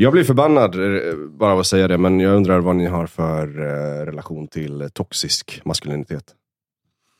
Jag 0.00 0.12
blir 0.12 0.24
förbannad 0.24 0.74
eh, 0.74 1.16
bara 1.16 1.52
av 1.52 1.58
att 1.58 1.66
säga 1.66 1.88
det, 1.88 1.98
men 1.98 2.20
jag 2.20 2.36
undrar 2.36 2.60
vad 2.60 2.76
ni 2.76 2.86
har 2.86 3.06
för 3.06 3.60
eh, 3.60 4.06
relation 4.06 4.48
till 4.48 4.90
toxisk 4.92 5.60
maskulinitet. 5.64 6.34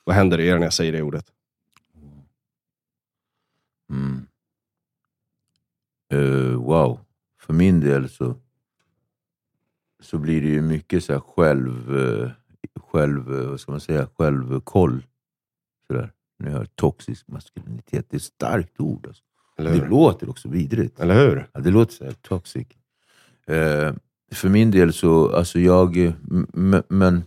Vad 0.05 0.17
händer 0.17 0.41
i 0.41 0.49
er 0.49 0.59
när 0.59 0.67
jag 0.67 0.73
säger 0.73 0.93
det 0.93 1.03
ordet? 1.03 1.27
Mm. 3.91 4.27
Uh, 6.15 6.57
wow. 6.57 7.01
För 7.41 7.53
min 7.53 7.81
del 7.81 8.09
så, 8.09 8.35
så 10.01 10.19
blir 10.19 10.43
det 10.43 10.49
ju 10.49 10.63
mycket 10.63 11.05
så 11.05 11.13
här 11.13 11.21
själv, 11.21 11.99
eh, 11.99 12.31
själv, 12.81 13.29
vad 13.29 13.61
ska 13.61 13.73
man 13.73 13.81
säga, 13.81 14.09
självkoll. 14.19 15.07
Sådär. 15.87 16.13
När 16.39 16.51
jag 16.51 16.59
hör 16.59 16.67
toxisk 16.67 17.29
maskulinitet. 17.29 18.07
Det 18.11 18.15
är 18.15 18.19
ett 18.19 18.23
starkt 18.23 18.81
ord. 18.81 19.07
Alltså. 19.07 19.25
Det 19.59 19.89
låter 19.89 20.31
också 20.31 20.49
vidrigt. 20.49 21.01
Eller 21.01 21.15
hur? 21.27 21.49
Ja, 21.53 21.61
det 21.61 21.71
låter 21.71 21.95
så 21.95 22.05
här 22.05 22.13
toxic. 22.13 22.67
Eh, 23.47 23.93
för 24.33 24.49
min 24.49 24.71
del 24.71 24.93
så, 24.93 25.37
alltså 25.37 25.61
jag, 25.61 25.97
eh, 25.97 26.13
men 26.89 27.25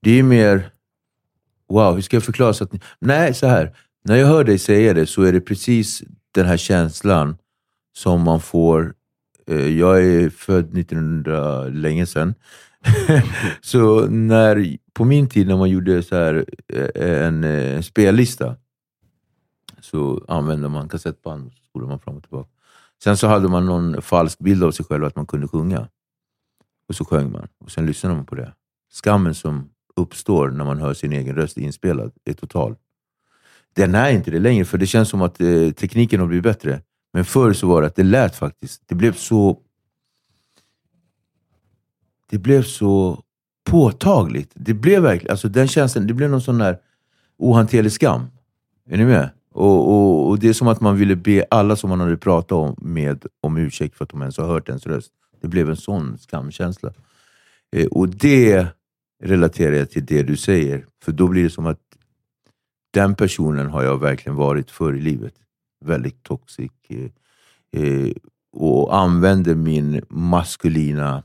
det 0.00 0.18
är 0.18 0.22
mer, 0.22 0.70
wow, 1.68 1.94
hur 1.94 2.02
ska 2.02 2.16
jag 2.16 2.24
förklara? 2.24 2.52
Så 2.52 2.64
att, 2.64 2.72
ni- 2.72 2.80
nej, 2.98 3.34
så 3.34 3.46
här. 3.46 3.76
När 4.04 4.16
jag 4.16 4.26
hör 4.26 4.44
dig 4.44 4.58
säga 4.58 4.94
det 4.94 5.06
så 5.06 5.22
är 5.22 5.32
det 5.32 5.40
precis 5.40 6.02
den 6.32 6.46
här 6.46 6.56
känslan 6.56 7.36
som 7.96 8.20
man 8.22 8.40
får. 8.40 8.94
Eh, 9.46 9.78
jag 9.78 10.04
är 10.04 10.30
född 10.30 10.78
1900, 10.78 11.64
länge 11.64 12.06
sedan. 12.06 12.34
så 13.60 14.06
när, 14.06 14.76
på 14.92 15.04
min 15.04 15.28
tid 15.28 15.46
när 15.46 15.56
man 15.56 15.70
gjorde 15.70 16.02
så 16.02 16.16
här, 16.16 16.44
eh, 16.68 17.24
en, 17.26 17.44
eh, 17.44 17.74
en 17.76 17.82
spellista 17.82 18.56
så 19.92 20.24
använde 20.28 20.68
man 20.68 20.88
kassettband 20.88 21.46
och 21.46 21.52
så 21.52 21.64
spolade 21.64 21.88
man 21.88 22.00
fram 22.00 22.16
och 22.16 22.22
tillbaka. 22.22 22.48
Sen 23.04 23.16
så 23.16 23.26
hade 23.26 23.48
man 23.48 23.66
någon 23.66 24.02
falsk 24.02 24.38
bild 24.38 24.64
av 24.64 24.70
sig 24.70 24.84
själv 24.84 25.04
att 25.04 25.16
man 25.16 25.26
kunde 25.26 25.48
sjunga. 25.48 25.88
Och 26.88 26.94
så 26.94 27.04
sjöng 27.04 27.32
man 27.32 27.48
och 27.58 27.70
sen 27.70 27.86
lyssnade 27.86 28.16
man 28.16 28.26
på 28.26 28.34
det. 28.34 28.52
Skammen 28.92 29.34
som 29.34 29.70
uppstår 29.96 30.50
när 30.50 30.64
man 30.64 30.78
hör 30.78 30.94
sin 30.94 31.12
egen 31.12 31.36
röst 31.36 31.56
inspelad 31.56 32.12
är 32.24 32.32
total. 32.32 32.76
Den 33.72 33.94
är 33.94 34.10
inte 34.10 34.30
det 34.30 34.38
längre, 34.38 34.64
för 34.64 34.78
det 34.78 34.86
känns 34.86 35.08
som 35.08 35.22
att 35.22 35.40
eh, 35.40 35.70
tekniken 35.70 36.20
har 36.20 36.26
blivit 36.26 36.44
bättre. 36.44 36.80
Men 37.12 37.24
förr 37.24 37.52
så 37.52 37.66
var 37.66 37.80
det 37.80 37.86
att 37.86 37.96
det 37.96 38.02
lät 38.02 38.36
faktiskt, 38.36 38.82
det 38.86 38.94
blev 38.94 39.12
så 39.12 39.58
det 42.30 42.38
blev 42.38 42.62
så 42.62 43.22
påtagligt. 43.64 44.52
Det 44.54 44.74
blev 44.74 45.02
verkligen, 45.02 45.30
alltså 45.30 45.48
den 45.48 45.68
känslan, 45.68 46.06
det 46.06 46.14
blev 46.14 46.30
någon 46.30 46.40
sån 46.40 46.58
där 46.58 46.78
ohanterlig 47.38 47.92
skam. 47.92 48.26
Är 48.88 48.96
ni 48.96 49.04
med? 49.04 49.30
Och, 49.52 49.88
och, 49.88 50.28
och 50.28 50.38
Det 50.38 50.48
är 50.48 50.52
som 50.52 50.68
att 50.68 50.80
man 50.80 50.96
ville 50.96 51.16
be 51.16 51.44
alla 51.50 51.76
som 51.76 51.90
man 51.90 52.00
hade 52.00 52.16
pratat 52.16 52.52
om, 52.52 52.74
med 52.78 53.26
om 53.40 53.56
ursäkt 53.56 53.96
för 53.96 54.04
att 54.04 54.10
de 54.10 54.20
ens 54.20 54.38
har 54.38 54.46
hört 54.46 54.68
ens 54.68 54.86
röst. 54.86 55.12
Det 55.40 55.48
blev 55.48 55.70
en 55.70 55.76
sån 55.76 56.18
skamkänsla. 56.18 56.92
Eh, 57.76 57.86
och 57.86 58.08
det 58.08 58.66
relaterar 59.22 59.76
jag 59.76 59.90
till 59.90 60.06
det 60.06 60.22
du 60.22 60.36
säger. 60.36 60.86
För 61.04 61.12
då 61.12 61.28
blir 61.28 61.42
det 61.42 61.50
som 61.50 61.66
att 61.66 61.80
den 62.90 63.14
personen 63.14 63.66
har 63.66 63.82
jag 63.82 63.98
verkligen 63.98 64.36
varit 64.36 64.70
förr 64.70 64.94
i 64.94 65.00
livet. 65.00 65.34
Väldigt 65.84 66.22
toxic. 66.22 66.72
Eh, 66.88 67.82
eh 67.82 68.12
och 68.54 68.96
använder 68.96 69.54
min 69.54 70.02
maskulina 70.08 71.22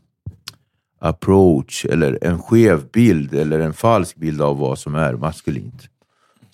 approach, 1.00 1.86
eller 1.86 2.19
en 2.22 2.41
skev 2.41 2.89
bild, 2.91 3.34
eller 3.34 3.59
en 3.59 3.73
falsk 3.73 4.16
bild 4.16 4.41
av 4.41 4.58
vad 4.58 4.80
som 4.80 4.95
är 4.95 5.14
maskulint. 5.14 5.89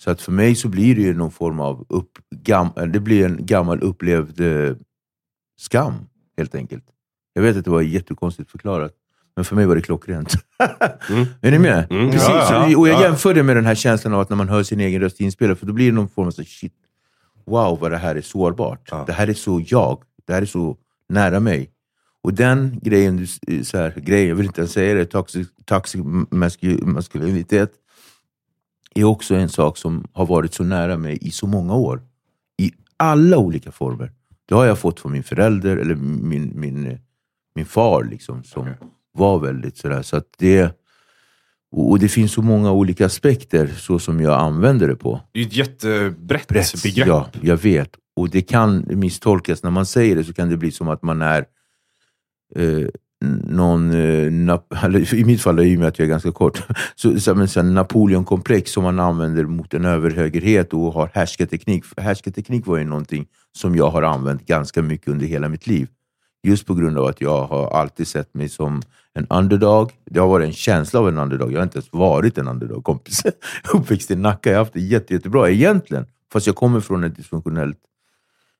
Så 0.04 0.10
att 0.10 0.22
för 0.22 0.32
mig 0.32 0.54
så 0.54 0.68
blir 0.68 0.94
det 0.94 1.02
ju 1.02 1.14
någon 1.14 1.30
form 1.30 1.60
av 1.60 1.86
upp, 1.88 2.10
gam, 2.30 2.68
det 2.92 3.00
blir 3.00 3.24
en 3.24 3.46
gammal 3.46 3.82
upplevd 3.82 4.40
eh, 4.40 4.76
skam, 5.58 5.94
helt 6.36 6.54
enkelt. 6.54 6.84
Jag 7.32 7.42
vet 7.42 7.56
att 7.56 7.64
det 7.64 7.70
var 7.70 7.82
jättekonstigt 7.82 8.50
förklarat, 8.50 8.92
men 9.36 9.44
för 9.44 9.56
mig 9.56 9.66
var 9.66 9.74
det 9.74 9.82
klockrent. 9.82 10.34
Mm. 11.10 11.26
Är 11.42 11.50
ni 11.50 11.58
med? 11.58 11.86
Mm. 11.90 12.10
Precis. 12.10 12.28
Ja, 12.28 12.76
och 12.76 12.88
jag 12.88 13.00
ja. 13.00 13.02
jämför 13.02 13.34
det 13.34 13.42
med 13.42 13.56
den 13.56 13.66
här 13.66 13.74
känslan 13.74 14.14
av 14.14 14.20
att 14.20 14.30
när 14.30 14.36
man 14.36 14.48
hör 14.48 14.62
sin 14.62 14.80
egen 14.80 15.00
röst 15.00 15.20
inspelad, 15.20 15.58
för 15.58 15.66
då 15.66 15.72
blir 15.72 15.86
det 15.86 15.92
någon 15.92 16.08
form 16.08 16.26
av 16.26 16.30
så, 16.30 16.44
shit, 16.44 16.72
wow 17.46 17.78
vad 17.80 17.90
det 17.90 17.96
här 17.96 18.16
är 18.16 18.20
sårbart. 18.20 18.88
Ja. 18.90 19.04
Det 19.06 19.12
här 19.12 19.28
är 19.28 19.34
så 19.34 19.62
jag. 19.66 20.02
Det 20.26 20.32
här 20.32 20.42
är 20.42 20.46
så 20.46 20.76
nära 21.08 21.40
mig. 21.40 21.70
Och 22.22 22.34
den 22.34 22.78
grejen, 22.82 23.26
så 23.62 23.78
här, 23.78 23.94
grejen 23.96 24.28
jag 24.28 24.36
vill 24.36 24.46
inte 24.46 24.60
ens 24.60 24.72
säga 24.72 24.94
det, 24.94 25.04
toxic, 25.04 25.48
toxic 25.64 26.00
masku- 26.30 26.84
maskulinitet, 26.84 27.70
är 28.94 29.04
också 29.04 29.34
en 29.34 29.48
sak 29.48 29.76
som 29.78 30.04
har 30.12 30.26
varit 30.26 30.54
så 30.54 30.64
nära 30.64 30.96
mig 30.96 31.18
i 31.20 31.30
så 31.30 31.46
många 31.46 31.74
år. 31.74 32.02
I 32.58 32.72
alla 32.96 33.38
olika 33.38 33.72
former. 33.72 34.12
Det 34.48 34.54
har 34.54 34.64
jag 34.64 34.78
fått 34.78 35.00
från 35.00 35.12
min 35.12 35.22
förälder, 35.22 35.76
eller 35.76 35.94
min, 35.94 36.52
min, 36.54 36.98
min 37.54 37.66
far, 37.66 38.04
liksom, 38.04 38.44
som 38.44 38.62
Okej. 38.62 38.76
var 39.12 39.38
väldigt 39.38 39.76
sådär. 39.76 40.02
Så 40.02 40.16
att 40.16 40.26
det, 40.38 40.78
och 41.72 41.98
det 41.98 42.08
finns 42.08 42.32
så 42.32 42.42
många 42.42 42.72
olika 42.72 43.06
aspekter 43.06 43.66
så 43.66 43.98
som 43.98 44.20
jag 44.20 44.40
använder 44.40 44.88
det 44.88 44.96
på. 44.96 45.20
Det 45.32 45.40
är 45.40 45.46
ett 45.46 45.56
jättebrett 45.56 46.48
Brett, 46.48 46.82
begrepp. 46.82 47.08
Ja, 47.08 47.28
jag 47.40 47.56
vet. 47.56 47.90
Och 48.16 48.30
det 48.30 48.42
kan 48.42 48.84
misstolkas. 48.88 49.62
När 49.62 49.70
man 49.70 49.86
säger 49.86 50.16
det 50.16 50.24
så 50.24 50.32
kan 50.32 50.48
det 50.48 50.56
bli 50.56 50.70
som 50.70 50.88
att 50.88 51.02
man 51.02 51.22
är 51.22 51.44
eh, 52.56 52.88
någon, 53.44 53.90
eh, 53.90 54.58
eller 54.84 55.14
i 55.14 55.24
mitt 55.24 55.42
fall, 55.42 55.60
i 55.60 55.76
och 55.76 55.80
med 55.80 55.88
att 55.88 55.98
jag 55.98 56.06
är 56.06 56.10
ganska 56.10 56.32
kort, 56.32 56.62
så, 56.94 57.20
så, 57.20 57.34
men, 57.34 57.48
så 57.48 57.60
här 57.60 57.68
Napoleonkomplex 57.68 58.70
som 58.70 58.82
man 58.82 59.00
använder 59.00 59.44
mot 59.44 59.74
en 59.74 59.84
överhögerhet 59.84 60.72
och 60.72 60.92
har 60.92 61.10
härskarteknik. 61.14 61.84
Härskarteknik 61.96 62.66
var 62.66 62.78
ju 62.78 62.84
någonting 62.84 63.26
som 63.56 63.76
jag 63.76 63.90
har 63.90 64.02
använt 64.02 64.46
ganska 64.46 64.82
mycket 64.82 65.08
under 65.08 65.26
hela 65.26 65.48
mitt 65.48 65.66
liv. 65.66 65.88
Just 66.42 66.66
på 66.66 66.74
grund 66.74 66.98
av 66.98 67.06
att 67.06 67.20
jag 67.20 67.46
har 67.46 67.70
alltid 67.70 68.06
sett 68.06 68.34
mig 68.34 68.48
som 68.48 68.82
en 69.14 69.26
underdog. 69.30 69.92
Det 70.04 70.20
har 70.20 70.28
varit 70.28 70.46
en 70.46 70.52
känsla 70.52 71.00
av 71.00 71.08
en 71.08 71.18
underdog. 71.18 71.52
Jag 71.52 71.58
har 71.58 71.62
inte 71.62 71.78
ens 71.78 71.92
varit 71.92 72.38
en 72.38 72.48
underdog, 72.48 72.84
kompis. 72.84 73.22
Uppväxt 73.74 74.10
i 74.10 74.16
Nacka. 74.16 74.50
Jag 74.50 74.56
har 74.56 74.64
haft 74.64 74.72
det 74.72 74.80
jätte, 74.80 75.14
jättebra 75.14 75.50
egentligen. 75.50 76.06
Fast 76.32 76.46
jag 76.46 76.56
kommer 76.56 76.80
från 76.80 77.04
ett 77.04 77.16
dysfunktionellt 77.16 77.78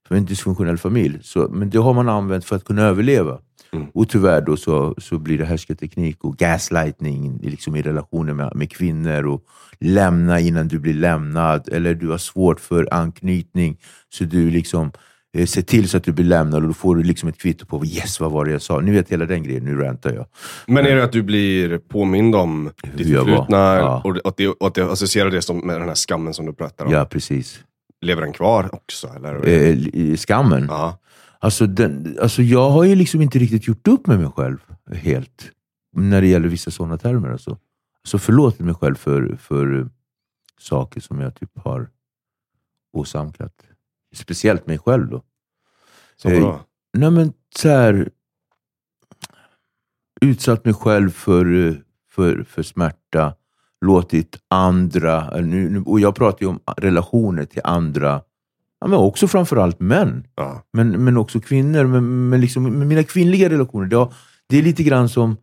från 0.09 0.19
en 0.19 0.25
dysfunktionell 0.25 0.79
familj. 0.79 1.19
Så, 1.23 1.49
men 1.49 1.71
det 1.71 1.79
har 1.79 1.95
man 1.95 2.09
använt 2.09 2.45
för 2.45 2.57
att 2.57 2.65
kunna 2.65 2.83
överleva. 2.83 3.39
Mm. 3.75 3.87
Och 3.95 4.09
tyvärr 4.09 4.41
då 4.41 4.57
så, 4.57 4.95
så 4.99 5.19
blir 5.19 5.39
det 5.39 5.45
härskarteknik 5.45 6.25
och 6.25 6.37
gaslightning 6.37 7.39
liksom 7.43 7.77
i 7.77 7.83
relationer 7.83 8.33
med, 8.35 8.53
med 8.55 8.71
kvinnor. 8.73 9.27
och 9.27 9.45
Lämna 9.81 10.41
innan 10.41 10.69
du 10.69 10.79
blir 10.79 10.95
lämnad. 10.95 11.69
Eller 11.73 11.95
du 11.95 12.09
har 12.09 12.19
svårt 12.19 12.61
för 12.61 12.89
anknytning. 12.95 13.77
Så 14.09 14.25
du 14.25 14.51
liksom 14.51 14.93
eh, 15.37 15.47
ser 15.47 15.63
till 15.63 15.89
så 15.89 15.97
att 15.97 16.05
du 16.05 16.13
blir 16.13 16.25
lämnad 16.25 16.63
och 16.63 16.69
då 16.69 16.75
får 16.75 16.97
du 16.97 17.03
liksom 17.03 17.29
ett 17.29 17.39
kvitto 17.39 17.67
på 17.67 17.85
yes, 17.87 18.21
vad 18.21 18.33
var 18.33 18.45
det 18.45 18.51
jag 18.53 18.63
sa. 18.63 18.81
Ni 18.81 18.91
vet 18.91 19.09
hela 19.09 19.27
den 19.27 19.43
grejen, 19.43 19.65
nu 19.65 19.77
rantar 19.77 20.13
jag. 20.13 20.27
Men 20.67 20.87
är 20.87 20.97
det 20.97 21.05
att 21.05 21.13
du 21.13 21.23
blir 21.23 21.79
påmind 21.79 22.35
om 22.35 22.71
ditt 22.97 23.07
förflutna 23.17 23.57
Ja. 23.77 24.03
och 24.05 24.17
att 24.29 24.37
det, 24.37 24.49
och 24.49 24.67
att 24.67 24.75
det 24.75 24.93
associerar 24.93 25.31
det 25.31 25.43
som 25.43 25.59
med 25.67 25.81
den 25.81 25.89
här 25.89 25.95
skammen 25.95 26.35
som 26.35 26.47
du 26.47 26.53
pratar 26.53 26.85
om? 26.85 26.93
Ja, 26.93 27.05
precis. 27.05 27.61
Lever 28.01 28.23
den 28.23 28.33
kvar 28.33 28.69
också? 28.75 29.09
Eller? 29.17 29.47
Eh, 29.49 29.69
i 29.95 30.17
skammen. 30.17 30.67
ja. 30.71 30.99
Alltså, 31.45 31.67
den, 31.67 32.19
alltså 32.23 32.43
jag 32.43 32.71
har 32.71 32.85
ju 32.85 32.95
liksom 32.95 33.23
inte 33.23 33.39
riktigt 33.39 33.67
gjort 33.69 33.89
upp 33.89 34.07
med 34.07 34.19
mig 34.21 34.31
själv 34.31 34.59
helt. 34.93 35.51
När 35.97 36.21
det 36.21 36.27
gäller 36.27 36.49
vissa 36.49 36.71
sådana 36.71 36.99
termer. 36.99 37.29
Alltså. 37.29 37.59
Så 38.05 38.19
förlåtit 38.19 38.61
mig 38.61 38.75
själv 38.75 38.95
för, 38.95 39.37
för 39.37 39.79
eh, 39.81 39.87
saker 40.61 41.01
som 41.01 41.21
jag 41.21 41.35
typ 41.35 41.51
har 41.59 41.89
åsamkat. 42.93 43.53
Speciellt 44.15 44.67
mig 44.67 44.79
själv 44.79 45.09
då. 45.09 45.23
Så 46.17 46.29
Eh, 46.29 46.41
bra. 46.41 46.65
Nej 46.97 47.11
men 47.11 47.33
så 47.57 47.69
här, 47.69 48.09
Utsatt 50.21 50.65
mig 50.65 50.75
själv 50.75 51.11
för, 51.11 51.67
eh, 51.67 51.75
för, 52.11 52.43
för 52.43 52.63
smärta. 52.63 53.35
Låtit 53.81 54.39
andra, 54.49 55.41
nu- 55.41 55.83
och 55.87 56.01
jag 56.01 56.15
pratar 56.15 56.43
ju 56.43 56.47
om 56.47 56.61
relationer 56.77 57.45
till 57.45 57.61
andra. 57.65 58.23
Ja, 58.85 58.89
men 58.89 58.99
också 58.99 59.29
framförallt 59.29 59.81
män. 59.81 60.27
Ja. 60.35 60.63
Men, 60.73 61.05
men 61.05 61.17
också 61.17 61.41
kvinnor. 61.41 61.85
Men, 61.85 62.29
men 62.29 62.41
liksom, 62.41 62.79
med 62.79 62.87
mina 62.87 63.03
kvinnliga 63.03 63.51
relationer, 63.51 63.87
det, 63.87 63.97
har, 63.97 64.13
det 64.49 64.59
är 64.59 64.63
lite 64.63 64.83
grann 64.83 65.09
som, 65.09 65.37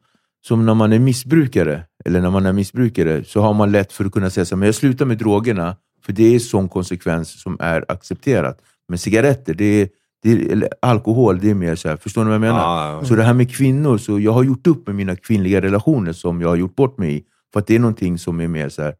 som 0.47 0.65
när 0.65 0.73
man 0.73 0.93
är 0.93 0.99
missbrukare. 0.99 1.83
Eller 2.05 2.21
när 2.21 2.29
man 2.29 2.45
är 2.45 2.53
missbrukare 2.53 3.23
så 3.23 3.41
har 3.41 3.53
man 3.53 3.71
lätt 3.71 3.93
för 3.93 4.05
att 4.05 4.11
kunna 4.11 4.29
säga 4.29 4.45
så 4.45 4.55
här, 4.55 4.59
men 4.59 4.65
jag 4.65 4.75
slutar 4.75 5.05
med 5.05 5.17
drogerna 5.17 5.75
för 6.05 6.13
det 6.13 6.35
är 6.35 6.39
sån 6.39 6.69
konsekvens 6.69 7.41
som 7.41 7.57
är 7.59 7.85
accepterat. 7.87 8.61
Men 8.87 8.97
cigaretter, 8.97 9.53
det 9.53 9.81
är, 9.81 9.89
det 10.23 10.31
är, 10.31 10.51
eller 10.51 10.69
alkohol, 10.81 11.39
det 11.39 11.49
är 11.49 11.55
mer 11.55 11.75
så 11.75 11.89
här, 11.89 11.97
förstår 11.97 12.23
ni 12.23 12.27
vad 12.27 12.35
jag 12.35 12.41
menar? 12.41 12.59
Ja, 12.59 13.05
Så 13.05 13.15
det 13.15 13.23
här 13.23 13.33
med 13.33 13.55
kvinnor, 13.55 13.97
så 13.97 14.19
jag 14.19 14.31
har 14.31 14.43
gjort 14.43 14.67
upp 14.67 14.87
med 14.87 14.95
mina 14.95 15.15
kvinnliga 15.15 15.61
relationer 15.61 16.13
som 16.13 16.41
jag 16.41 16.49
har 16.49 16.55
gjort 16.55 16.75
bort 16.75 16.97
mig 16.97 17.17
i. 17.17 17.23
För 17.53 17.59
att 17.59 17.67
det 17.67 17.75
är 17.75 17.79
någonting 17.79 18.17
som 18.17 18.39
är 18.39 18.47
mer 18.47 18.69
så 18.69 18.81
här, 18.81 18.95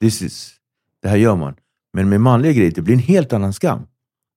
this 0.00 0.22
is, 0.22 0.52
det 1.02 1.08
här 1.08 1.16
gör 1.16 1.36
man. 1.36 1.54
Men 1.94 2.08
med 2.08 2.20
manliga 2.20 2.52
grejer, 2.52 2.72
det 2.74 2.82
blir 2.82 2.94
en 2.94 3.00
helt 3.00 3.32
annan 3.32 3.52
skam. 3.52 3.80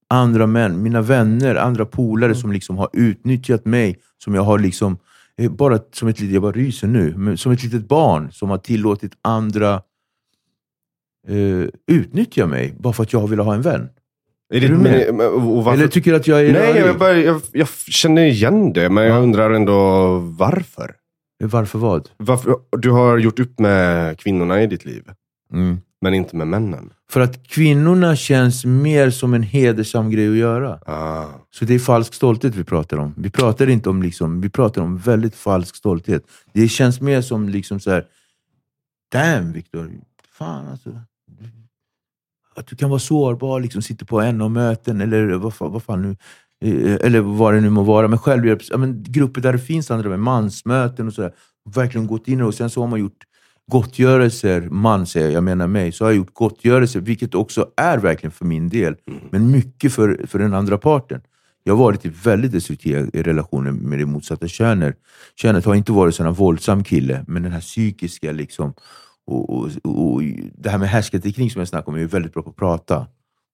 Andra 0.10 0.48
män, 0.48 0.82
mina 0.84 1.02
vänner, 1.02 1.56
andra 1.56 1.86
polare 1.86 2.36
som 2.36 2.52
liksom 2.52 2.78
har 2.78 2.90
utnyttjat 2.94 3.66
mig, 3.66 4.00
som 4.24 4.36
jag 4.36 4.42
har 4.42 4.60
liksom, 4.60 4.98
eh, 5.38 5.52
bara 5.52 5.80
som 5.92 6.08
ett 6.08 6.20
litet, 6.20 6.34
jag 6.34 6.42
bara 6.42 6.52
ryser 6.52 6.88
nu, 6.88 7.14
men 7.18 7.38
som 7.38 7.52
ett 7.52 7.64
litet 7.64 7.88
barn 7.88 8.32
som 8.32 8.50
har 8.50 8.58
tillåtit 8.58 9.12
andra 9.22 9.74
eh, 11.28 11.68
utnyttja 11.88 12.48
mig 12.48 12.76
bara 12.80 12.94
för 12.94 13.04
att 13.04 13.14
jag 13.14 13.28
vill 13.28 13.40
ha 13.40 13.54
en 13.56 13.62
vän. 13.62 13.90
Är 14.54 14.62
det, 14.62 14.70
men, 14.70 15.22
och? 15.32 15.74
Eller 15.74 15.88
tycker 15.88 16.12
du 16.12 16.18
att 16.18 16.28
jag 16.28 16.46
är 16.46 16.54
Nej, 16.54 16.74
rörig? 16.74 16.88
jag, 16.88 16.98
bara, 17.00 17.14
jag, 17.18 17.42
jag 17.52 17.68
känner 17.70 18.26
igen 18.26 18.74
det, 18.74 18.90
men 18.90 19.04
jag 19.04 19.24
undrar 19.24 19.52
ändå 19.52 20.18
varför. 20.20 20.96
Varför 21.44 21.80
vad? 21.80 22.10
varför. 22.18 22.56
Du 22.78 22.92
har 22.92 23.18
gjort 23.18 23.40
upp 23.40 23.60
med 23.60 24.20
kvinnorna 24.20 24.62
i 24.64 24.68
ditt 24.68 24.86
liv, 24.86 25.04
Mm. 25.54 25.78
Men 26.02 26.14
inte 26.14 26.36
med 26.36 26.48
männen. 26.48 26.90
För 27.10 27.20
att 27.22 27.48
kvinnorna 27.48 28.16
känns 28.16 28.66
mer 28.66 29.10
som 29.10 29.34
en 29.34 29.44
hedersam 29.44 30.10
grej 30.12 30.30
att 30.30 30.36
göra. 30.38 30.80
Ah. 30.86 31.26
Så 31.52 31.66
det 31.66 31.76
är 31.76 31.80
falsk 31.80 32.14
stolthet 32.14 32.56
vi 32.56 32.64
pratar 32.64 32.98
om. 32.98 33.14
Vi 33.18 33.30
pratar 33.30 33.68
inte 33.70 33.90
om 33.90 34.02
liksom, 34.04 34.42
vi 34.42 34.50
pratar 34.50 34.82
om 34.82 34.98
väldigt 34.98 35.36
falsk 35.36 35.76
stolthet. 35.76 36.24
Det 36.54 36.68
känns 36.68 37.02
mer 37.02 37.22
som 37.22 37.50
liksom 37.50 37.80
så 37.80 37.92
här. 37.92 38.06
Damn 39.12 39.54
Viktor, 39.54 39.92
fan 40.38 40.68
alltså. 40.68 40.90
Att 42.56 42.68
du 42.68 42.76
kan 42.76 42.90
vara 42.90 43.00
sårbar, 43.00 43.60
liksom 43.60 43.82
sitta 43.82 44.06
på 44.06 44.32
NO-möten 44.32 45.02
eller 45.02 45.28
vad, 45.34 45.54
fan- 45.54 45.72
vad 45.72 45.84
fan 45.84 46.02
nu. 46.02 46.16
eh, 46.66 46.96
Eller 47.06 47.20
vad 47.20 47.54
det 47.54 47.62
nu 47.62 47.70
må 47.70 47.84
vara. 47.84 48.08
Men 48.08 48.20
självhjälps... 48.20 48.70
Ja, 48.72 48.78
men 48.78 49.04
grupper 49.04 49.42
där 49.42 49.54
det 49.54 49.60
finns 49.60 49.92
andra 49.92 50.10
med 50.10 50.20
mansmöten 50.20 51.08
och 51.08 51.14
sådär. 51.14 51.32
Verkligen 51.76 52.08
gått 52.08 52.28
in 52.28 52.42
och 52.42 52.54
sen 52.54 52.70
så 52.70 52.82
har 52.82 52.88
man 52.88 53.00
gjort 53.00 53.24
gottgörelser, 53.72 54.62
man 54.72 55.06
säger 55.06 55.32
jag, 55.32 55.44
menar 55.44 55.68
mig, 55.68 55.92
så 55.92 56.06
har 56.06 56.12
jag 56.12 56.18
gjort 56.18 56.34
gottgörelser, 56.34 57.00
vilket 57.00 57.36
också 57.36 57.72
är 57.78 57.98
verkligen 57.98 58.32
för 58.32 58.46
min 58.46 58.70
del, 58.70 58.96
men 59.30 59.52
mycket 59.52 59.94
för, 59.94 60.28
för 60.28 60.40
den 60.40 60.54
andra 60.54 60.78
parten. 60.78 61.22
Jag 61.64 61.76
har 61.76 61.84
varit 61.84 62.06
i 62.06 62.10
väldigt 62.10 62.52
destruktiva 62.52 63.02
relationer 63.14 63.72
med 63.72 64.00
det 64.00 64.06
motsatta 64.06 64.48
könet. 64.48 64.98
Könet 65.36 65.66
har 65.66 65.76
inte 65.76 65.92
varit 65.92 66.20
en 66.20 66.34
våldsam 66.34 66.84
kille, 66.84 67.26
men 67.28 67.44
den 67.44 67.52
här 67.52 67.62
psykiska 67.62 68.32
liksom, 68.32 68.74
och, 69.26 69.50
och, 69.50 69.70
och 69.84 70.22
det 70.58 70.70
här 70.70 70.78
med 70.78 70.90
härskarteknik 70.90 71.54
som 71.54 71.60
jag 71.60 71.68
snackade 71.68 71.92
om, 71.92 71.96
jag 71.96 72.04
är 72.04 72.12
väldigt 72.12 72.34
bra 72.34 72.44
på 72.44 72.50
att 72.50 72.56
prata. 72.56 73.08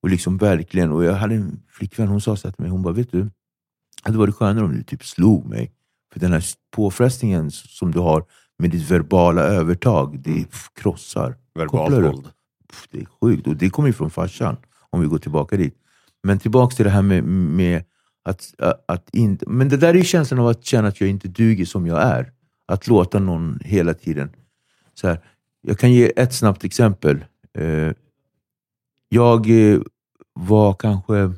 Och 0.04 0.10
liksom 0.10 0.38
verkligen, 0.38 0.92
och 0.92 1.04
jag 1.04 1.14
hade 1.14 1.36
en 1.36 1.60
flickvän, 1.70 2.08
hon 2.08 2.22
sa 2.22 2.36
så 2.36 2.52
till 2.52 2.62
mig, 2.62 2.70
hon 2.70 2.82
bara, 2.82 2.94
vet 2.94 3.12
du, 3.12 3.22
det 3.22 3.30
hade 4.04 4.18
varit 4.18 4.36
skönare 4.36 4.66
om 4.66 4.78
du 4.78 4.84
typ 4.84 5.04
slog 5.04 5.46
mig. 5.46 5.72
För 6.14 6.20
den 6.20 6.34
här 6.34 6.44
påfrestningen 6.72 7.52
som 7.52 7.92
du 7.92 8.00
har 8.00 8.26
med 8.60 8.72
ditt 8.72 8.92
verbala 8.92 9.42
övertag, 9.42 10.20
det 10.20 10.46
pff, 10.46 10.70
krossar. 10.74 11.36
Verbalt 11.56 11.94
våld. 11.94 12.28
Det 12.92 13.02
är 13.02 13.08
sjukt. 13.22 13.48
Och 13.48 13.56
det 13.56 13.70
kommer 13.70 13.90
ju 13.90 13.94
från 13.94 14.12
farsan, 14.12 14.58
om 14.90 15.02
vi 15.02 15.08
går 15.08 15.18
tillbaka 15.18 15.58
dit. 15.58 15.76
Men 16.24 16.40
tillbaka 16.40 16.76
till 16.76 16.86
det 16.86 16.92
här 16.92 17.02
med, 17.02 17.24
med 17.24 17.84
att, 18.26 18.54
att, 18.58 18.84
att 18.88 19.10
inte... 19.12 19.50
Men 19.50 19.70
det 19.70 19.78
där 19.78 19.90
är 19.90 19.94
ju 19.94 20.04
känslan 20.04 20.40
av 20.40 20.48
att 20.48 20.66
känna 20.66 20.88
att 20.88 21.02
jag 21.02 21.10
inte 21.10 21.28
duger 21.28 21.66
som 21.66 21.88
jag 21.88 22.02
är. 22.02 22.32
Att 22.66 22.88
låta 22.88 23.20
någon 23.20 23.60
hela 23.64 23.94
tiden... 23.94 24.30
Så 24.94 25.08
här, 25.08 25.20
jag 25.62 25.80
kan 25.80 25.92
ge 25.92 26.12
ett 26.16 26.34
snabbt 26.34 26.64
exempel. 26.64 27.26
Eh, 27.58 27.92
jag 29.10 29.50
eh, 29.50 29.80
var 30.34 30.74
kanske... 30.74 31.34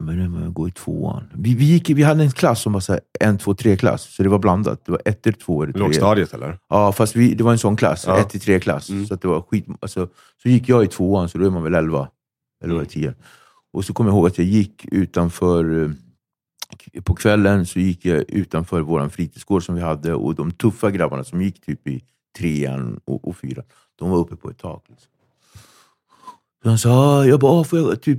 Men 0.00 0.52
går 0.52 0.68
i 0.68 0.72
tvåan. 0.72 1.24
Vi, 1.34 1.54
vi, 1.54 1.64
gick, 1.64 1.90
vi 1.90 2.02
hade 2.02 2.22
en 2.24 2.30
klass 2.30 2.62
som 2.62 2.72
var 2.72 2.80
så 2.80 2.92
här, 2.92 3.00
en, 3.20 3.38
två, 3.38 3.54
tre 3.54 3.76
klass. 3.76 4.02
Så 4.02 4.22
det 4.22 4.28
var 4.28 4.38
blandat. 4.38 4.84
Det 4.84 4.92
var 4.92 5.02
ett, 5.04 5.26
eller 5.26 5.38
två 5.38 5.62
eller 5.62 5.72
tre. 5.72 5.82
Lågstadiet 5.82 6.34
eller? 6.34 6.58
Ja, 6.68 6.92
fast 6.92 7.16
vi, 7.16 7.34
det 7.34 7.44
var 7.44 7.52
en 7.52 7.58
sån 7.58 7.76
klass. 7.76 8.04
Ja. 8.06 8.18
1 8.18 8.28
till 8.30 8.40
3 8.40 8.60
klass. 8.60 8.90
Mm. 8.90 9.06
Så, 9.06 9.14
att 9.14 9.22
det 9.22 9.28
var 9.28 9.42
skit, 9.42 9.66
alltså, 9.80 10.08
så 10.42 10.48
gick 10.48 10.68
jag 10.68 10.84
i 10.84 10.86
tvåan, 10.86 11.28
så 11.28 11.38
då 11.38 11.46
är 11.46 11.50
man 11.50 11.62
väl 11.62 11.74
11. 11.74 12.08
Eller 12.64 12.74
det 12.74 12.84
10? 12.84 13.14
Och 13.72 13.84
så 13.84 13.92
kommer 13.92 14.10
jag 14.10 14.16
ihåg 14.16 14.26
att 14.26 14.38
jag 14.38 14.46
gick 14.46 14.86
utanför, 14.92 15.82
eh, 15.82 17.02
på 17.02 17.14
kvällen 17.14 17.66
så 17.66 17.80
gick 17.80 18.04
jag 18.04 18.30
utanför 18.30 18.80
vår 18.80 19.08
fritidsgård 19.08 19.64
som 19.64 19.74
vi 19.74 19.80
hade 19.80 20.14
och 20.14 20.34
de 20.34 20.50
tuffa 20.50 20.90
grabbarna 20.90 21.24
som 21.24 21.42
gick 21.42 21.60
typ 21.66 21.88
i 21.88 22.02
trean 22.38 23.00
och, 23.04 23.28
och 23.28 23.36
fyran, 23.36 23.64
de 23.98 24.10
var 24.10 24.18
uppe 24.18 24.36
på 24.36 24.50
ett 24.50 24.58
tak. 24.58 24.84
Liksom. 24.88 25.08
Så 26.62 26.68
han 26.68 26.78
sa, 26.78 26.90
"Ah, 26.90 27.24
jag 27.24 27.40
bara, 27.40 27.52
"Ah, 27.60 27.64
får 27.64 27.78
jag 27.78 28.02
typ 28.02 28.18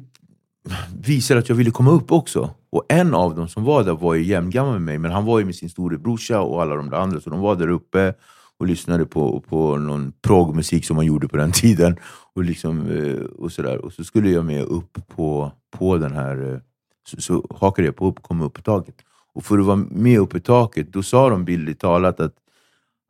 visade 1.02 1.40
att 1.40 1.50
jag 1.50 1.56
ville 1.56 1.72
komma 1.72 1.92
upp 1.92 2.12
också. 2.12 2.50
Och 2.70 2.86
en 2.90 3.14
av 3.14 3.36
dem 3.36 3.48
som 3.48 3.64
var 3.64 3.84
där 3.84 3.94
var 3.94 4.14
ju 4.14 4.24
jämngammal 4.24 4.74
med 4.74 4.82
mig, 4.82 4.98
men 4.98 5.12
han 5.12 5.26
var 5.26 5.40
ju 5.40 5.46
med 5.46 5.56
sin 5.56 5.70
storebrorsa 5.70 6.42
och 6.42 6.62
alla 6.62 6.76
de 6.76 6.90
där 6.90 6.98
andra, 6.98 7.22
så 7.22 7.30
de 7.30 7.40
var 7.40 7.56
där 7.56 7.68
uppe 7.68 8.14
och 8.60 8.68
lyssnade 8.68 9.06
på, 9.06 9.42
på 9.42 9.78
någon 9.78 10.14
progmusik 10.22 10.86
som 10.86 10.96
man 10.96 11.06
gjorde 11.06 11.28
på 11.28 11.38
den 11.38 11.52
tiden. 11.62 11.98
Och, 12.36 12.44
liksom, 12.44 12.90
eh, 12.90 13.22
och, 13.22 13.52
så 13.52 13.62
där. 13.62 13.86
och 13.86 13.94
så 13.94 14.04
skulle 14.04 14.30
jag 14.30 14.46
med 14.46 14.64
upp 14.64 14.98
på, 15.16 15.52
på 15.78 15.98
den 15.98 16.14
här, 16.14 16.54
eh, 16.54 16.60
så, 17.08 17.22
så 17.22 17.48
hakade 17.60 17.88
jag 17.88 17.96
på 17.96 18.08
upp 18.08 18.22
kom 18.22 18.42
upp 18.42 18.54
på 18.54 18.62
taket. 18.62 18.96
Och 19.34 19.44
för 19.44 19.60
att 19.60 19.66
vara 19.66 19.76
med 19.76 20.20
upp 20.20 20.30
på 20.30 20.40
taket, 20.40 20.94
då 20.94 21.04
sa 21.04 21.30
de 21.30 21.46
bildligt 21.46 21.82
talat 21.82 22.20
att 22.20 22.34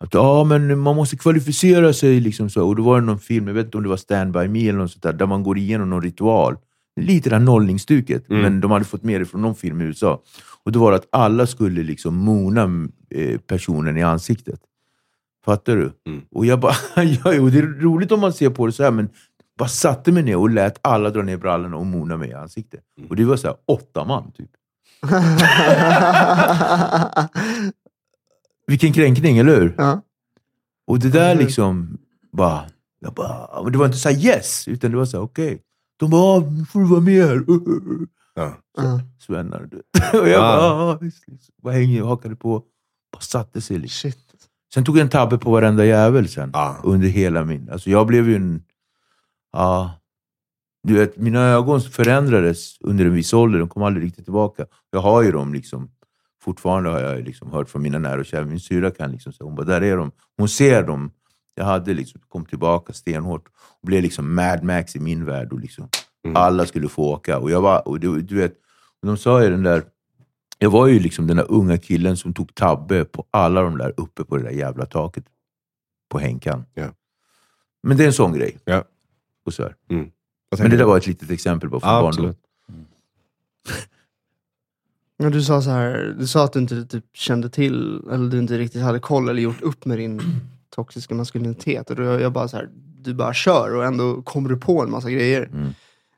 att 0.03 0.15
ah, 0.15 0.43
men 0.43 0.79
man 0.79 0.95
måste 0.95 1.17
kvalificera 1.17 1.93
sig. 1.93 2.19
Liksom 2.19 2.49
så. 2.49 2.67
Och 2.67 2.75
då 2.75 2.83
var 2.83 2.99
det 2.99 3.05
någon 3.05 3.19
film, 3.19 3.47
jag 3.47 3.53
vet 3.53 3.65
inte 3.65 3.77
om 3.77 3.83
det 3.83 3.89
var 3.89 3.97
Stand 3.97 4.33
By 4.33 4.47
Me 4.47 4.69
eller 4.69 4.79
något 4.79 4.91
sånt 4.91 5.03
där, 5.03 5.13
där 5.13 5.25
man 5.25 5.43
går 5.43 5.57
igenom 5.57 5.89
någon 5.89 6.01
ritual. 6.01 6.57
Lite 6.95 7.29
det 7.29 7.35
här 7.35 7.43
nollningsstuket, 7.43 8.29
Mm. 8.29 8.41
men 8.41 8.61
de 8.61 8.71
hade 8.71 8.85
fått 8.85 9.03
med 9.03 9.21
det 9.21 9.25
från 9.25 9.41
någon 9.41 9.55
film 9.55 9.81
i 9.81 9.83
USA. 9.83 10.21
Och 10.63 10.71
då 10.71 10.79
var 10.79 10.91
det 10.91 10.97
att 10.97 11.07
alla 11.11 11.47
skulle 11.47 11.83
liksom 11.83 12.15
mona 12.15 12.87
eh, 13.09 13.37
personen 13.39 13.97
i 13.97 14.03
ansiktet. 14.03 14.59
Fattar 15.45 15.75
du? 15.75 15.91
Mm. 16.07 16.21
Och 16.31 16.45
jag 16.45 16.59
bara, 16.59 16.73
ja, 16.95 17.41
och 17.41 17.51
det 17.51 17.59
är 17.59 17.81
roligt 17.81 18.11
om 18.11 18.19
man 18.19 18.33
ser 18.33 18.49
på 18.49 18.65
det 18.65 18.71
så 18.71 18.83
här, 18.83 18.91
men 18.91 19.09
bara 19.57 19.69
satte 19.69 20.11
mig 20.11 20.23
ner 20.23 20.35
och 20.37 20.49
lät 20.49 20.77
alla 20.81 21.09
dra 21.09 21.21
ner 21.21 21.37
brallorna 21.37 21.77
och 21.77 21.85
mona 21.85 22.17
mig 22.17 22.29
i 22.29 22.33
ansiktet. 22.33 22.81
Mm. 22.97 23.09
Och 23.09 23.15
det 23.15 23.25
var 23.25 23.37
så 23.37 23.47
här, 23.47 23.55
åtta 23.67 24.05
man 24.05 24.31
typ. 24.31 24.49
Vilken 28.67 28.93
kränkning, 28.93 29.37
eller 29.37 29.61
hur? 29.61 29.75
ja. 29.77 30.01
Och 30.87 30.99
det 30.99 31.09
där 31.09 31.35
liksom, 31.35 31.97
bara, 32.31 32.61
jag 32.99 33.13
bara, 33.13 33.69
det 33.69 33.77
var 33.77 33.85
inte 33.85 33.97
så 33.97 34.09
här 34.09 34.25
yes, 34.25 34.67
utan 34.67 34.91
det 34.91 34.97
var 34.97 35.05
så 35.05 35.17
här 35.17 35.23
okej. 35.23 35.61
De 36.01 36.09
bara, 36.09 36.37
"Ah, 36.37 36.49
nu 36.49 36.65
får 36.65 36.79
du 36.79 36.85
vara 36.85 37.01
med 37.01 37.25
här. 37.25 37.45
Ja. 38.33 38.57
Ja. 38.77 39.01
Svennar 39.19 39.67
du. 39.71 39.77
Och 40.19 40.27
jag 40.29 40.41
bara, 40.41 40.59
ah, 40.61 40.97
visst, 41.01 41.23
visst. 41.27 41.49
bara 41.63 41.73
hängde 41.73 42.01
och 42.01 42.07
hakade 42.07 42.35
på. 42.35 42.59
Bara 43.13 43.21
satte 43.21 43.61
sig 43.61 43.77
liksom. 43.79 44.11
Shit. 44.11 44.17
Sen 44.73 44.83
tog 44.85 44.97
jag 44.97 45.01
en 45.01 45.09
tabbe 45.09 45.37
på 45.37 45.51
varenda 45.51 45.85
jävel 45.85 46.27
sen. 46.29 46.49
Ja. 46.53 46.77
Under 46.83 47.07
hela 47.07 47.45
min... 47.45 47.69
Alltså 47.71 47.89
jag 47.89 48.07
blev 48.07 48.29
ju 48.29 48.35
en... 48.35 48.63
Ja, 49.53 49.91
du 50.87 50.93
vet, 50.93 51.17
mina 51.17 51.39
ögon 51.41 51.81
förändrades 51.81 52.77
under 52.81 53.05
en 53.05 53.13
viss 53.13 53.33
ålder. 53.33 53.59
De 53.59 53.69
kom 53.69 53.83
aldrig 53.83 54.05
riktigt 54.05 54.25
tillbaka. 54.25 54.65
Jag 54.91 54.99
har 54.99 55.21
ju 55.21 55.31
dem 55.31 55.53
liksom... 55.53 55.89
Fortfarande 56.43 56.89
har 56.89 56.99
jag 56.99 57.23
liksom 57.23 57.51
hört 57.51 57.69
från 57.69 57.81
mina 57.81 57.99
nära 57.99 58.19
och 58.19 58.25
kära. 58.25 58.45
Min 58.45 58.59
syrra 58.59 58.91
kan 58.91 59.11
liksom 59.11 59.33
säga, 59.33 59.45
hon 59.45 59.55
bara, 59.55 59.65
där 59.65 59.81
är 59.81 59.97
de. 59.97 60.11
Hon 60.37 60.49
ser 60.49 60.83
dem. 60.83 61.11
Jag 61.55 61.65
hade 61.65 61.93
liksom, 61.93 62.21
kom 62.27 62.45
tillbaka 62.45 62.93
stenhårt. 62.93 63.47
Och 63.81 63.87
blev 63.87 64.01
liksom 64.03 64.35
Mad 64.35 64.63
Max 64.63 64.95
i 64.95 64.99
min 64.99 65.25
värld. 65.25 65.53
Och 65.53 65.59
liksom, 65.59 65.89
Mm. 66.23 66.35
Alla 66.37 66.65
skulle 66.65 66.89
få 66.89 67.03
åka. 67.03 67.37
Och 67.39 67.51
jag 67.51 67.61
var, 67.61 67.87
och 67.87 67.99
du, 67.99 68.21
du 68.21 68.35
vet, 68.35 68.53
de 69.01 69.17
sa 69.17 69.43
ju 69.43 69.49
den 69.49 69.63
där... 69.63 69.83
Jag 70.57 70.69
var 70.69 70.87
ju 70.87 70.99
liksom 70.99 71.27
den 71.27 71.37
där 71.37 71.51
unga 71.51 71.77
killen 71.77 72.17
som 72.17 72.33
tog 72.33 72.55
tabbe 72.55 73.05
på 73.05 73.25
alla 73.31 73.61
de 73.61 73.77
där 73.77 73.93
uppe 73.97 74.23
på 74.23 74.37
det 74.37 74.43
där 74.43 74.49
jävla 74.51 74.85
taket. 74.85 75.23
På 76.09 76.19
Henkan. 76.19 76.65
Ja. 76.73 76.87
Men 77.83 77.97
det 77.97 78.03
är 78.03 78.07
en 78.07 78.13
sån 78.13 78.33
grej. 78.33 78.57
Ja. 78.65 78.83
Och 79.45 79.53
så 79.53 79.63
här. 79.63 79.75
Vad 80.49 80.59
Men 80.59 80.71
det 80.71 80.77
där 80.77 80.85
var 80.85 80.97
ett 80.97 81.07
litet 81.07 81.31
exempel 81.31 81.69
på 81.69 81.79
från 81.79 81.89
Ja, 81.89 82.01
barndom. 82.01 82.09
absolut. 82.25 82.37
Ja, 85.17 85.29
du 85.29 85.41
sa 85.43 85.61
så 85.61 85.69
här, 85.69 86.15
du 86.19 86.27
sa 86.27 86.43
att 86.45 86.53
du 86.53 86.59
inte 86.59 86.85
typ 86.85 87.05
kände 87.13 87.49
till, 87.49 88.01
eller 88.11 88.29
du 88.29 88.39
inte 88.39 88.57
riktigt 88.57 88.81
hade 88.81 88.99
koll 88.99 89.29
eller 89.29 89.41
gjort 89.41 89.61
upp 89.61 89.85
med 89.85 89.97
din 89.97 90.21
toxiska 90.75 91.15
maskulinitet. 91.15 91.89
Och 91.89 91.95
då 91.95 92.03
jag 92.03 92.31
bara 92.33 92.47
så 92.47 92.57
här, 92.57 92.69
du 93.01 93.13
bara 93.13 93.33
kör 93.33 93.75
och 93.75 93.85
ändå 93.85 94.21
kommer 94.21 94.49
du 94.49 94.57
på 94.57 94.81
en 94.83 94.91
massa 94.91 95.09
grejer. 95.09 95.43
Mm. 95.53 95.73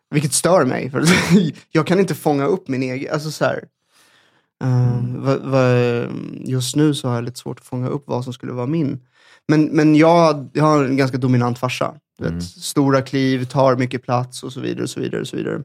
Vilket 0.10 0.34
stör 0.34 0.66
mig, 0.66 0.90
för 0.92 1.04
jag 1.72 1.88
kan 1.88 2.00
inte 2.00 2.16
fånga 2.16 2.46
upp 2.46 2.68
min 2.68 2.84
egen, 2.84 3.14
alltså 3.14 3.32
så 3.32 3.46
här. 3.46 3.64
ehm, 4.64 5.22
vad- 5.24 5.42
vad- 5.42 6.12
just 6.46 6.76
nu 6.76 6.94
så 6.94 7.08
har 7.08 7.16
jag 7.16 7.24
lite 7.24 7.40
svårt 7.40 7.60
att 7.60 7.66
fånga 7.66 7.88
upp 7.88 8.04
vad 8.08 8.24
som 8.24 8.34
skulle 8.34 8.52
vara 8.54 8.68
min. 8.68 9.00
Men, 9.48 9.64
men 9.66 9.96
jag, 9.96 10.50
jag 10.54 10.64
har 10.64 10.84
en 10.86 10.98
ganska 10.98 11.18
dominant 11.18 11.60
farsa. 11.60 11.96
Mm. 12.22 12.34
vet, 12.36 12.44
stora 12.44 13.02
kliv, 13.02 13.46
tar 13.46 13.76
mycket 13.76 14.04
plats 14.04 14.44
och 14.44 14.54
så 14.54 14.60
vidare. 14.60 14.84
Och 14.84 14.90
så 14.90 15.00
vidare, 15.00 15.22
och 15.22 15.28
så 15.28 15.36
vidare. 15.38 15.64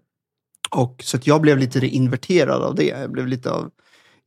Och, 0.70 1.00
så 1.04 1.16
att 1.16 1.26
jag 1.26 1.40
blev 1.40 1.58
lite 1.58 1.86
inverterad 1.86 2.62
av 2.62 2.74
det. 2.74 2.84
Jag, 2.84 3.12
blev 3.12 3.26
lite 3.26 3.50
av, 3.50 3.70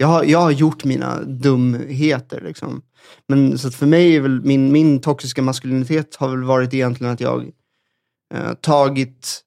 jag, 0.02 0.08
har, 0.08 0.24
jag 0.24 0.40
har 0.40 0.52
gjort 0.52 0.84
mina 0.84 1.24
dumheter. 1.24 2.42
Liksom. 2.42 2.82
Men 3.28 3.58
så 3.58 3.68
att 3.68 3.76
för 3.76 3.86
mig 3.86 4.16
är 4.16 4.22
väl 4.22 4.42
min, 4.42 4.72
min 4.72 5.02
toxiska 5.02 5.42
maskulinitet 5.42 6.16
har 6.16 6.30
väl 6.30 6.44
varit 6.44 6.74
egentligen 6.74 7.14
att 7.14 7.22
jag 7.22 7.52
eh, 8.34 8.54
tagit... 8.54 9.44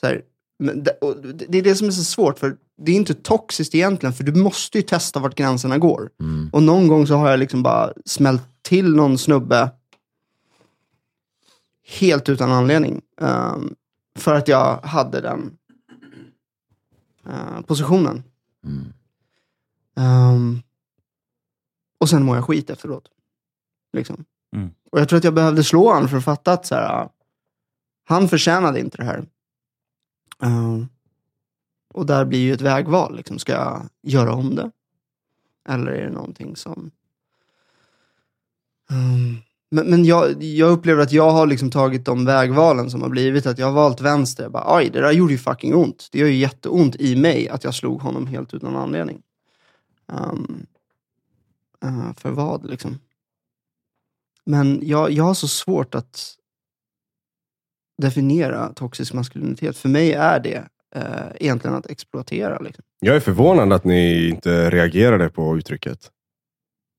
Så 0.00 0.06
här, 0.06 0.22
det, 0.58 1.46
det 1.48 1.58
är 1.58 1.62
det 1.62 1.74
som 1.74 1.86
är 1.86 1.90
så 1.90 2.04
svårt. 2.04 2.38
för 2.38 2.56
Det 2.78 2.92
är 2.92 2.96
inte 2.96 3.14
toxiskt 3.14 3.74
egentligen, 3.74 4.12
för 4.12 4.24
du 4.24 4.34
måste 4.34 4.78
ju 4.78 4.82
testa 4.82 5.20
vart 5.20 5.34
gränserna 5.34 5.78
går. 5.78 6.10
Mm. 6.20 6.50
Och 6.52 6.62
någon 6.62 6.88
gång 6.88 7.06
så 7.06 7.14
har 7.14 7.30
jag 7.30 7.38
liksom 7.38 7.62
bara 7.62 7.92
smält 8.04 8.42
till 8.62 8.94
någon 8.94 9.18
snubbe 9.18 9.70
helt 12.00 12.28
utan 12.28 12.52
anledning. 12.52 13.02
ehm, 13.20 13.74
för 14.18 14.34
att 14.34 14.48
jag 14.48 14.76
hade 14.76 15.20
den 15.20 15.56
eh, 17.26 17.60
positionen. 17.66 18.22
Mm. 18.64 18.92
Ehm, 19.96 20.62
och 22.00 22.08
sen 22.08 22.22
mår 22.24 22.36
jag 22.36 22.44
skit 22.44 22.70
efteråt. 22.70 23.08
Liksom. 23.92 24.24
Mm. 24.56 24.70
Och 24.90 25.00
jag 25.00 25.08
tror 25.08 25.16
att 25.16 25.24
jag 25.24 25.34
behövde 25.34 25.64
slå 25.64 25.92
honom 25.92 26.08
för 26.08 26.16
att 26.16 26.24
fatta 26.24 26.52
att 26.52 26.66
så 26.66 26.74
här, 26.74 27.08
han 28.04 28.28
förtjänade 28.28 28.80
inte 28.80 28.96
det 28.96 29.04
här. 29.04 29.26
Ehm, 30.42 30.88
och 31.94 32.06
där 32.06 32.24
blir 32.24 32.38
ju 32.38 32.52
ett 32.52 32.60
vägval. 32.60 33.16
Liksom. 33.16 33.38
Ska 33.38 33.52
jag 33.52 33.88
göra 34.02 34.32
om 34.32 34.54
det? 34.54 34.70
Eller 35.68 35.92
är 35.92 36.04
det 36.04 36.12
någonting 36.12 36.56
som... 36.56 36.90
Ehm, 38.90 39.36
men 39.70 39.90
men 39.90 40.04
jag, 40.04 40.42
jag 40.42 40.70
upplever 40.70 41.02
att 41.02 41.12
jag 41.12 41.30
har 41.30 41.46
liksom 41.46 41.70
tagit 41.70 42.04
de 42.04 42.24
vägvalen 42.24 42.90
som 42.90 43.02
har 43.02 43.08
blivit 43.08 43.46
att 43.46 43.58
jag 43.58 43.66
har 43.66 43.72
valt 43.72 44.00
vänster. 44.00 44.42
Jag 44.42 44.52
bara, 44.52 44.76
Aj, 44.76 44.90
det 44.90 45.00
där 45.00 45.12
gjorde 45.12 45.32
ju 45.32 45.38
fucking 45.38 45.74
ont. 45.74 46.08
Det 46.12 46.18
gör 46.18 46.26
ju 46.26 46.34
jätteont 46.34 46.96
i 46.96 47.16
mig 47.16 47.48
att 47.48 47.64
jag 47.64 47.74
slog 47.74 48.02
honom 48.02 48.26
helt 48.26 48.54
utan 48.54 48.76
anledning. 48.76 49.22
Ehm, 50.12 50.66
eh, 51.84 52.12
för 52.16 52.30
vad 52.30 52.70
liksom? 52.70 52.98
Men 54.44 54.80
jag, 54.82 55.10
jag 55.10 55.24
har 55.24 55.34
så 55.34 55.48
svårt 55.48 55.94
att 55.94 56.34
definiera 58.02 58.72
toxisk 58.72 59.12
maskulinitet. 59.12 59.76
För 59.76 59.88
mig 59.88 60.12
är 60.12 60.40
det 60.40 60.68
eh, 60.94 61.26
egentligen 61.40 61.76
att 61.76 61.90
exploatera. 61.90 62.58
Liksom. 62.58 62.84
Jag 63.00 63.16
är 63.16 63.20
förvånad 63.20 63.72
att 63.72 63.84
ni 63.84 64.28
inte 64.28 64.70
reagerade 64.70 65.28
på 65.28 65.56
uttrycket. 65.56 66.10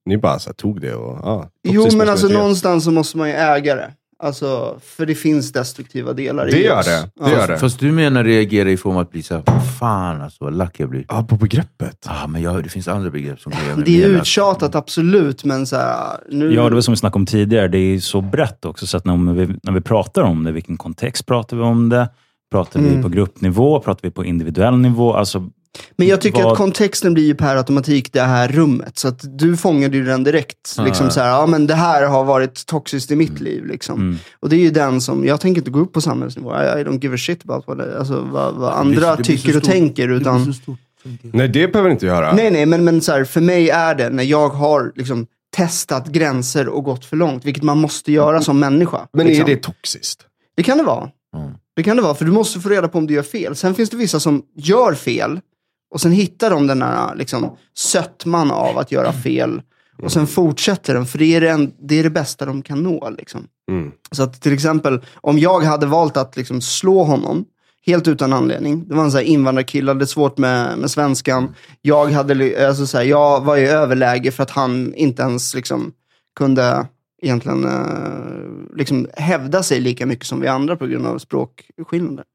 Ni 0.05 0.17
bara 0.17 0.39
så 0.39 0.53
tog 0.53 0.81
det 0.81 0.95
och... 0.95 1.27
Ah, 1.27 1.49
Jo, 1.63 1.87
men 1.97 2.09
alltså 2.09 2.27
någonstans 2.27 2.83
så 2.83 2.91
måste 2.91 3.17
man 3.17 3.29
ju 3.29 3.33
äga 3.33 3.75
det. 3.75 3.93
Alltså, 4.23 4.79
för 4.83 5.05
det 5.05 5.15
finns 5.15 5.51
destruktiva 5.51 6.13
delar 6.13 6.45
Det 6.45 6.57
i 6.57 6.63
gör 6.65 6.79
oss. 6.79 6.85
det. 6.85 6.91
Det 7.01 7.09
Ja. 7.19 7.31
gör 7.31 7.47
det. 7.47 7.57
Fast 7.57 7.79
du 7.79 7.91
menar 7.91 8.23
reagera 8.23 8.69
i 8.71 8.77
form 8.77 8.95
av 8.95 9.01
att 9.01 9.11
bli 9.11 9.23
såhär, 9.23 9.43
fan 9.79 10.21
alltså 10.21 10.43
vad 10.43 10.53
lack 10.53 10.79
jag 10.79 10.89
blir. 10.89 11.05
Ja, 11.09 11.23
på 11.23 11.35
begreppet. 11.35 12.05
Ah, 12.05 12.27
men 12.27 12.41
jag, 12.41 12.63
det 12.63 12.69
finns 12.69 12.87
andra 12.87 13.09
begrepp 13.09 13.39
som 13.39 13.51
kan 13.51 13.65
göra 13.65 13.75
mig 13.75 13.85
Det 13.85 14.03
är 14.03 14.07
mer 14.07 14.13
lack. 14.13 14.21
uttjatat, 14.21 14.75
absolut, 14.75 15.43
men 15.43 15.67
så 15.67 15.75
här, 15.75 16.17
nu... 16.29 16.53
Ja, 16.53 16.69
det 16.69 16.75
var 16.75 16.81
som 16.81 16.91
vi 16.91 16.97
snackade 16.97 17.19
om 17.19 17.25
tidigare. 17.25 17.67
Det 17.67 17.77
är 17.77 17.99
så 17.99 18.21
brett 18.21 18.65
också, 18.65 18.87
så 18.87 18.97
att 18.97 19.05
när 19.05 19.33
vi, 19.33 19.55
när 19.63 19.71
vi 19.71 19.81
pratar 19.81 20.21
om 20.21 20.43
det, 20.43 20.51
vilken 20.51 20.77
kontext 20.77 21.25
pratar 21.25 21.57
vi 21.57 21.63
om 21.63 21.89
det? 21.89 22.09
Pratar 22.51 22.79
vi 22.79 22.87
Mm. 22.89 23.01
på 23.03 23.09
gruppnivå? 23.09 23.79
Pratar 23.79 23.99
vi 24.03 24.11
på 24.11 24.25
individuell 24.25 24.77
nivå? 24.77 25.13
Alltså, 25.13 25.49
Men 25.95 26.07
jag 26.07 26.21
tycker 26.21 26.43
vad- 26.43 26.51
att 26.51 26.57
kontexten 26.57 27.13
blir 27.13 27.23
ju 27.25 27.35
per 27.35 27.55
automatik 27.55 28.13
det 28.13 28.21
här 28.21 28.47
rummet. 28.47 28.97
Så 28.97 29.07
att 29.07 29.19
du 29.39 29.57
fångade 29.57 29.97
ju 29.97 30.05
den 30.05 30.23
direkt. 30.23 30.73
Ja, 30.77 30.83
liksom 30.83 31.09
så 31.09 31.19
här, 31.19 31.29
ja 31.29 31.45
men 31.45 31.67
det 31.67 31.75
här 31.75 32.07
har 32.07 32.23
varit 32.23 32.65
toxiskt 32.65 33.11
i 33.11 33.15
mitt 33.15 33.39
liv. 33.39 33.65
Liksom. 33.65 33.95
mm. 34.01 34.17
Och 34.39 34.49
det 34.49 34.55
är 34.55 34.59
ju 34.59 34.71
den 34.71 35.01
som, 35.01 35.25
jag 35.25 35.41
tänker 35.41 35.61
inte 35.61 35.71
gå 35.71 35.79
upp 35.79 35.93
på 35.93 36.01
samhällsnivå. 36.01 36.49
I, 36.55 36.55
I 36.81 36.83
don't 36.83 37.01
give 37.03 37.15
a 37.15 37.17
shit 37.17 37.41
about 37.45 37.67
what, 37.67 37.79
alltså, 37.99 38.21
vad, 38.31 38.53
vad 38.55 38.71
Det 38.71 38.75
andra 38.75 39.09
det 39.09 39.15
blir 39.15 39.25
tycker 39.25 39.57
och 39.57 39.63
stort. 39.63 39.73
tänker. 39.73 40.07
Det 40.07 40.13
Utan, 40.15 40.53
jag. 40.65 40.77
Nej, 41.21 41.47
det 41.47 41.67
behöver 41.67 41.89
inte 41.89 42.05
göra. 42.05 42.33
nej, 42.33 42.51
nej, 42.51 42.65
men, 42.65 42.83
men 42.83 43.01
så 43.01 43.11
här, 43.11 43.23
för 43.23 43.41
mig 43.41 43.69
är 43.69 43.95
det 43.95 44.09
när 44.09 44.23
jag 44.23 44.49
har 44.49 44.91
liksom, 44.95 45.27
testat 45.55 46.07
gränser 46.07 46.67
och 46.67 46.83
gått 46.83 47.05
för 47.05 47.17
långt. 47.17 47.45
Vilket 47.45 47.63
man 47.63 47.77
måste 47.77 48.11
göra 48.11 48.41
som 48.41 48.59
människa. 48.59 49.07
Men 49.13 49.27
liksom. 49.27 49.45
är 49.45 49.47
det 49.55 49.63
toxiskt? 49.63 50.21
Det 50.57 50.63
kan 50.63 50.77
det 50.77 50.83
vara. 50.83 51.09
Mm. 51.37 51.51
Det 51.75 51.83
kan 51.83 51.95
det 51.97 52.01
vara, 52.03 52.15
för 52.15 52.25
du 52.25 52.31
måste 52.31 52.59
få 52.59 52.69
reda 52.69 52.87
på 52.87 52.97
om 52.97 53.07
du 53.07 53.13
gör 53.13 53.23
fel. 53.23 53.55
Sen 53.55 53.75
finns 53.75 53.89
det 53.89 53.97
vissa 53.97 54.19
som 54.19 54.41
gör 54.55 54.93
fel 54.93 55.39
och 55.89 56.01
sen 56.01 56.11
hittar 56.11 56.49
de 56.49 56.67
den 56.67 56.81
här 56.81 57.15
liksom, 57.15 57.57
sötman 57.75 58.51
av 58.51 58.77
att 58.77 58.91
göra 58.91 59.13
fel. 59.13 59.61
Och 60.03 60.11
sen 60.11 60.27
fortsätter 60.27 60.93
den, 60.93 61.05
för 61.05 61.17
det 61.17 61.35
är 61.35 61.41
det, 61.41 61.49
en, 61.49 61.73
det, 61.79 61.99
är 61.99 62.03
det 62.03 62.09
bästa 62.09 62.45
de 62.45 62.61
kan 62.61 62.83
nå. 62.83 63.09
Liksom. 63.09 63.47
Mm. 63.71 63.91
Så 64.11 64.23
att 64.23 64.41
till 64.41 64.53
exempel, 64.53 65.01
om 65.15 65.39
jag 65.39 65.63
hade 65.63 65.85
valt 65.85 66.17
att 66.17 66.37
liksom, 66.37 66.61
slå 66.61 67.03
honom, 67.03 67.45
helt 67.85 68.07
utan 68.07 68.33
anledning. 68.33 68.87
Det 68.87 68.95
var 68.95 69.03
en 69.03 69.11
här 69.11 69.21
invandrarkille, 69.21 69.91
hade 69.91 70.07
svårt 70.07 70.37
med, 70.37 70.77
med 70.77 70.91
svenskan. 70.91 71.55
Jag, 71.81 72.11
hade, 72.11 72.67
alltså, 72.67 72.87
så 72.87 72.97
här, 72.97 73.05
jag 73.05 73.43
var 73.43 73.57
i 73.57 73.67
överläge 73.67 74.31
för 74.31 74.43
att 74.43 74.51
han 74.51 74.93
inte 74.93 75.21
ens 75.21 75.55
liksom, 75.55 75.91
kunde 76.35 76.87
egentligen 77.21 77.65
eh, 77.65 78.77
liksom, 78.77 79.07
hävda 79.13 79.63
sig 79.63 79.79
lika 79.79 80.05
mycket 80.05 80.25
som 80.25 80.41
vi 80.41 80.47
andra 80.47 80.75
på 80.75 80.87
grund 80.87 81.07
av 81.07 81.17
språkskillnader. 81.17 82.25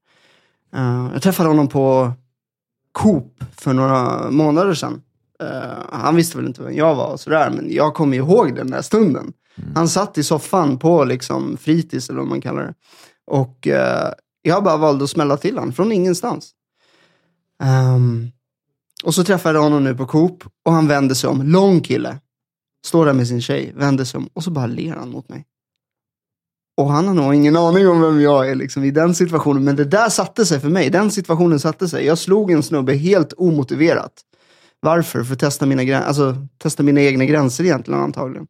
Eh, 0.74 1.10
jag 1.12 1.22
träffade 1.22 1.48
honom 1.48 1.68
på 1.68 2.12
Coop 2.92 3.44
för 3.56 3.72
några 3.72 4.30
månader 4.30 4.74
sedan. 4.74 5.02
Eh, 5.42 5.78
han 5.92 6.16
visste 6.16 6.36
väl 6.36 6.46
inte 6.46 6.62
vem 6.62 6.74
jag 6.74 6.94
var 6.94 7.12
och 7.12 7.20
sådär, 7.20 7.50
men 7.50 7.72
jag 7.72 7.94
kommer 7.94 8.16
ihåg 8.16 8.54
den 8.54 8.70
där 8.70 8.82
stunden. 8.82 9.32
Han 9.74 9.88
satt 9.88 10.18
i 10.18 10.22
soffan 10.22 10.78
på 10.78 11.04
liksom, 11.04 11.56
fritids, 11.56 12.10
eller 12.10 12.18
vad 12.18 12.28
man 12.28 12.40
kallar 12.40 12.62
det. 12.62 12.74
Och 13.26 13.68
eh, 13.68 14.12
jag 14.42 14.64
bara 14.64 14.76
valde 14.76 15.04
att 15.04 15.10
smälla 15.10 15.36
till 15.36 15.58
honom 15.58 15.72
från 15.72 15.92
ingenstans. 15.92 16.50
Ehm, 17.62 18.30
och 19.04 19.14
så 19.14 19.24
träffade 19.24 19.58
jag 19.58 19.62
honom 19.62 19.84
nu 19.84 19.94
på 19.94 20.06
Coop 20.06 20.44
och 20.64 20.72
han 20.72 20.88
vände 20.88 21.14
sig 21.14 21.30
om. 21.30 21.42
Lång 21.42 21.80
kille. 21.80 22.18
Står 22.86 23.06
där 23.06 23.12
med 23.12 23.28
sin 23.28 23.42
tjej, 23.42 23.72
vänder 23.76 24.04
sig 24.04 24.18
om 24.18 24.28
och 24.32 24.44
så 24.44 24.50
bara 24.50 24.66
ler 24.66 24.94
han 24.94 25.10
mot 25.10 25.28
mig. 25.28 25.44
Och 26.74 26.90
han 26.90 27.06
har 27.06 27.14
nog 27.14 27.34
ingen 27.34 27.56
aning 27.56 27.88
om 27.88 28.00
vem 28.00 28.20
jag 28.20 28.50
är 28.50 28.54
liksom, 28.54 28.84
i 28.84 28.90
den 28.90 29.14
situationen. 29.14 29.64
Men 29.64 29.76
det 29.76 29.84
där 29.84 30.08
satte 30.08 30.46
sig 30.46 30.60
för 30.60 30.68
mig. 30.68 30.90
Den 30.90 31.10
situationen 31.10 31.60
satte 31.60 31.88
sig. 31.88 32.06
Jag 32.06 32.18
slog 32.18 32.50
en 32.50 32.62
snubbe 32.62 32.94
helt 32.94 33.32
omotiverat. 33.36 34.12
Varför? 34.80 35.24
För 35.24 35.32
att 35.32 35.38
testa 35.38 35.66
mina, 35.66 35.98
alltså, 35.98 36.36
testa 36.58 36.82
mina 36.82 37.00
egna 37.00 37.24
gränser 37.24 37.64
egentligen 37.64 38.00
antagligen. 38.00 38.46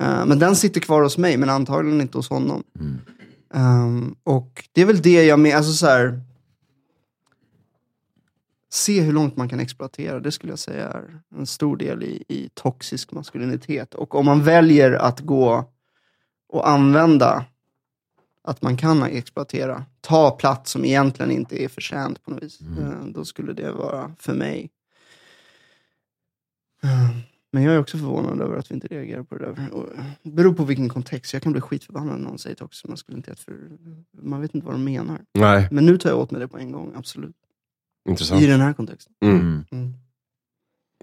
Eh, 0.00 0.26
men 0.26 0.38
den 0.38 0.56
sitter 0.56 0.80
kvar 0.80 1.02
hos 1.02 1.18
mig, 1.18 1.36
men 1.36 1.50
antagligen 1.50 2.00
inte 2.00 2.18
hos 2.18 2.30
honom. 2.30 2.62
Mm. 2.80 2.98
Ehm, 3.54 4.14
och 4.24 4.64
det 4.72 4.80
är 4.80 4.86
väl 4.86 5.02
det 5.02 5.24
jag 5.24 5.38
menar, 5.38 5.56
alltså 5.56 5.72
så 5.72 5.86
här. 5.86 6.20
Se 8.72 9.00
hur 9.00 9.12
långt 9.12 9.36
man 9.36 9.48
kan 9.48 9.60
exploatera, 9.60 10.20
det 10.20 10.32
skulle 10.32 10.52
jag 10.52 10.58
säga 10.58 10.88
är 10.88 11.20
en 11.36 11.46
stor 11.46 11.76
del 11.76 12.02
i, 12.02 12.24
i 12.28 12.50
toxisk 12.54 13.12
maskulinitet. 13.12 13.94
Och 13.94 14.14
om 14.14 14.26
man 14.26 14.42
väljer 14.42 14.92
att 14.92 15.20
gå 15.20 15.64
och 16.50 16.68
använda 16.68 17.44
att 18.42 18.62
man 18.62 18.76
kan 18.76 19.02
exploatera, 19.02 19.84
ta 20.00 20.30
plats 20.30 20.70
som 20.70 20.84
egentligen 20.84 21.30
inte 21.30 21.64
är 21.64 21.68
förtjänt 21.68 22.24
på 22.24 22.30
något 22.30 22.42
vis, 22.42 22.60
eh, 22.60 23.04
då 23.06 23.24
skulle 23.24 23.52
det 23.52 23.72
vara 23.72 24.12
för 24.18 24.34
mig. 24.34 24.70
Eh, 26.82 27.10
Men 27.52 27.62
jag 27.62 27.74
är 27.74 27.78
också 27.80 27.98
förvånad 27.98 28.40
över 28.40 28.56
att 28.56 28.70
vi 28.70 28.74
inte 28.74 28.86
reagerar 28.88 29.22
på 29.22 29.34
det 29.34 29.46
där. 29.46 29.70
Och 29.74 29.86
Det 30.22 30.30
beror 30.30 30.54
på 30.54 30.64
vilken 30.64 30.88
kontext. 30.88 31.32
Jag 31.32 31.42
kan 31.42 31.52
bli 31.52 31.60
skitförbannad 31.60 32.20
när 32.20 32.28
någon 32.28 32.38
säger 32.38 32.56
toxisk 32.56 32.88
maskulinitet, 32.88 33.40
för 33.40 33.54
man 34.22 34.40
vet 34.40 34.54
inte 34.54 34.66
vad 34.66 34.74
de 34.74 34.84
menar. 34.84 35.20
Nej, 35.34 35.68
Men 35.70 35.86
nu 35.86 35.98
tar 35.98 36.10
jag 36.10 36.18
åt 36.18 36.30
mig 36.30 36.40
det 36.40 36.48
på 36.48 36.58
en 36.58 36.72
gång, 36.72 36.92
absolut. 36.96 37.36
intressant. 38.08 38.42
I 38.42 38.46
den 38.46 38.60
här 38.60 38.72
kontexten. 38.72 39.12
Mm. 39.20 39.36
Mm. 39.40 39.64
Mm. 39.70 39.94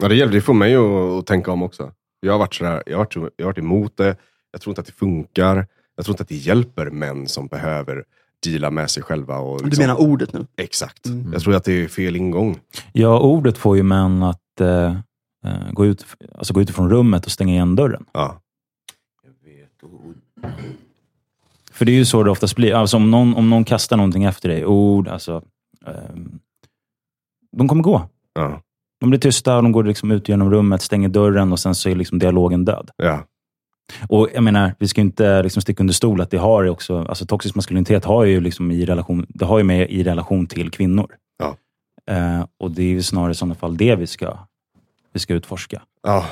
Ja, 0.01 0.07
det, 0.07 0.15
gäller, 0.15 0.31
det 0.33 0.41
får 0.41 0.53
mig 0.53 0.75
att, 0.75 0.83
att 1.19 1.25
tänka 1.25 1.51
om 1.51 1.63
också. 1.63 1.93
Jag 2.19 2.31
har, 2.33 2.39
varit 2.39 2.53
sådär, 2.53 2.83
jag, 2.85 2.97
har 2.97 3.05
varit, 3.05 3.15
jag 3.15 3.45
har 3.45 3.51
varit 3.51 3.57
emot 3.57 3.97
det. 3.97 4.15
Jag 4.57 4.61
tror 4.61 4.71
inte 4.71 4.81
att 4.81 4.87
det 4.87 4.93
funkar. 4.93 5.67
Jag 5.95 6.05
tror 6.05 6.13
inte 6.13 6.23
att 6.23 6.29
det 6.29 6.35
hjälper 6.35 6.89
män 6.89 7.27
som 7.27 7.47
behöver 7.47 8.03
deala 8.43 8.71
med 8.71 8.89
sig 8.89 9.03
själva. 9.03 9.37
Och 9.37 9.59
Du 9.59 9.65
liksom- 9.65 9.83
menar 9.83 10.01
ordet 10.01 10.33
nu? 10.33 10.45
Exakt. 10.55 11.05
Mm. 11.05 11.33
Jag 11.33 11.41
tror 11.41 11.55
att 11.55 11.63
det 11.63 11.83
är 11.83 11.87
fel 11.87 12.15
ingång. 12.15 12.59
ja, 12.93 13.19
ordet 13.19 13.57
får 13.57 13.77
ju 13.77 13.83
män 13.83 14.23
att 14.23 14.61
eh, 14.61 14.85
eh, 15.45 15.71
gå, 15.71 15.85
ut, 15.85 16.05
alltså 16.35 16.53
gå 16.53 16.61
ut 16.61 16.69
från 16.69 16.89
rummet 16.89 17.25
och 17.25 17.31
stänga 17.31 17.53
igen 17.53 17.75
dörren. 17.75 18.05
Ja. 18.11 18.41
För 21.71 21.85
det 21.85 21.91
är 21.91 21.95
ju 21.95 22.05
så 22.05 22.23
det 22.23 22.31
oftast 22.31 22.55
blir. 22.55 22.73
Alltså 22.73 22.97
om, 22.97 23.11
någon, 23.11 23.35
om 23.35 23.49
någon 23.49 23.63
kastar 23.63 23.97
någonting 23.97 24.23
efter 24.23 24.49
dig, 24.49 24.65
ord, 24.65 25.07
alltså, 25.07 25.43
ehm, 25.85 26.39
de 27.57 27.67
kommer 27.67 27.83
gå. 27.83 28.09
Ja. 28.33 28.61
De 28.99 29.09
blir 29.09 29.19
tysta 29.19 29.57
och 29.57 29.63
de 29.63 29.71
går 29.71 29.83
liksom 29.83 30.11
ut 30.11 30.29
genom 30.29 30.51
rummet, 30.51 30.81
stänger 30.81 31.09
dörren 31.09 31.51
och 31.51 31.59
sen 31.59 31.75
så 31.75 31.89
är 31.89 31.95
liksom 31.95 32.19
dialogen 32.19 32.65
död. 32.65 32.89
Ja. 32.95 33.23
Och 34.09 34.29
jag 34.33 34.43
menar, 34.43 34.75
vi 34.79 34.87
ska 34.87 35.01
ju 35.01 35.05
inte 35.05 35.43
liksom 35.43 35.61
sticka 35.61 35.83
under 35.83 35.93
stol 35.93 36.21
att 36.21 36.31
det 36.31 36.37
har 36.37 36.63
ju 36.63 36.69
också, 36.69 37.05
alltså 37.09 37.25
toxisk 37.25 37.55
maskulinitet 37.55 38.05
har 38.05 38.23
ju 38.25 38.39
liksom 38.41 38.71
i 38.71 38.85
relation, 38.85 39.25
det 39.29 39.45
har 39.45 39.57
ju 39.57 39.63
med 39.63 39.89
i 39.91 40.03
relation 40.03 40.47
till 40.47 40.71
kvinnor. 40.71 41.11
Ja. 41.39 41.55
Eh, 42.13 42.45
och 42.59 42.71
det 42.71 42.81
är 42.81 42.87
ju 42.87 43.01
snarare 43.03 43.31
i 43.31 43.35
sådana 43.35 43.55
fall 43.55 43.77
det 43.77 43.95
vi 43.95 44.07
ska, 44.07 44.37
vi 45.13 45.19
ska 45.19 45.33
utforska. 45.33 45.81
Ja. 46.03 46.25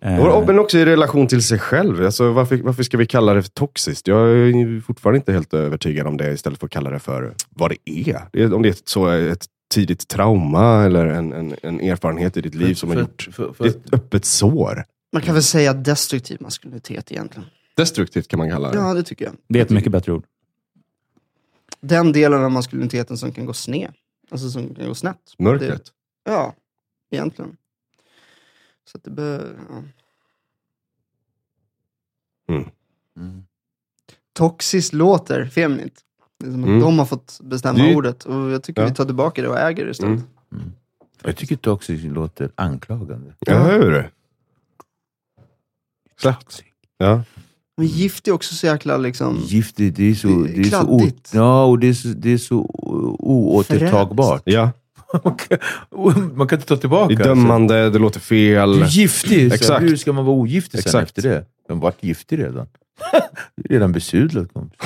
Eh, 0.00 0.18
Och- 0.26 0.46
Men 0.46 0.58
också 0.58 0.78
i 0.78 0.84
relation 0.84 1.26
till 1.26 1.42
sig 1.42 1.58
själv. 1.58 2.04
Alltså, 2.04 2.32
varför, 2.32 2.56
varför 2.56 2.82
ska 2.82 2.96
vi 2.96 3.06
kalla 3.06 3.34
det 3.34 3.42
för 3.42 3.50
toxiskt? 3.50 4.06
Jag 4.08 4.18
är 4.30 4.80
fortfarande 4.80 5.16
inte 5.18 5.32
helt 5.32 5.54
övertygad 5.54 6.06
om 6.06 6.16
det 6.16 6.32
istället 6.32 6.58
för 6.58 6.66
att 6.66 6.72
kalla 6.72 6.90
det 6.90 6.98
för 6.98 7.34
vad 7.50 7.70
det 7.70 7.90
är. 8.10 8.20
det 8.32 8.42
är 8.42 8.54
om 8.54 8.62
det 8.62 8.68
är 8.68 8.70
ett, 8.72 8.88
så 8.88 9.06
ett 9.08 9.46
tidigt 9.74 10.08
trauma 10.08 10.84
eller 10.84 11.06
en, 11.06 11.32
en, 11.32 11.54
en 11.62 11.80
erfarenhet 11.80 12.36
i 12.36 12.40
ditt 12.40 12.54
liv 12.54 12.74
som 12.74 12.88
har 12.88 12.94
För- 12.96 13.02
gjort... 13.02 13.28
för- 13.32 13.52
för- 13.52 13.64
Det 13.64 13.70
är 13.70 13.74
ett 13.74 13.94
öppet 13.94 14.24
sår. 14.24 14.84
Man 15.12 15.22
kan 15.22 15.34
väl 15.34 15.42
säga 15.42 15.72
destruktiv 15.74 16.38
maskulinitet 16.40 17.12
egentligen. 17.12 17.48
Destruktivt 17.74 18.28
kan 18.28 18.38
man 18.38 18.50
kalla 18.50 18.70
det. 18.70 18.76
Ja, 18.78 18.94
det 18.94 19.02
tycker 19.02 19.24
jag. 19.24 19.34
det 19.48 19.58
är 19.58 19.62
ett 19.62 19.70
mycket 19.70 19.92
bättre 19.92 20.12
ord. 20.12 20.24
Den 21.80 22.12
delen 22.12 22.44
av 22.44 22.50
maskuliniteten 22.50 23.18
som 23.18 23.32
kan 23.32 23.46
gå 23.46 23.52
sned. 23.52 23.92
Alltså 24.30 24.50
som 24.50 24.74
kan 24.74 24.86
gå 24.88 24.94
snett. 24.94 25.34
Mörkret. 25.38 25.84
Det, 26.24 26.30
ja, 26.32 26.54
egentligen. 27.10 27.56
Så 28.84 28.98
att 28.98 29.04
det 29.04 29.10
bör, 29.10 29.56
ja. 29.68 29.82
Mm. 33.16 33.44
Toxiskt 34.32 34.92
låter 34.92 35.44
feminint. 35.46 36.04
Det 36.38 36.46
är 36.46 36.50
som 36.50 36.62
att 36.62 36.68
Mm. 36.68 36.80
de 36.80 36.98
har 36.98 37.06
fått 37.06 37.40
bestämma 37.42 37.78
Det 37.78 37.90
är- 37.90 37.96
ordet. 37.96 38.24
Och 38.24 38.50
jag 38.50 38.62
tycker 38.62 38.82
Ja. 38.82 38.88
vi 38.88 38.94
tar 38.94 39.04
tillbaka 39.04 39.42
det 39.42 39.48
och 39.48 39.58
äger 39.58 39.84
det 39.84 39.90
istället. 39.90 40.20
Mm. 40.52 40.72
Jag 41.22 41.36
tycker 41.36 41.56
toxic 41.56 42.04
låter 42.04 42.50
anklagande. 42.54 43.34
Ja, 43.38 43.58
hur? 43.66 44.10
Exakt. 46.18 46.62
Ja. 46.98 47.22
Men 47.76 47.86
gift 47.86 48.28
är 48.28 48.32
också 48.32 48.54
så 48.54 48.66
jäkla 48.66 48.96
liksom... 48.96 49.38
Giftigt, 49.46 49.96
det 49.96 50.10
är 50.10 50.14
så, 50.14 50.28
Det 50.28 50.50
är 50.50 50.54
det 50.54 50.60
är 50.60 50.70
så, 50.70 50.82
o, 50.82 50.98
kladdigt. 50.98 51.30
ja, 51.34 51.64
och 51.64 51.78
det 51.78 51.88
är 51.88 51.92
så, 51.94 52.08
det 52.08 52.30
är 52.32 52.38
så 52.38 52.56
oåtertagbart. 53.18 54.42
Ja, 54.44 54.70
Man 55.24 55.36
kan, 55.36 55.58
man 56.36 56.48
kan 56.48 56.58
inte 56.58 56.68
ta 56.68 56.76
tillbaka. 56.76 57.14
det 57.14 57.22
är 57.22 57.24
dömande, 57.24 57.90
det 57.90 57.98
låter 57.98 58.20
fel. 58.20 58.72
Du 58.72 58.82
är 58.82 58.88
giftig. 58.88 59.52
Exakt. 59.52 59.82
hur 59.82 59.96
ska 59.96 60.12
man 60.12 60.24
vara 60.24 60.36
ogiftig 60.36 60.80
sen 60.82 60.88
Exakt. 60.88 61.08
efter 61.18 61.22
det? 61.30 61.44
Den 61.68 61.80
vart 61.80 62.02
giftig 62.04 62.38
redan. 62.38 62.66
redan 63.64 63.92
besudlad 63.92 64.52
kompis. 64.52 64.80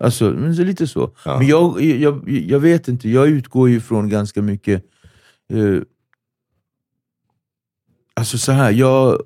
Alltså, 0.00 0.30
men 0.30 0.56
så 0.56 0.62
lite 0.64 0.86
så. 0.86 1.10
Ja. 1.24 1.38
Men 1.38 1.46
jag, 1.46 1.80
jag, 1.82 2.28
jag 2.30 2.60
vet 2.60 2.88
inte, 2.88 3.08
jag 3.08 3.28
utgår 3.28 3.68
ju 3.68 3.80
från 3.80 4.08
ganska 4.08 4.42
mycket... 4.42 4.84
Eh, 5.52 5.82
alltså 8.14 8.38
så 8.38 8.52
här, 8.52 8.70
jag, 8.72 9.22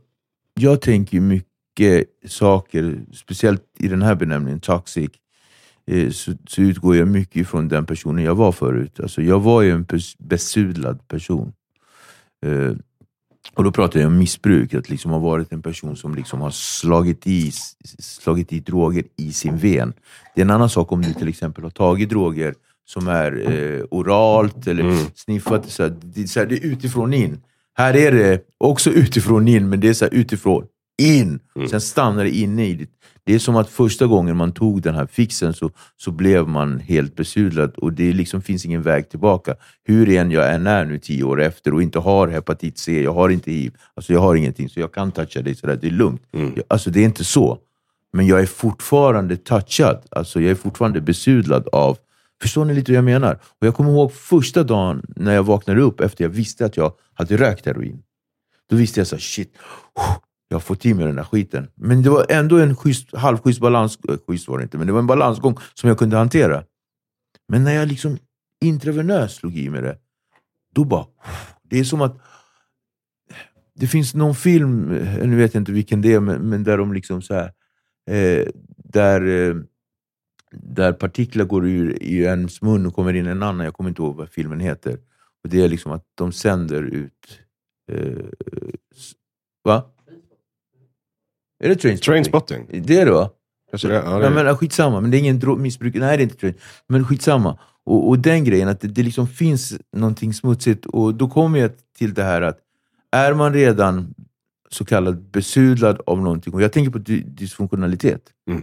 jag 0.54 0.80
tänker 0.80 1.20
mycket 1.20 1.51
saker, 2.26 3.00
speciellt 3.12 3.62
i 3.78 3.88
den 3.88 4.02
här 4.02 4.14
benämningen, 4.14 4.60
toxic, 4.60 5.10
eh, 5.86 6.10
så, 6.10 6.32
så 6.48 6.62
utgår 6.62 6.96
jag 6.96 7.08
mycket 7.08 7.36
ifrån 7.36 7.68
den 7.68 7.86
personen 7.86 8.24
jag 8.24 8.34
var 8.34 8.52
förut. 8.52 9.00
Alltså, 9.00 9.22
jag 9.22 9.40
var 9.40 9.62
ju 9.62 9.70
en 9.70 9.84
pers- 9.84 10.16
besudlad 10.18 11.08
person. 11.08 11.52
Eh, 12.46 12.72
och 13.54 13.64
då 13.64 13.72
pratar 13.72 14.00
jag 14.00 14.06
om 14.06 14.18
missbruk, 14.18 14.74
att 14.74 14.90
liksom 14.90 15.10
ha 15.10 15.18
varit 15.18 15.52
en 15.52 15.62
person 15.62 15.96
som 15.96 16.14
liksom 16.14 16.40
har 16.40 16.50
slagit 16.50 17.26
i, 17.26 17.52
slagit 17.98 18.52
i 18.52 18.60
droger 18.60 19.04
i 19.16 19.32
sin 19.32 19.56
ven. 19.58 19.92
Det 20.34 20.40
är 20.40 20.44
en 20.44 20.50
annan 20.50 20.70
sak 20.70 20.92
om 20.92 21.02
du 21.02 21.14
till 21.14 21.28
exempel 21.28 21.64
har 21.64 21.70
tagit 21.70 22.08
droger 22.10 22.54
som 22.84 23.08
är 23.08 23.52
eh, 23.52 23.84
oralt 23.90 24.66
eller 24.66 24.82
Mm. 24.82 25.06
sniffat. 25.14 25.70
Så 25.70 25.82
här, 25.82 25.94
det, 26.02 26.28
så 26.28 26.40
här, 26.40 26.46
det 26.46 26.54
är 26.56 26.66
utifrån 26.66 27.14
in. 27.14 27.40
Här 27.74 27.96
är 27.96 28.12
det 28.12 28.40
också 28.58 28.90
utifrån 28.90 29.48
in, 29.48 29.68
men 29.68 29.80
det 29.80 29.88
är 29.88 29.94
så 29.94 30.06
utifrån 30.06 30.66
in. 31.02 31.40
Mm. 31.56 31.68
Sen 31.68 31.80
stannar 31.80 32.24
det 32.24 32.30
inne 32.30 32.66
i 32.66 32.74
ditt. 32.74 32.90
Det 33.24 33.34
är 33.34 33.38
som 33.38 33.56
att 33.56 33.68
första 33.70 34.06
gången 34.06 34.36
man 34.36 34.52
tog 34.52 34.82
den 34.82 34.94
här 34.94 35.06
fixen 35.06 35.54
så, 35.54 35.70
så 35.96 36.10
blev 36.10 36.48
man 36.48 36.80
helt 36.80 37.16
besudlad 37.16 37.74
och 37.76 37.92
det 37.92 38.12
liksom 38.12 38.42
finns 38.42 38.64
ingen 38.64 38.82
väg 38.82 39.10
tillbaka. 39.10 39.54
Hur 39.84 40.08
än 40.08 40.30
jag 40.30 40.54
än 40.54 40.66
är 40.66 40.84
nu 40.84 40.98
tio 40.98 41.24
år 41.24 41.40
efter 41.42 41.74
och 41.74 41.82
inte 41.82 41.98
har 41.98 42.28
hepatit 42.28 42.78
C, 42.78 43.02
jag 43.02 43.12
har 43.14 43.28
inte 43.28 43.50
hiv, 43.50 43.72
alltså 43.94 44.12
jag 44.12 44.20
har 44.20 44.34
ingenting 44.34 44.68
så 44.68 44.80
jag 44.80 44.92
kan 44.94 45.12
toucha 45.12 45.42
dig 45.42 45.54
sådär, 45.54 45.78
det 45.80 45.86
är 45.86 45.90
lugnt. 45.90 46.22
Mm. 46.32 46.52
Jag- 46.56 46.64
Alltså 46.68 46.90
det 46.90 47.00
är 47.00 47.04
inte 47.04 47.24
så. 47.24 47.58
Men 48.12 48.26
jag 48.26 48.40
är 48.40 48.46
fortfarande 48.46 49.36
touchad, 49.36 50.02
alltså 50.10 50.40
jag 50.40 50.50
är 50.50 50.54
fortfarande 50.54 51.00
besudlad 51.00 51.68
av 51.72 51.98
Förstår 52.42 52.64
ni 52.64 52.74
lite 52.74 52.92
hur 52.92 52.96
jag 52.96 53.04
menar? 53.04 53.34
Och 53.60 53.66
Jag 53.66 53.74
kommer 53.74 53.90
ihåg 53.90 54.12
första 54.12 54.62
dagen 54.62 55.02
när 55.16 55.34
jag 55.34 55.42
vaknade 55.42 55.80
upp 55.80 56.00
efter 56.00 56.24
jag 56.24 56.28
visste 56.28 56.64
att 56.66 56.76
jag 56.76 56.92
hade 57.14 57.36
rökt 57.36 57.66
heroin. 57.66 58.02
Då 58.70 58.76
visste 58.76 59.00
jag 59.00 59.06
så 59.06 59.16
här, 59.16 59.20
shit, 59.20 59.52
jag 60.52 60.56
har 60.56 60.60
fått 60.60 60.86
i 60.86 60.94
mig 60.94 61.06
den 61.06 61.16
där 61.16 61.24
skiten. 61.24 61.68
Men 61.74 62.02
det 62.02 62.10
var 62.10 62.26
ändå 62.28 62.58
en 62.58 62.76
schysst, 62.76 63.16
halvschysst 63.16 63.60
balans, 63.60 63.98
eh, 64.08 64.16
schysst 64.26 64.48
var 64.48 64.58
det 64.58 64.62
inte, 64.62 64.78
men 64.78 64.86
det 64.86 64.92
var 64.92 65.00
en 65.00 65.06
balansgång 65.06 65.56
som 65.74 65.88
jag 65.88 65.98
kunde 65.98 66.16
hantera. 66.16 66.64
Men 67.48 67.64
när 67.64 67.72
jag 67.72 67.88
liksom 67.88 68.18
intravenöst 68.60 69.36
slog 69.36 69.56
i 69.56 69.70
mig 69.70 69.82
det, 69.82 69.98
då 70.74 70.84
bara, 70.84 71.06
det 71.62 71.78
är 71.78 71.84
som 71.84 72.00
att 72.00 72.20
det 73.74 73.86
finns 73.86 74.14
någon 74.14 74.34
film, 74.34 74.90
eh, 74.90 75.26
nu 75.26 75.36
vet 75.36 75.54
jag 75.54 75.60
inte 75.60 75.72
vilken 75.72 76.02
det 76.02 76.12
är, 76.12 76.20
men, 76.20 76.48
men 76.48 76.64
där 76.64 76.78
de 76.78 76.92
liksom 76.92 77.22
så 77.22 77.34
här, 77.34 77.52
eh, 78.10 78.46
där, 78.76 79.26
eh, 79.26 79.56
där 80.50 80.92
partiklar 80.92 81.44
går 81.44 81.66
ur 81.66 82.02
i 82.02 82.22
ens 82.22 82.62
mun 82.62 82.86
och 82.86 82.94
kommer 82.94 83.14
in 83.14 83.26
i 83.26 83.30
en 83.30 83.42
annan, 83.42 83.64
jag 83.64 83.74
kommer 83.74 83.90
inte 83.90 84.02
ihåg 84.02 84.16
vad 84.16 84.28
filmen 84.28 84.60
heter. 84.60 84.98
Och 85.44 85.48
Det 85.48 85.62
är 85.62 85.68
liksom 85.68 85.92
att 85.92 86.04
de 86.14 86.32
sänder 86.32 86.82
ut... 86.82 87.38
Eh, 87.92 88.26
va? 89.64 89.84
Är 91.62 91.68
det 91.68 91.74
Trainspotting? 91.76 92.12
Trainspotting. 92.14 92.82
Det 92.86 92.96
är 93.00 93.06
det 93.06 93.12
va? 93.12 93.30
Kanske 93.70 93.88
det, 93.88 93.94
ja, 93.94 94.18
det 94.18 94.24
Ja, 94.24 94.30
men, 94.30 94.46
ja, 94.46 94.56
skitsamma, 94.56 95.00
men 95.00 95.10
det 95.10 95.16
är 95.16 95.18
ingen 95.18 95.40
dro- 95.40 95.58
missbruk. 95.58 95.94
Nej, 95.94 96.16
det 96.16 96.22
är 96.22 96.24
inte 96.24 96.36
train. 96.36 96.54
Men 96.88 97.04
skitsamma. 97.06 97.58
Och, 97.84 98.08
och 98.08 98.18
den 98.18 98.44
grejen, 98.44 98.68
att 98.68 98.80
det, 98.80 98.88
det 98.88 99.02
liksom 99.02 99.26
finns 99.28 99.72
någonting 99.96 100.34
smutsigt. 100.34 100.86
Och 100.86 101.14
då 101.14 101.28
kommer 101.28 101.58
jag 101.58 101.70
till 101.98 102.14
det 102.14 102.22
här 102.22 102.42
att 102.42 102.58
är 103.12 103.34
man 103.34 103.52
redan 103.54 104.14
så 104.70 104.84
kallad 104.84 105.22
besudlad 105.30 106.00
av 106.06 106.18
någonting, 106.22 106.54
och 106.54 106.62
jag 106.62 106.72
tänker 106.72 106.90
på 106.90 106.98
dy- 106.98 107.24
dysfunktionalitet. 107.26 108.22
Mm. 108.50 108.62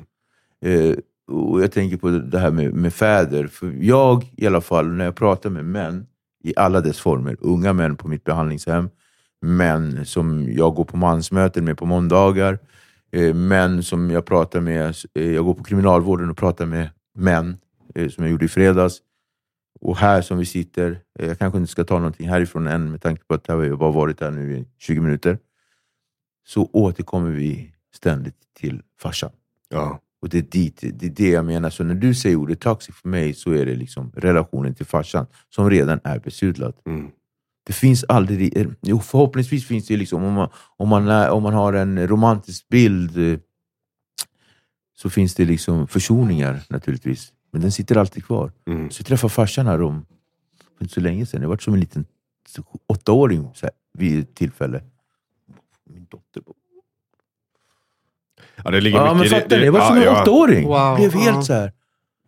Eh, 0.66 0.96
och 1.32 1.62
jag 1.64 1.72
tänker 1.72 1.98
på 1.98 2.10
det 2.10 2.40
här 2.40 2.52
med, 2.52 2.74
med 2.74 2.94
fäder. 2.94 3.48
För 3.48 3.74
jag, 3.80 4.34
i 4.38 4.48
alla 4.48 4.62
fall, 4.62 4.88
när 4.88 5.06
jag 5.06 5.16
pratar 5.16 5.50
med 5.50 5.66
män 5.66 6.06
i 6.44 6.54
alla 6.56 6.82
dess 6.82 7.00
former, 7.00 7.38
unga 7.40 7.74
män 7.74 7.96
på 7.96 8.08
mitt 8.08 8.24
behandlingshem, 8.24 8.90
män 9.42 10.06
som 10.06 10.48
jag 10.52 10.76
går 10.76 10.84
på 10.84 10.98
mansmöten 10.98 11.66
med 11.66 11.78
på 11.78 11.86
måndagar, 11.86 12.60
män 13.34 13.84
som 13.84 14.12
jag 14.12 14.26
pratar 14.26 14.62
med, 14.62 14.96
eh, 15.14 15.32
jag 15.32 15.46
går 15.46 15.54
på 15.54 15.64
kriminalvården 15.64 16.30
och 16.30 16.38
pratar 16.38 16.66
med 16.66 16.90
män, 17.16 17.58
eh, 17.96 18.10
som 18.10 18.24
jag 18.24 18.32
gjorde 18.32 18.46
i 18.46 18.48
fredags. 18.48 19.02
Och 19.82 19.98
här 19.98 20.22
som 20.22 20.38
vi 20.38 20.46
sitter, 20.46 21.02
eh, 21.20 21.28
jag 21.28 21.40
kanske 21.40 21.60
inte 21.60 21.72
ska 21.72 21.84
ta 21.84 21.98
någonting 21.98 22.30
härifrån 22.30 22.68
än 22.68 22.92
med 22.92 23.02
tanke 23.02 23.24
på 23.28 23.34
att 23.34 23.48
jag 23.48 23.56
har 23.56 23.78
bara 23.78 23.92
varit 23.92 24.18
där 24.18 24.32
nu 24.32 24.58
i 24.58 24.66
20 24.78 25.02
minuter, 25.02 25.38
så 26.48 26.70
återkommer 26.74 27.32
vi 27.32 27.74
ständigt 27.96 28.36
till 28.60 28.82
farsan. 29.02 29.32
Ja. 29.70 30.00
Och 30.22 30.30
det 30.30 30.38
är, 30.38 30.42
dit, 30.42 30.80
det 30.94 31.06
är 31.06 31.10
det 31.10 31.30
jag 31.30 31.46
menar. 31.46 31.70
Så 31.70 31.84
när 31.84 31.96
du 31.96 32.16
säger 32.16 32.36
ordet 32.36 32.60
toxic 32.60 32.96
för 32.96 33.10
mig 33.10 33.34
så 33.34 33.52
är 33.52 33.66
det 33.66 33.76
liksom 33.76 34.12
relationen 34.16 34.76
till 34.76 34.86
farsan 34.86 35.26
som 35.50 35.70
redan 35.70 36.00
är 36.04 36.20
besudlad. 36.20 36.74
Mm. 36.86 37.12
Det 37.70 37.74
finns 37.74 38.06
aldrig... 38.08 38.58
eh, 38.58 38.68
Jo, 38.82 39.00
förhoppningsvis 39.00 39.68
finns 39.68 39.88
det 39.88 39.98
liksom, 39.98 40.24
om 40.24 40.34
man, 40.34 40.50
om 40.78 40.90
man, 40.90 41.08
är, 41.08 41.30
om 41.30 41.44
man 41.44 41.54
har 41.54 41.74
en 41.74 42.08
romantisk 42.08 42.70
bild 42.70 43.18
eh, 43.18 43.40
så 44.98 45.10
finns 45.10 45.36
det 45.36 45.46
liksom 45.46 45.88
försoningar 45.88 46.62
naturligtvis. 46.70 47.34
Men 47.52 47.62
den 47.62 47.72
sitter 47.72 47.98
alltid 47.98 48.26
kvar. 48.26 48.52
Mm. 48.68 48.92
Så 48.92 49.02
jag 49.02 49.06
träffade 49.08 49.34
farsan 49.34 49.68
här 49.68 49.82
om, 49.82 50.06
för 50.78 50.86
inte 50.86 50.94
så 50.94 51.00
länge 51.02 51.26
sedan. 51.26 51.42
Jag 51.42 51.50
var 51.50 51.58
som 51.58 51.74
en 51.74 51.80
liten 51.80 52.06
åttaåring 52.88 53.50
så 53.56 53.66
här, 53.66 53.74
vid 53.94 54.20
ett 54.20 54.36
tillfälle. 54.36 54.84
Min 55.90 56.06
dotter 56.10 56.44
Ja, 58.64 58.72
det 58.72 58.82
ligger 58.82 58.98
Ja, 58.98 59.06
men 59.06 59.18
mycket 59.18 59.38
i 59.38 59.42
fattar 59.42 59.58
ni? 59.58 59.66
Jag 59.66 59.72
var 59.72 59.88
som 59.88 59.98
en 59.98 60.04
ja. 60.04 60.22
åttaåring. 60.22 60.68
Wow, 60.68 60.96
Blev 60.96 61.14
helt 61.14 61.36
ja. 61.36 61.42
så 61.42 61.54
här. 61.54 61.74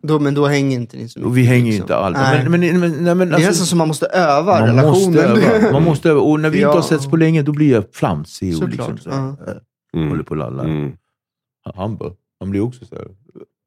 Då, 0.03 0.19
men 0.19 0.33
då 0.33 0.45
hänger 0.47 0.77
inte 0.77 0.97
ni 0.97 1.09
så 1.09 1.19
mycket. 1.19 1.27
Och 1.29 1.37
vi 1.37 1.43
hänger 1.43 1.65
ju 1.65 1.71
liksom. 1.71 1.83
inte 1.83 1.95
alls. 1.95 2.17
Nej. 2.17 2.49
Men, 2.49 2.59
men, 2.61 2.79
men, 2.79 3.03
nej, 3.03 3.15
men, 3.15 3.29
det 3.29 3.33
är 3.33 3.35
alltså, 3.35 3.49
nästan 3.49 3.67
som 3.67 3.77
man 3.77 3.87
måste 3.87 4.05
öva 4.05 4.59
man 4.59 4.67
relationen. 4.67 5.11
måste 5.11 5.23
öva. 5.23 5.71
Man 5.71 5.83
måste 5.83 6.09
öva. 6.09 6.21
Och 6.21 6.39
när 6.39 6.49
vi 6.49 6.57
inte 6.57 6.67
Ja. 6.67 6.73
har 6.73 6.81
setts 6.81 7.07
på 7.09 7.17
länge, 7.17 7.41
då 7.41 7.51
blir 7.51 7.71
jag 7.71 7.83
flamsig 7.93 8.53
och 8.53 8.59
Såklart, 8.59 8.89
liksom 8.91 9.11
så 9.11 9.51
äh, 9.51 9.57
Mm. 9.93 10.09
håller 10.09 10.23
på 10.23 10.29
och 10.31 10.37
lallar. 10.37 10.65
Mm. 10.65 10.91
Han, 11.75 11.97
bara, 11.97 12.11
han 12.39 12.49
blir 12.49 12.61
också 12.61 12.85
så 12.85 12.95
här. 12.95 13.07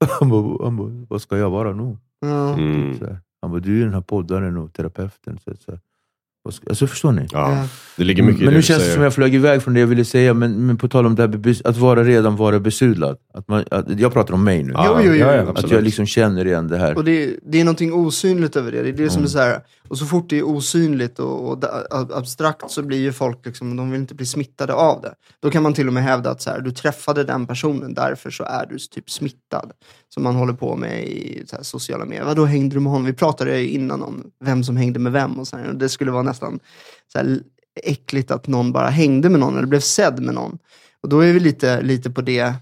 Han 0.19 0.29
bara, 0.29 0.63
han 0.65 0.77
bara, 0.77 1.05
vad 1.09 1.21
ska 1.21 1.37
jag 1.37 1.49
vara 1.49 1.73
nu? 1.73 1.97
Ja. 2.21 2.53
Mm. 2.53 2.97
Så 2.99 3.05
här. 3.05 3.19
Han 3.41 3.51
bara, 3.51 3.59
du 3.59 3.79
är 3.81 3.85
den 3.85 3.93
här 3.93 4.01
poddaren 4.01 4.57
och 4.57 4.73
terapeuten. 4.73 5.37
Så, 5.43 5.53
så, 5.65 5.71
här. 5.71 5.79
Alltså 6.45 6.87
förstår 6.87 7.11
ni? 7.11 7.27
Ja. 7.31 7.67
Det 7.97 8.03
ligger 8.03 8.23
mycket 8.23 8.41
i 8.41 8.45
men 8.45 8.53
det 8.53 8.57
nu 8.57 8.63
känns 8.63 8.83
det 8.83 8.91
som 8.93 9.03
jag 9.03 9.13
flög 9.13 9.35
iväg 9.35 9.61
från 9.63 9.73
det 9.73 9.79
jag 9.79 9.87
ville 9.87 10.05
säga, 10.05 10.33
men, 10.33 10.65
men 10.65 10.77
på 10.77 10.87
tal 10.87 11.05
om 11.05 11.15
det 11.15 11.21
här 11.21 11.67
att 11.67 11.77
vara 11.77 12.03
redan 12.03 12.35
vara 12.35 12.59
besudlad. 12.59 13.17
Att 13.33 13.47
man, 13.47 13.63
att, 13.71 13.99
jag 13.99 14.13
pratar 14.13 14.33
om 14.33 14.43
mig 14.43 14.63
nu. 14.63 14.71
Ja, 14.75 15.01
Jo, 15.03 15.11
jo, 15.15 15.25
jo. 15.45 15.51
att 15.55 15.71
jag 15.71 15.83
liksom 15.83 16.05
känner 16.05 16.45
igen 16.45 16.67
det 16.67 16.77
här. 16.77 16.97
Och 16.97 17.03
det, 17.03 17.35
det 17.45 17.59
är 17.59 17.63
någonting 17.63 17.93
osynligt 17.93 18.55
över 18.55 18.71
det. 18.71 18.81
Det 18.83 18.89
är 18.89 18.93
det 18.93 19.09
som 19.09 19.15
Mm. 19.17 19.25
är 19.25 19.29
så 19.29 19.39
här, 19.39 19.59
och 19.87 19.97
så 19.97 20.05
fort 20.05 20.29
det 20.29 20.37
är 20.37 20.47
osynligt 20.47 21.19
och, 21.19 21.51
och 21.51 21.63
abstrakt 21.91 22.71
så 22.71 22.83
blir 22.83 22.97
ju 22.97 23.13
folk 23.13 23.45
liksom, 23.45 23.75
de 23.75 23.91
vill 23.91 24.01
inte 24.01 24.15
bli 24.15 24.25
smittade 24.25 24.73
av 24.73 25.01
det. 25.01 25.13
Då 25.39 25.51
kan 25.51 25.63
man 25.63 25.73
till 25.73 25.87
och 25.87 25.93
med 25.93 26.03
hävda 26.03 26.31
att 26.31 26.41
så 26.41 26.49
här, 26.49 26.59
du 26.59 26.71
träffade 26.71 27.23
den 27.23 27.47
personen, 27.47 27.93
därför 27.93 28.31
så 28.31 28.43
är 28.43 28.65
du 28.65 28.77
typ 28.77 29.09
smittad. 29.09 29.71
Som 30.09 30.23
man 30.23 30.35
håller 30.35 30.53
på 30.53 30.75
med 30.75 31.07
i 31.07 31.43
så 31.47 31.55
här, 31.55 31.63
sociala 31.63 32.05
medier. 32.05 32.25
Vadå 32.25 32.45
hängde 32.45 32.75
du 32.75 32.79
med 32.79 32.91
honom? 32.91 33.05
Vi 33.05 33.13
pratade 33.13 33.59
ju 33.59 33.69
innan 33.69 34.03
om 34.03 34.31
vem 34.43 34.63
som 34.63 34.77
hängde 34.77 34.99
med 34.99 35.11
vem. 35.11 35.39
Och 35.39 35.47
så 35.47 35.57
här, 35.57 35.69
och 35.69 35.75
det 35.75 35.89
skulle 35.89 36.11
vara 36.11 36.23
nästan 36.23 36.59
så 37.11 37.17
här, 37.17 37.39
äckligt 37.83 38.31
att 38.31 38.47
någon 38.47 38.71
bara 38.71 38.89
hängde 38.89 39.29
med 39.29 39.39
någon 39.39 39.57
eller 39.57 39.67
blev 39.67 39.79
sedd 39.79 40.21
med 40.21 40.35
någon. 40.35 40.57
Och 41.01 41.09
då 41.09 41.19
är 41.19 41.33
vi 41.33 41.39
lite, 41.39 41.81
lite 41.81 42.09
på 42.09 42.21
det. 42.21 42.53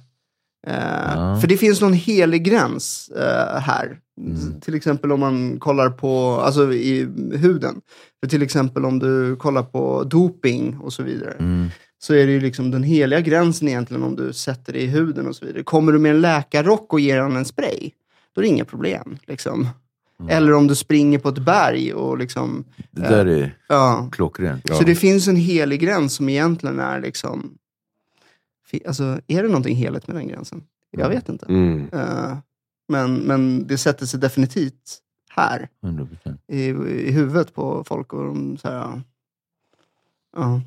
Eh, 0.68 0.74
Ja. 1.16 1.38
För 1.42 1.48
det 1.48 1.58
finns 1.58 1.82
någon 1.82 1.94
helig 1.94 2.44
gräns 2.44 3.10
eh, 3.10 3.60
här. 3.60 4.00
Mm. 4.22 4.62
Till 4.62 4.76
exempel 4.76 5.12
om 5.12 5.20
man 5.20 5.60
kollar 5.60 5.90
på, 5.90 6.42
alltså 6.42 6.74
i 6.74 7.08
huden. 7.34 7.82
För 8.20 8.30
till 8.30 8.42
exempel 8.42 8.86
om 8.86 9.00
du 9.00 9.36
kollar 9.36 9.64
på 9.64 10.04
doping 10.04 10.78
och 10.78 10.94
så 10.94 11.04
vidare. 11.04 11.34
Mm. 11.40 11.70
Så 12.00 12.14
är 12.14 12.26
det 12.26 12.32
ju 12.32 12.40
liksom 12.40 12.72
den 12.72 12.84
heliga 12.84 13.20
gränsen 13.20 13.68
egentligen 13.68 14.04
om 14.04 14.16
du 14.16 14.34
sätter 14.34 14.74
det 14.74 14.82
i 14.82 14.86
huden 14.88 15.28
och 15.28 15.36
så 15.36 15.46
vidare. 15.46 15.64
Kommer 15.64 15.92
du 15.92 16.00
med 16.00 16.12
en 16.12 16.22
läkarrock 16.22 16.94
och 16.94 17.00
ger 17.00 17.20
honom 17.20 17.38
en 17.38 17.46
spray, 17.46 17.92
då 18.36 18.42
är 18.42 18.44
det 18.44 18.50
inga 18.50 18.66
problem. 18.66 19.18
Liksom. 19.28 19.68
Mm. 20.20 20.38
Eller 20.38 20.54
om 20.54 20.68
du 20.68 20.76
springer 20.76 21.20
på 21.20 21.30
ett 21.30 21.40
berg 21.40 21.94
och 21.94 22.18
liksom, 22.18 22.64
Det 22.92 23.02
där 23.02 23.26
är 23.26 23.58
ja. 23.70 24.10
klockrent. 24.12 24.62
Ja. 24.70 24.76
Så 24.76 24.84
det 24.84 24.96
finns 24.96 25.28
en 25.28 25.36
helig 25.36 25.80
gräns 25.80 26.14
som 26.14 26.30
egentligen 26.30 26.80
är 26.80 27.02
liksom, 27.02 27.54
alltså 28.86 29.20
är 29.28 29.44
det 29.44 29.50
någonting 29.50 29.76
heligt 29.76 30.08
med 30.08 30.16
den 30.16 30.28
gränsen? 30.28 30.64
Jag 30.92 31.10
vet 31.10 31.30
inte. 31.30 31.46
Mm. 31.46 31.90
Eh, 31.94 32.38
men, 32.88 33.16
men 33.16 33.68
det 33.68 33.78
sätter 33.78 34.06
sig 34.06 34.20
definitivt 34.20 35.00
här 35.30 35.70
100%. 35.82 36.38
i, 36.48 36.64
i 37.08 37.12
huvudet 37.12 37.54
på 37.56 37.84
folk. 37.84 38.14
Och 38.14 38.24
de, 38.26 38.58
så 38.58 38.68
här, 38.68 39.02
ja. 40.36 40.62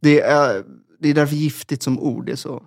det, 0.00 0.20
är, 0.20 0.64
det 0.98 1.08
är 1.08 1.14
därför 1.14 1.36
giftigt 1.36 1.82
som 1.82 1.98
ord 2.00 2.28
är 2.28 2.36
så, 2.36 2.62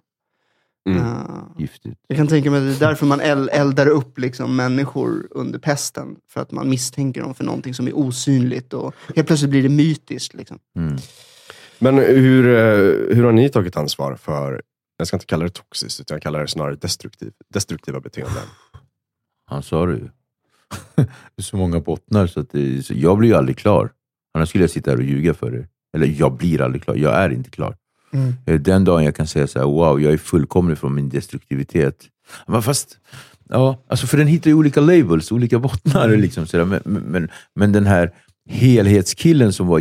Mm. 0.89 1.01
Eh, 1.03 1.43
Giftigt. 1.57 1.99
jag 2.07 2.17
kan 2.17 2.27
tänka 2.27 2.51
mig 2.51 2.57
att 2.71 2.79
det 2.79 2.86
är 2.86 2.89
därför 2.89 3.05
man 3.05 3.21
el- 3.21 3.49
eldar 3.49 3.88
upp 3.88 4.17
liksom 4.19 4.55
människor 4.55 5.27
under 5.31 5.60
pesten. 5.60 6.15
För 6.29 6.41
att 6.41 6.51
man 6.51 6.69
misstänker 6.69 7.21
dem 7.21 7.36
för 7.36 7.43
någonting 7.43 7.73
som 7.73 7.88
är 7.88 7.97
osynligt 7.97 8.73
och 8.73 8.95
helt 9.15 9.27
plötsligt 9.27 9.49
blir 9.51 9.63
det 9.63 9.69
mytiskt. 9.69 10.33
Liksom. 10.33 10.60
Mm. 10.75 10.97
Men 11.79 11.97
hur, 11.97 12.47
eh, 12.47 13.15
hur 13.15 13.23
har 13.23 13.31
ni 13.31 13.49
tagit 13.49 13.77
ansvar 13.77 14.15
för, 14.15 14.61
jag 14.97 15.07
ska 15.07 15.15
inte 15.15 15.25
kalla 15.25 15.43
det 15.43 15.49
toxiskt, 15.49 15.99
utan 15.99 16.15
jag 16.15 16.21
kallar 16.21 16.41
det 16.41 16.47
snarare 16.47 16.75
destruktiv, 16.75 17.31
destruktiva 17.53 17.99
beteenden? 17.99 18.43
Han 19.45 19.63
sa 19.63 19.85
det 19.85 19.93
ju. 19.93 20.09
det 20.95 21.07
är 21.37 21.41
så 21.41 21.57
många 21.57 21.79
bottnar 21.79 22.27
så 22.27 22.39
att 22.39 22.49
det, 22.51 22.85
så 22.85 22.93
jag 22.95 23.17
blir 23.17 23.29
ju 23.29 23.35
aldrig 23.35 23.57
klar. 23.57 23.91
Annars 24.33 24.49
skulle 24.49 24.63
jag 24.63 24.71
sitta 24.71 24.91
här 24.91 24.97
och 24.97 25.03
ljuga 25.03 25.33
för 25.33 25.55
er. 25.55 25.67
Eller 25.95 26.07
jag 26.07 26.37
blir 26.37 26.61
aldrig 26.61 26.83
klar. 26.83 26.95
Jag 26.95 27.13
är 27.15 27.29
inte 27.29 27.49
klar. 27.49 27.75
Mm. 28.13 28.33
Eh, 28.45 28.59
Den 28.59 28.83
dagen 28.83 29.03
jag 29.03 29.15
kan 29.15 29.27
säga 29.27 29.47
så 29.47 29.59
här, 29.59 29.65
wow, 29.65 30.01
jag 30.01 30.13
är 30.13 30.17
fullkomlig 30.17 30.77
från 30.77 30.95
min 30.95 31.09
destruktivitet. 31.09 32.05
Men 32.47 32.61
fast, 32.61 32.97
ja, 33.49 33.83
alltså 33.87 34.07
för 34.07 34.17
den 34.17 34.27
hittar 34.27 34.49
ju 34.49 34.53
olika 34.53 34.81
labels, 34.81 35.31
olika 35.31 35.59
bottnar. 35.59 36.09
Liksom, 36.17 36.47
så 36.47 36.57
där. 36.57 36.65
Men, 36.65 36.81
men, 36.85 37.29
men 37.55 37.71
den 37.71 37.85
här 37.85 38.13
helhetskillen 38.49 39.53
som 39.53 39.67
var 39.67 39.79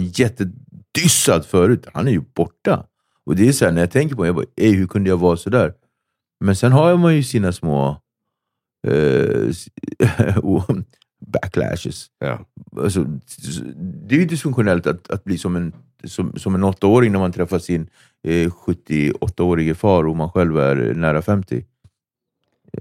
jättedyssad 0.96 1.44
förut, 1.46 1.87
han 1.94 2.06
är 2.09 2.12
ju 2.12 2.20
borta. 2.35 2.87
Och 3.24 3.37
det 3.37 3.48
är 3.48 3.52
så 3.52 3.64
här, 3.64 3.72
när 3.72 3.80
jag 3.80 3.90
tänker 3.90 4.16
på 4.16 4.22
det, 4.22 4.28
jag 4.28 4.37
bara, 4.37 4.46
ej, 4.56 4.72
hur 4.72 4.87
kunde 4.87 5.11
jag 5.11 5.16
vara 5.16 5.37
så 5.37 5.50
där? 5.50 5.74
Men 6.44 6.56
sen 6.56 6.72
har 6.72 6.96
man 6.96 7.16
ju 7.16 7.22
sina 7.22 7.52
små 7.52 8.00
eh, 8.88 9.50
backlashes. 11.26 12.06
Ja. 12.18 12.40
Alltså, 12.76 13.04
det 14.09 14.14
är 14.14 14.18
ju 14.18 14.24
dysfunktionellt 14.26 14.87
att, 14.87 15.11
att 15.11 15.24
bli 15.24 15.38
som 15.38 15.56
en, 15.56 15.72
som, 16.04 16.32
som 16.38 16.54
en 16.54 16.64
åttaåring 16.64 17.12
när 17.12 17.18
man 17.18 17.32
träffar 17.32 17.59
sin 17.59 17.88
eh, 18.28 18.50
78-årige 18.50 19.74
far 19.74 20.04
och 20.06 20.16
man 20.16 20.30
själv 20.30 20.59
är 20.59 20.94
nära 20.94 21.22
50. 21.22 21.64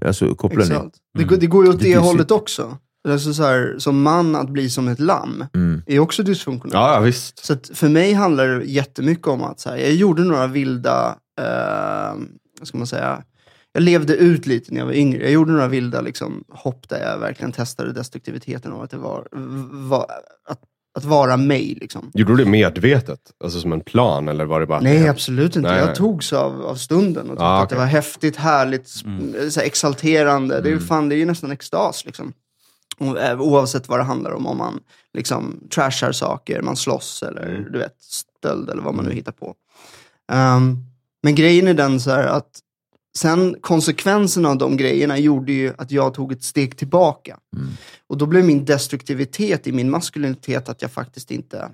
Alltså, 0.02 0.34
kopplar 0.34 0.64
ni? 0.64 0.70
Exakt. 0.74 0.96
Det, 1.18 1.24
går- 1.24 1.36
det 1.36 1.46
går 1.46 1.64
ju 1.64 1.70
åt 1.70 1.78
Det 1.78 1.84
det, 1.84 1.90
ju- 1.90 1.96
hållet 1.98 2.30
också. 2.30 2.78
Alltså 3.08 3.34
så 3.34 3.42
här, 3.42 3.74
som 3.78 4.02
man 4.02 4.36
att 4.36 4.48
bli 4.50 4.70
som 4.70 4.88
ett 4.88 5.00
lamm 5.00 5.44
Mm. 5.54 5.82
är 5.86 5.98
också 5.98 6.22
dysfunktionellt. 6.22 6.74
Ja, 6.74 6.94
ja, 6.94 7.00
visst. 7.00 7.44
Så 7.46 7.56
för 7.74 7.88
mig 7.88 8.12
handlar 8.12 8.46
det 8.48 8.64
jättemycket 8.64 9.26
om 9.26 9.42
att 9.42 9.60
så 9.60 9.68
här, 9.70 9.76
jag 9.76 9.92
gjorde 9.92 10.24
några 10.24 10.46
vilda, 10.46 11.16
eh, 11.40 12.14
vad 12.58 12.68
ska 12.68 12.78
man 12.78 12.86
säga, 12.86 13.22
jag 13.72 13.82
levde 13.82 14.16
ut 14.16 14.46
lite 14.46 14.72
när 14.72 14.78
jag 14.80 14.86
var 14.86 14.92
yngre. 14.92 15.22
Jag 15.22 15.32
gjorde 15.32 15.52
några 15.52 15.68
vilda 15.68 16.00
liksom, 16.00 16.44
hopp 16.48 16.88
där 16.88 17.00
jag 17.10 17.18
verkligen 17.18 17.52
testade 17.52 17.92
destruktiviteten 17.92 18.72
och 18.72 18.84
att, 18.84 18.90
det 18.90 18.96
var, 18.96 19.28
var, 19.88 20.06
att, 20.48 20.60
att 20.98 21.04
vara 21.04 21.36
mig. 21.36 21.78
Liksom. 21.80 22.10
Gjorde 22.14 22.36
du 22.36 22.44
det 22.44 22.50
medvetet? 22.50 23.20
Alltså 23.44 23.60
som 23.60 23.72
en 23.72 23.80
plan? 23.80 24.28
Eller 24.28 24.44
var 24.44 24.60
det 24.60 24.66
bara 24.66 24.80
Nej, 24.80 24.98
det- 25.02 25.08
absolut 25.10 25.56
inte. 25.56 25.70
Nej, 25.70 25.80
jag 25.80 25.94
togs 25.94 26.32
av, 26.32 26.62
av 26.66 26.74
stunden 26.74 27.22
och 27.24 27.28
tyckte 27.30 27.44
Ah, 27.44 27.62
att 27.62 27.68
det 27.68 27.76
var 27.76 27.84
häftigt, 27.84 28.36
härligt, 28.36 28.90
Mm. 29.04 29.50
så 29.50 29.60
här, 29.60 29.66
exalterande. 29.66 30.60
Det, 30.60 30.68
är, 30.68 30.72
Mm. 30.72 30.84
fan, 30.84 31.08
det 31.08 31.14
är 31.14 31.18
ju 31.18 31.26
nästan 31.26 31.50
extas. 31.52 32.04
Liksom. 32.06 32.32
Oavsett 33.38 33.88
vad 33.88 33.98
det 33.98 34.04
handlar 34.04 34.30
om. 34.30 34.46
Om 34.46 34.58
man 34.58 34.80
liksom, 35.14 35.60
trashar 35.70 36.12
saker, 36.12 36.62
man 36.62 36.76
slåss 36.76 37.22
eller 37.22 37.48
Mm. 37.48 37.72
du 37.72 37.78
vet, 37.78 37.96
stöld 38.00 38.70
eller 38.70 38.82
vad 38.82 38.94
man 38.94 39.04
nu 39.04 39.12
hittar 39.12 39.32
på. 39.32 39.54
Ehm, 40.32 40.76
men 41.22 41.34
grejen 41.34 41.68
är 41.68 41.74
den 41.74 42.00
så 42.00 42.10
här 42.10 42.26
att 42.26 42.60
sen 43.18 43.56
konsekvenserna 43.60 44.48
av 44.48 44.58
de 44.58 44.76
grejerna 44.76 45.18
gjorde 45.18 45.52
ju 45.52 45.72
att 45.78 45.90
jag 45.90 46.14
tog 46.14 46.32
ett 46.32 46.42
steg 46.42 46.76
tillbaka. 46.76 47.38
Mm. 47.56 47.68
Och 48.06 48.18
då 48.18 48.26
blev 48.26 48.44
min 48.44 48.64
destruktivitet 48.64 49.66
i 49.66 49.72
min 49.72 49.90
maskulinitet 49.90 50.68
att 50.68 50.82
jag 50.82 50.90
faktiskt 50.90 51.30
inte, 51.30 51.70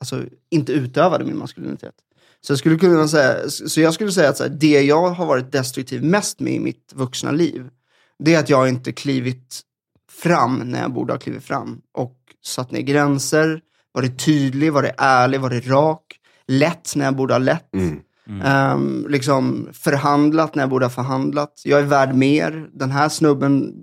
alltså, 0.00 0.22
inte 0.50 0.72
utövade 0.72 1.24
min 1.24 1.38
maskulinitet. 1.38 1.94
Så 2.40 2.52
jag 2.52 2.58
skulle 2.58 2.78
kunna 2.78 3.08
säga, 3.08 3.50
så 3.50 3.80
jag 3.80 3.94
skulle 3.94 4.12
säga 4.12 4.28
att 4.28 4.36
så 4.36 4.42
här, 4.42 4.50
det 4.50 4.82
jag 4.82 5.10
har 5.10 5.26
varit 5.26 5.52
destruktiv 5.52 6.04
mest 6.04 6.40
med 6.40 6.52
i 6.52 6.60
mitt 6.60 6.92
vuxna 6.94 7.30
liv, 7.30 7.68
det 8.18 8.34
är 8.34 8.38
att 8.38 8.50
jag 8.50 8.68
inte 8.68 8.92
klivit 8.92 9.60
fram 10.22 10.58
när 10.58 10.82
jag 10.82 10.92
borde 10.92 11.12
ha 11.12 11.18
klivit 11.18 11.44
fram. 11.44 11.80
Och 11.92 12.16
satt 12.44 12.70
ner 12.70 12.80
gränser, 12.80 13.60
varit 13.92 14.24
tydlig, 14.24 14.72
varit 14.72 14.94
ärlig, 14.98 15.40
varit 15.40 15.66
rak, 15.66 16.02
lätt 16.46 16.96
när 16.96 17.04
jag 17.04 17.16
borde 17.16 17.34
ha 17.34 17.38
lätt. 17.38 17.74
Mm. 17.74 18.00
Ehm, 18.44 19.06
liksom 19.08 19.68
förhandlat 19.72 20.54
när 20.54 20.62
jag 20.62 20.70
borde 20.70 20.84
ha 20.84 20.90
förhandlat. 20.90 21.62
Jag 21.64 21.80
är 21.80 21.84
värd 21.84 22.14
mer. 22.14 22.68
Den 22.72 22.90
här 22.90 23.08
snubben 23.08 23.74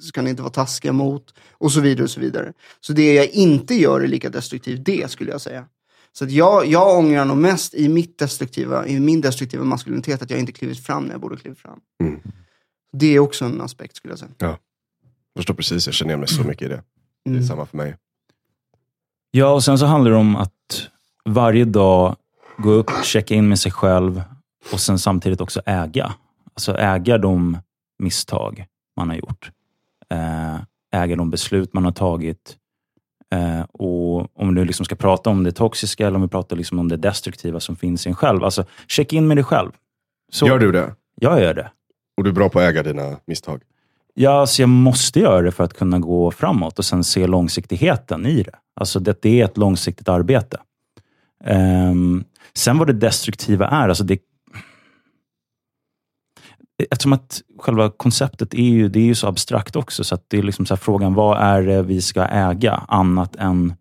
ska 0.00 0.22
ni 0.22 0.30
inte 0.30 0.42
vara 0.42 0.52
taskiga 0.52 0.92
mot. 0.92 1.34
Och 1.52 1.72
så 1.72 1.80
vidare 1.80 2.04
och 2.04 2.10
så 2.10 2.20
vidare. 2.20 2.52
Så 2.80 2.92
det 2.92 3.14
jag 3.14 3.28
inte 3.28 3.74
gör 3.74 4.00
är 4.00 4.06
lika 4.06 4.30
destruktivt, 4.30 4.84
det 4.84 5.10
skulle 5.10 5.30
jag 5.30 5.40
säga. 5.40 5.64
Så 6.12 6.24
att 6.24 6.30
jag, 6.30 6.66
jag 6.66 6.98
ångrar 6.98 7.24
nog 7.24 7.36
mest 7.36 7.74
i, 7.74 7.88
mitt 7.88 8.18
destruktiva, 8.18 8.86
i 8.86 9.00
min 9.00 9.20
destruktiva 9.20 9.64
maskulinitet 9.64 10.22
att 10.22 10.30
jag 10.30 10.40
inte 10.40 10.52
klivit 10.52 10.86
fram 10.86 11.04
när 11.04 11.10
jag 11.10 11.20
borde 11.20 11.36
klivit 11.36 11.58
fram. 11.58 11.78
Mm. 12.00 12.20
Det 12.92 13.06
är 13.14 13.18
också 13.18 13.44
en 13.44 13.60
aspekt 13.60 13.96
skulle 13.96 14.12
jag 14.12 14.18
säga. 14.18 14.30
Jag 15.34 15.40
förstår 15.40 15.54
precis, 15.54 15.86
jag 15.86 15.94
känner 15.94 16.10
igen 16.10 16.20
mig 16.20 16.28
så 16.28 16.42
mycket 16.44 16.62
i 16.62 16.68
det. 16.68 16.82
Det 17.24 17.30
är 17.30 17.34
Mm. 17.34 17.46
samma 17.46 17.66
för 17.66 17.76
mig. 17.76 17.96
Ja, 19.30 19.52
och 19.52 19.64
sen 19.64 19.78
så 19.78 19.86
handlar 19.86 20.10
det 20.10 20.16
om 20.16 20.36
att 20.36 20.88
varje 21.24 21.64
dag 21.64 22.16
gå 22.58 22.70
upp, 22.70 22.90
checka 23.04 23.34
in 23.34 23.48
med 23.48 23.58
sig 23.58 23.72
själv 23.72 24.22
och 24.72 24.80
sen 24.80 24.98
samtidigt 24.98 25.40
också 25.40 25.60
äga. 25.66 26.14
Alltså 26.54 26.76
äga 26.78 27.18
de 27.18 27.58
misstag 27.98 28.66
man 28.96 29.08
har 29.08 29.16
gjort. 29.16 29.50
Eh, 30.10 30.56
äga 31.02 31.16
de 31.16 31.30
beslut 31.30 31.72
man 31.74 31.84
har 31.84 31.92
tagit. 31.92 32.56
Eh, 33.34 33.60
och 33.60 34.40
Om 34.40 34.54
du 34.54 34.64
liksom 34.64 34.84
ska 34.84 34.94
prata 34.96 35.30
om 35.30 35.44
det 35.44 35.52
toxiska 35.52 36.06
eller 36.06 36.16
om 36.16 36.22
vi 36.22 36.28
pratar 36.28 36.56
liksom 36.56 36.78
om 36.78 36.88
det 36.88 36.96
destruktiva 36.96 37.60
som 37.60 37.76
finns 37.76 38.06
i 38.06 38.08
en 38.08 38.14
själv. 38.14 38.44
Alltså, 38.44 38.64
checka 38.88 39.16
in 39.16 39.26
med 39.28 39.36
dig 39.36 39.44
själv. 39.44 39.70
Så, 40.32 40.46
Gör 40.46 40.58
du 40.58 40.72
det? 40.72 40.94
Jag 41.14 41.40
gör 41.40 41.54
det. 41.54 41.70
Och 42.16 42.24
du 42.24 42.30
är 42.30 42.34
bra 42.34 42.48
på 42.48 42.58
att 42.58 42.64
äga 42.64 42.82
dina 42.82 43.16
misstag? 43.26 43.62
Ja, 44.14 44.46
så 44.46 44.62
jag 44.62 44.68
måste 44.68 45.20
göra 45.20 45.42
det 45.42 45.52
för 45.52 45.64
att 45.64 45.74
kunna 45.74 45.98
gå 45.98 46.30
framåt 46.30 46.78
och 46.78 46.84
sen 46.84 47.04
se 47.04 47.26
långsiktigheten 47.26 48.26
i 48.26 48.42
det. 48.42 48.54
Alltså 48.80 49.00
det, 49.00 49.22
det 49.22 49.40
är 49.40 49.44
ett 49.44 49.56
långsiktigt 49.56 50.08
arbete. 50.08 50.60
Ehm, 51.44 52.24
sen 52.54 52.78
vad 52.78 52.86
det 52.86 52.92
destruktiva 52.92 53.66
är, 53.68 53.88
alltså 53.88 54.04
det, 54.04 54.18
eftersom 56.90 57.12
att 57.12 57.42
själva 57.58 57.90
konceptet 57.90 58.54
är 58.54 58.58
ju, 58.62 58.88
det 58.88 58.98
är 58.98 59.04
ju 59.04 59.14
så 59.14 59.26
abstrakt 59.28 59.76
också, 59.76 60.04
så 60.04 60.18
det 60.28 60.38
är 60.38 60.42
liksom 60.42 60.66
så 60.66 60.74
här 60.74 60.78
frågan, 60.80 61.14
vad 61.14 61.38
är 61.38 61.62
det 61.62 61.82
vi 61.82 62.02
ska 62.02 62.24
äga 62.24 62.72
annat 62.88 63.36
än 63.36 63.74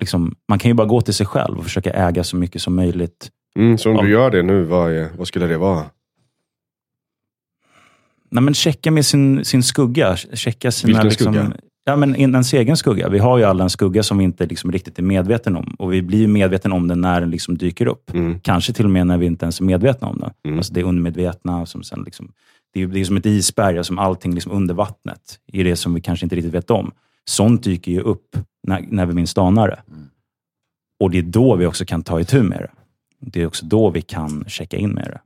Liksom, 0.00 0.34
man 0.48 0.58
kan 0.58 0.68
ju 0.70 0.74
bara 0.74 0.86
gå 0.86 1.00
till 1.00 1.14
sig 1.14 1.26
själv 1.26 1.58
och 1.58 1.64
försöka 1.64 1.90
äga 1.92 2.24
så 2.24 2.36
mycket 2.36 2.62
som 2.62 2.76
möjligt. 2.76 3.30
Mm, 3.58 3.78
så 3.78 3.90
om 3.90 3.96
Ja. 3.96 4.02
du 4.02 4.10
gör 4.10 4.30
det 4.30 4.42
nu, 4.42 4.62
vad, 4.64 4.92
är, 4.92 5.08
vad 5.18 5.26
skulle 5.28 5.46
det 5.46 5.58
vara? 5.58 5.84
Nej, 8.30 8.42
men 8.42 8.54
checka 8.54 8.90
med 8.90 9.06
sin, 9.06 9.44
sin 9.44 9.62
skugga. 9.62 10.16
Checka 10.16 10.70
sina, 10.70 10.88
Vilken 10.88 11.08
liksom, 11.08 11.34
skugga? 11.34 11.52
Ja, 11.84 11.96
men 11.96 12.16
in- 12.16 12.32
ens 12.32 12.54
egen 12.54 12.76
skugga. 12.76 13.08
Vi 13.08 13.18
har 13.18 13.38
ju 13.38 13.44
alla 13.44 13.64
en 13.64 13.70
skugga 13.70 14.02
som 14.02 14.18
vi 14.18 14.24
inte 14.24 14.46
liksom 14.46 14.72
riktigt 14.72 14.98
är 14.98 15.02
medvetna 15.02 15.58
om. 15.58 15.74
Och 15.78 15.92
vi 15.92 16.02
blir 16.02 16.18
ju 16.18 16.26
medvetna 16.26 16.74
om 16.74 16.88
den 16.88 17.00
när 17.00 17.20
den 17.20 17.30
liksom 17.30 17.58
dyker 17.58 17.86
upp. 17.86 18.14
Mm. 18.14 18.40
Kanske 18.40 18.72
till 18.72 18.84
och 18.84 18.90
med 18.90 19.06
när 19.06 19.18
vi 19.18 19.26
inte 19.26 19.44
ens 19.44 19.60
är 19.60 19.64
medvetna 19.64 20.08
om 20.08 20.18
den. 20.18 20.30
Mm. 20.44 20.58
Alltså 20.58 20.72
det 20.72 20.82
undermedvetna. 20.82 21.66
Som 21.66 21.82
sen 21.82 22.02
liksom, 22.04 22.32
det, 22.74 22.82
är, 22.82 22.86
det 22.86 23.00
är 23.00 23.04
som 23.04 23.16
ett 23.16 23.26
isberg, 23.26 23.84
som 23.84 23.98
allting 23.98 24.34
liksom 24.34 24.52
under 24.52 24.74
vattnet. 24.74 25.38
är 25.52 25.64
det 25.64 25.76
som 25.76 25.94
vi 25.94 26.00
kanske 26.00 26.26
inte 26.26 26.36
riktigt 26.36 26.54
vet 26.54 26.70
om. 26.70 26.92
Sånt 27.28 27.62
dyker 27.62 27.92
ju 27.92 28.00
upp 28.00 28.36
när, 28.66 28.84
när 28.90 29.06
vi 29.06 29.14
minst 29.14 29.38
anar 29.38 29.68
det. 29.68 29.82
Och 31.00 31.10
det 31.10 31.18
är 31.18 31.22
då 31.22 31.56
vi 31.56 31.66
också 31.66 31.84
kan 31.84 32.02
ta 32.02 32.20
itu 32.20 32.42
med 32.42 32.58
det. 32.58 32.70
Det 33.20 33.42
är 33.42 33.46
också 33.46 33.66
då 33.66 33.90
vi 33.90 34.02
kan 34.02 34.44
checka 34.48 34.76
in 34.76 34.90
med 34.90 35.04
det. 35.04 35.20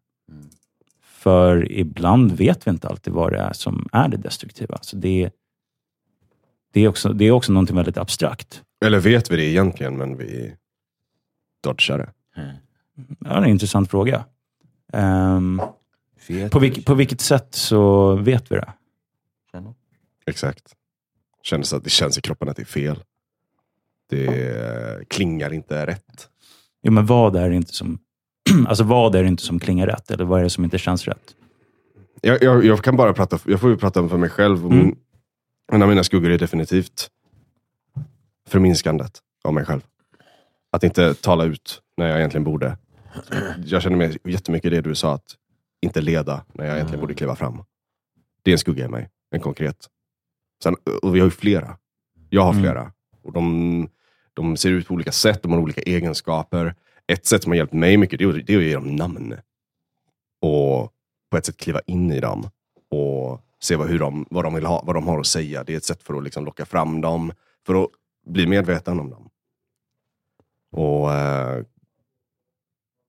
För 1.21 1.73
ibland 1.73 2.33
vet 2.33 2.67
vi 2.67 2.71
inte 2.71 2.89
alltid 2.89 3.13
vad 3.13 3.33
det 3.33 3.39
är 3.39 3.53
som 3.53 3.89
är 3.93 4.09
det 4.09 4.17
destruktiva. 4.17 4.79
Så 4.81 4.97
det, 4.97 5.31
det, 6.73 6.81
är 6.81 6.89
också, 6.89 7.13
det 7.13 7.25
är 7.25 7.31
också 7.31 7.53
någonting 7.53 7.77
väldigt 7.77 7.99
abstrakt. 7.99 8.63
Eller 8.85 8.99
vet 8.99 9.31
vi 9.31 9.37
det 9.37 9.45
egentligen, 9.45 9.97
men 9.97 10.17
vi 10.17 10.57
dodgar 11.63 11.99
det? 11.99 12.11
Ja, 13.19 13.29
det 13.29 13.29
är 13.29 13.43
en 13.43 13.49
intressant 13.49 13.91
fråga. 13.91 14.25
Fet. 16.19 16.53
på, 16.53 16.59
vilk, 16.59 16.87
på 16.87 16.95
vilket 16.95 17.21
sätt 17.21 17.55
så 17.55 18.15
vet 18.15 18.53
vi 18.53 18.57
det? 18.57 18.73
Exakt. 20.27 20.75
Känns 21.43 21.73
att 21.73 21.85
det 21.85 21.91
känns 21.91 22.19
i 22.19 22.21
kroppen 22.21 22.49
att 22.49 22.57
det 22.57 22.63
är 22.63 22.67
fel. 22.67 23.05
Det 24.11 25.09
klingar 25.09 25.53
inte 25.53 25.87
rätt. 25.87 26.29
Jo, 26.83 26.93
men 26.93 27.07
vad 27.07 27.37
är 27.37 27.51
det 27.51 27.57
inte 27.57 27.75
som, 27.75 27.99
alltså 28.69 28.85
vad 28.85 29.15
är 29.15 29.23
det 29.23 29.29
inte 29.29 29.43
som 29.43 29.59
klingar 29.61 29.87
rätt? 29.87 30.11
Eller 30.11 30.25
vad 30.25 30.41
är 30.41 30.45
det 30.45 30.51
som 30.51 30.65
inte 30.65 30.79
känns 30.79 31.09
rätt? 31.09 31.35
Jag, 32.21 32.43
jag, 32.43 32.65
jag 32.65 32.85
kan 32.85 32.97
bara 32.97 33.13
prata, 33.13 33.39
jag 33.47 33.61
får 33.61 33.71
ju 33.71 33.77
prata 33.77 34.09
för 34.09 34.17
mig 34.19 34.31
själv. 34.31 34.65
Mm. 34.65 34.79
min, 34.79 34.97
en 35.73 35.83
av 35.83 35.89
mina 35.89 36.05
skuggor 36.05 36.31
är 36.31 36.39
definitivt 36.39 37.09
förminskandet 38.49 39.19
av 39.45 39.55
mig 39.55 39.65
själv. 39.65 39.81
Att 40.73 40.85
inte 40.85 41.15
tala 41.15 41.45
ut 41.45 41.83
när 41.97 42.07
jag 42.09 42.19
egentligen 42.19 42.45
borde. 42.45 42.77
Jag 43.65 43.83
känner 43.83 43.97
mig 43.97 44.19
jättemycket 44.25 44.71
det 44.71 44.81
du 44.81 44.95
sa, 44.95 45.15
att 45.15 45.37
inte 45.83 46.01
leda 46.01 46.45
när 46.53 46.65
jag 46.67 46.75
egentligen 46.75 47.01
borde 47.01 47.15
kliva 47.15 47.37
fram. 47.37 47.63
Det 48.43 48.51
är 48.51 48.53
en 48.53 48.59
skugga 48.59 48.85
i 48.85 48.89
mig, 48.89 49.09
en 49.31 49.41
konkret. 49.41 49.77
Sen, 50.63 50.77
och 51.03 51.15
vi 51.15 51.21
har 51.21 51.27
ju 51.27 51.31
flera. 51.31 51.77
Jag 52.29 52.43
har 52.43 52.51
Mm. 52.51 52.63
flera. 52.63 52.93
Och 53.23 53.33
de, 53.33 53.89
de 54.35 54.57
ser 54.57 54.71
ut 54.71 54.89
på 54.89 54.95
olika 54.95 55.13
sätt, 55.13 55.43
de 55.43 55.53
har 55.53 55.59
olika 55.59 55.81
egenskaper. 55.81 56.75
Ett 57.13 57.27
sätt 57.27 57.43
som 57.43 57.53
har 57.53 57.57
hjälpt 57.57 57.73
mig 57.73 57.97
mycket, 57.97 58.19
det 58.19 58.25
är, 58.25 58.29
att- 58.29 58.47
det 58.47 58.55
är 58.55 58.59
att 58.59 58.65
ge 58.65 58.75
dem 58.75 58.97
namn. 58.97 59.35
och 60.43 60.93
på 61.31 61.37
ett 61.37 61.47
sätt 61.47 61.57
kliva 61.57 61.81
in 61.87 62.13
i 62.13 62.21
dem 62.21 62.51
och 62.91 63.41
se 63.61 63.77
vad, 63.77 63.89
hur 63.89 63.99
de, 63.99 64.27
vad, 64.31 64.45
de 64.45 64.55
vill 64.55 64.65
ha, 64.67 64.83
vad 64.87 64.95
de 64.97 65.07
har 65.09 65.21
att 65.21 65.27
säga. 65.27 65.65
Det 65.65 65.73
är 65.73 65.77
ett 65.77 65.85
sätt 65.85 66.03
för 66.03 66.15
att 66.15 66.25
liksom 66.25 66.45
locka 66.45 66.65
fram 66.67 67.01
dem, 67.01 67.33
för 67.67 67.83
att 67.85 67.89
bli 68.27 68.47
medveten 68.47 69.01
om 69.01 69.11
dem. 69.11 69.31
Och 70.71 71.13
eh, 71.13 71.65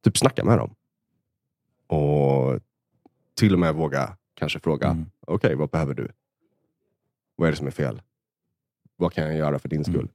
typ 0.04 0.18
snacka 0.18 0.44
med 0.46 0.58
dem. 0.58 0.76
Och 1.88 2.60
till 3.36 3.54
och 3.54 3.60
med 3.60 3.76
våga 3.76 4.18
kanske 4.34 4.60
fråga, 4.60 4.88
Mm. 4.88 5.06
okej, 5.28 5.56
vad 5.56 5.70
behöver 5.70 5.94
du? 5.94 6.12
Vad 7.36 7.48
är 7.48 7.52
det 7.52 7.58
som 7.58 7.68
är 7.68 7.72
fel? 7.72 8.02
Vad 8.96 9.14
kan 9.14 9.24
jag 9.24 9.36
göra 9.36 9.60
för 9.60 9.70
din 9.70 9.84
Mm. 9.84 9.94
skull? 9.94 10.10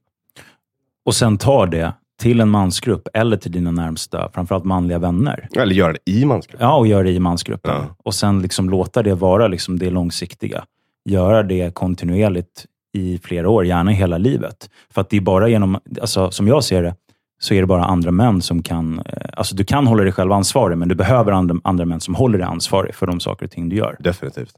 Och 1.03 1.15
sen 1.15 1.37
ta 1.37 1.65
det 1.65 1.93
till 2.19 2.39
en 2.39 2.49
mansgrupp 2.49 3.07
eller 3.13 3.37
till 3.37 3.51
dina 3.51 3.71
närmsta, 3.71 4.29
framförallt 4.33 4.63
manliga 4.65 4.99
vänner. 4.99 5.47
Eller 5.55 5.75
göra 5.75 5.93
det 5.93 6.11
i 6.11 6.25
mansgruppen. 6.25 6.67
Ja, 6.67 6.77
och 6.77 6.87
gör 6.87 7.03
det 7.03 7.11
i 7.11 7.19
mansgruppen. 7.19 7.73
Ja. 7.75 7.95
Och 8.03 8.15
sen 8.15 8.41
liksom 8.41 8.69
låta 8.69 9.03
det 9.03 9.15
vara 9.15 9.47
liksom 9.47 9.79
det 9.79 9.89
långsiktiga. 9.89 10.63
Göra 11.05 11.43
det 11.43 11.73
kontinuerligt 11.73 12.65
i 12.93 13.17
flera 13.17 13.49
år, 13.49 13.65
gärna 13.65 13.91
hela 13.91 14.17
livet. 14.17 14.69
För 14.89 15.01
att 15.01 15.09
det 15.09 15.17
är 15.17 15.21
bara 15.21 15.49
genom, 15.49 15.79
alltså, 16.01 16.31
som 16.31 16.47
jag 16.47 16.63
ser 16.63 16.83
det, 16.83 16.95
så 17.39 17.53
är 17.53 17.61
det 17.61 17.67
bara 17.67 17.85
andra 17.85 18.11
män 18.11 18.41
som 18.41 18.63
kan... 18.63 18.99
eh, 18.99 19.29
Alltså 19.33 19.55
du 19.55 19.63
kan 19.63 19.87
hålla 19.87 20.03
dig 20.03 20.11
själv 20.11 20.31
ansvarig, 20.31 20.77
men 20.77 20.87
du 20.87 20.95
behöver 20.95 21.31
andra, 21.31 21.55
andra 21.63 21.85
män 21.85 21.99
som 21.99 22.15
håller 22.15 22.37
dig 22.37 22.47
ansvarig 22.47 22.95
för 22.95 23.07
de 23.07 23.19
saker 23.19 23.45
och 23.45 23.51
ting 23.51 23.69
du 23.69 23.75
gör. 23.75 23.95
Definitivt. 23.99 24.53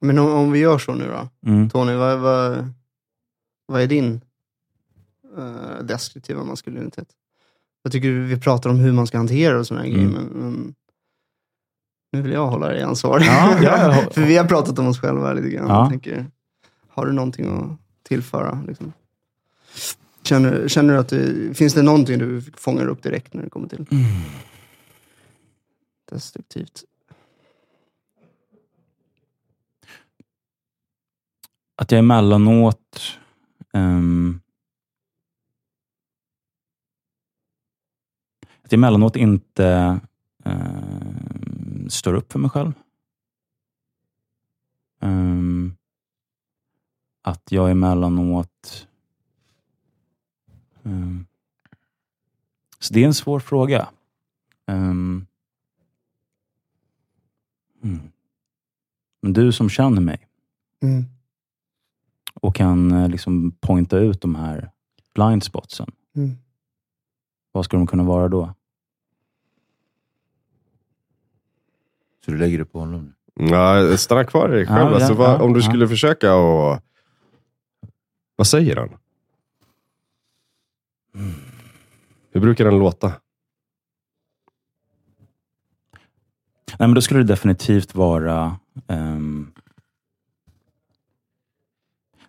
Men 0.00 0.18
om, 0.18 0.34
om 0.34 0.52
vi 0.52 0.58
gör 0.58 0.78
så 0.78 0.94
nu 0.94 1.04
då? 1.04 1.50
Mm. 1.50 1.70
Tony, 1.70 1.94
vad, 1.94 2.18
vad, 2.18 2.72
vad 3.66 3.82
är 3.82 3.86
din 3.86 4.20
uh, 5.38 5.82
destruktiva 5.82 6.44
maskulinitet? 6.44 7.08
Jag 7.82 7.92
tycker 7.92 8.10
vi 8.10 8.40
pratar 8.40 8.70
om 8.70 8.76
hur 8.76 8.92
man 8.92 9.06
ska 9.06 9.16
hantera 9.18 9.58
och 9.58 9.66
sådana 9.66 9.86
Mm. 9.86 9.96
grejer, 9.96 10.08
men, 10.10 10.24
men 10.24 10.74
nu 12.12 12.22
vill 12.22 12.32
jag 12.32 12.46
hålla 12.46 12.68
dig 12.68 12.82
ansvarig. 12.82 13.24
Ja, 13.26 13.58
ja, 13.62 13.78
ja. 14.02 14.10
För 14.12 14.20
vi 14.22 14.36
har 14.36 14.44
pratat 14.44 14.78
om 14.78 14.86
oss 14.86 15.00
själva 15.00 15.32
lite 15.32 15.48
grann. 15.48 15.68
Ja. 15.68 15.80
Jag 15.80 15.90
tänker, 15.90 16.26
har 16.88 17.06
du 17.06 17.12
någonting 17.12 17.46
att 17.58 17.78
tillföra? 18.08 18.62
Liksom? 18.68 18.92
Känner, 20.22 20.68
känner 20.68 20.94
du 20.94 21.00
att 21.00 21.08
det, 21.08 21.54
finns 21.54 21.74
det 21.74 21.82
någonting 21.82 22.18
du 22.18 22.40
fångar 22.40 22.86
upp 22.86 23.02
direkt 23.02 23.34
när 23.34 23.42
det 23.42 23.50
kommer 23.50 23.68
till 23.68 23.86
Mm. 23.90 24.04
destruktivt? 26.10 26.84
Att 31.76 31.90
jag 31.92 31.98
emellanåt... 31.98 32.78
Um, 33.72 34.40
att 38.64 38.72
jag 38.72 38.78
emellanåt 38.78 39.16
inte 39.16 40.00
ehm, 40.44 41.90
står 41.90 42.14
upp 42.14 42.32
för 42.32 42.38
mig 42.38 42.50
själv. 42.50 42.72
Ehm, 45.00 45.76
att 47.22 47.52
jag 47.52 47.70
emellanåt... 47.70 48.88
Um, 50.82 51.26
så 52.78 52.94
det 52.94 53.02
är 53.02 53.06
en 53.06 53.14
svår 53.14 53.40
fråga. 53.40 53.88
Ehm, 54.66 55.26
mm. 57.82 58.00
Men 59.20 59.32
du 59.32 59.52
som 59.52 59.68
känner 59.70 60.00
mig, 60.00 60.28
Mm. 60.82 61.04
och 62.34 62.54
kan 62.54 62.92
eh, 62.92 63.08
liksom 63.08 63.50
pointa 63.60 63.98
ut 63.98 64.20
de 64.20 64.34
här 64.34 64.70
blind 65.14 65.42
spotsen. 65.44 65.92
Mm. 66.16 66.36
Vad 67.54 67.64
ska 67.64 67.76
de 67.76 67.86
kunna 67.86 68.02
vara 68.02 68.28
då? 68.28 68.54
Så 72.24 72.30
du 72.30 72.38
lägger 72.38 72.58
det 72.58 72.64
på 72.64 72.78
honom? 72.78 73.14
Ja, 73.34 73.96
stanna 73.96 74.24
kvar 74.24 74.48
i 74.48 74.56
dig 74.56 74.66
själv. 74.66 74.78
Ja, 74.78 74.88
ja, 74.88 74.94
alltså, 74.94 75.14
vad, 75.14 75.30
ja, 75.30 75.42
om 75.42 75.52
du 75.52 75.60
ja. 75.60 75.68
skulle 75.68 75.88
försöka 75.88 76.34
och... 76.34 76.80
Vad 78.36 78.46
säger 78.46 78.76
han? 78.76 78.96
Hur 82.32 82.40
brukar 82.40 82.64
den 82.64 82.78
låta? 82.78 83.08
Nej, 83.08 83.18
men 86.88 86.94
då 86.94 87.00
skulle 87.00 87.20
det 87.20 87.24
definitivt 87.24 87.94
vara 87.94 88.58
ehm, 88.88 89.52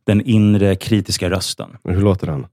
den 0.03 0.21
inre 0.21 0.75
kritiska 0.75 1.29
rösten. 1.29 1.77
Hur 1.83 2.01
låter 2.01 2.27
den? 2.27 2.47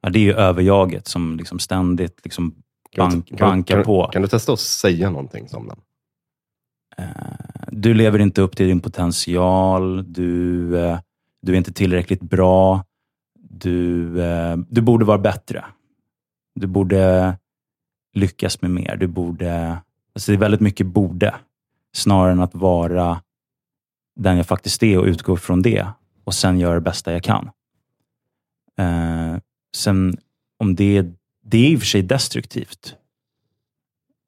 Ja, 0.00 0.10
det 0.10 0.18
är 0.18 0.22
ju 0.22 0.32
överjaget 0.32 1.08
som 1.08 1.36
liksom 1.36 1.58
ständigt 1.58 2.20
liksom 2.24 2.54
Kan 2.90 3.10
du- 3.10 3.16
bank, 3.16 3.28
kan, 3.28 3.36
bankar 3.38 3.74
kan, 3.74 3.84
på. 3.84 4.06
Kan 4.06 4.22
du 4.22 4.28
testa 4.28 4.52
att 4.52 4.60
säga 4.60 5.10
någonting 5.10 5.48
som 5.48 5.68
den? 5.68 5.80
Eh, 6.96 7.66
du 7.68 7.94
lever 7.94 8.18
inte 8.18 8.40
upp 8.42 8.56
till 8.56 8.66
din 8.66 8.80
potential. 8.80 10.12
Du, 10.12 10.78
eh, 10.78 10.98
du 11.42 11.52
är 11.52 11.56
inte 11.56 11.72
tillräckligt 11.72 12.20
bra. 12.22 12.84
Du, 13.38 14.22
eh, 14.22 14.56
du 14.56 14.80
borde 14.80 15.04
vara 15.04 15.18
bättre. 15.18 15.64
Du 16.54 16.66
borde 16.66 17.34
lyckas 18.14 18.62
med 18.62 18.70
mer. 18.70 18.96
Du 18.96 19.06
borde... 19.06 19.78
Alltså 20.14 20.32
det 20.32 20.36
är 20.36 20.40
väldigt 20.40 20.60
mycket 20.60 20.86
borde, 20.86 21.34
snarare 21.92 22.32
än 22.32 22.40
att 22.40 22.54
vara 22.54 23.20
den 24.16 24.36
jag 24.36 24.46
faktiskt 24.46 24.82
är 24.82 24.98
och 24.98 25.04
utgå 25.04 25.36
från 25.36 25.62
det 25.62 25.86
och 26.24 26.34
sen 26.34 26.58
göra 26.58 26.74
det 26.74 26.80
bästa 26.80 27.12
jag 27.12 27.22
kan. 27.22 27.50
Sen 29.76 30.18
om 30.58 30.74
det, 30.74 31.02
det 31.42 31.58
är 31.58 31.70
i 31.70 31.76
och 31.76 31.80
för 31.80 31.86
sig 31.86 32.02
destruktivt. 32.02 32.96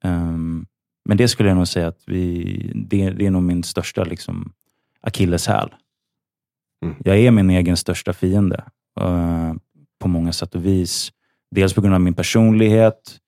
Ehm, 0.03 0.65
men 1.05 1.17
det 1.17 1.27
skulle 1.27 1.49
jag 1.49 1.57
nog 1.57 1.67
säga 1.67 1.87
att 1.87 2.03
vi, 2.05 2.71
det, 2.75 3.09
det 3.09 3.25
är 3.25 3.31
nog 3.31 3.43
min 3.43 3.63
största 3.63 4.03
liksom, 4.03 4.53
akilleshäl. 5.01 5.69
Mm. 6.85 6.95
Jag 7.05 7.19
är 7.19 7.31
min 7.31 7.49
egen 7.49 7.77
största 7.77 8.13
fiende 8.13 8.63
eh, 8.99 9.53
på 9.99 10.07
många 10.07 10.33
sätt 10.33 10.55
och 10.55 10.65
vis. 10.65 11.11
Dels 11.51 11.73
på 11.73 11.81
grund 11.81 11.95
av 11.95 12.01
min 12.01 12.13
personlighet, 12.13 13.19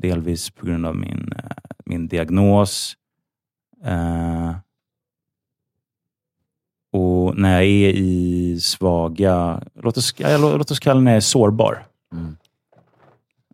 delvis 0.00 0.50
på 0.50 0.66
grund 0.66 0.86
av 0.86 0.96
min, 0.96 1.32
eh, 1.36 1.56
min 1.84 2.08
diagnos. 2.08 2.96
Eh, 3.84 4.56
och 6.92 7.38
när 7.38 7.52
jag 7.52 7.62
är 7.62 7.92
i 7.94 8.60
svaga, 8.60 9.62
låt 9.74 9.96
oss, 9.96 10.14
ja, 10.18 10.28
lå- 10.38 10.56
låt 10.58 10.70
oss 10.70 10.80
kalla 10.80 11.00
när 11.00 11.10
jag 11.10 11.16
är 11.16 11.20
sårbar. 11.20 11.86
Mm. 12.12 12.36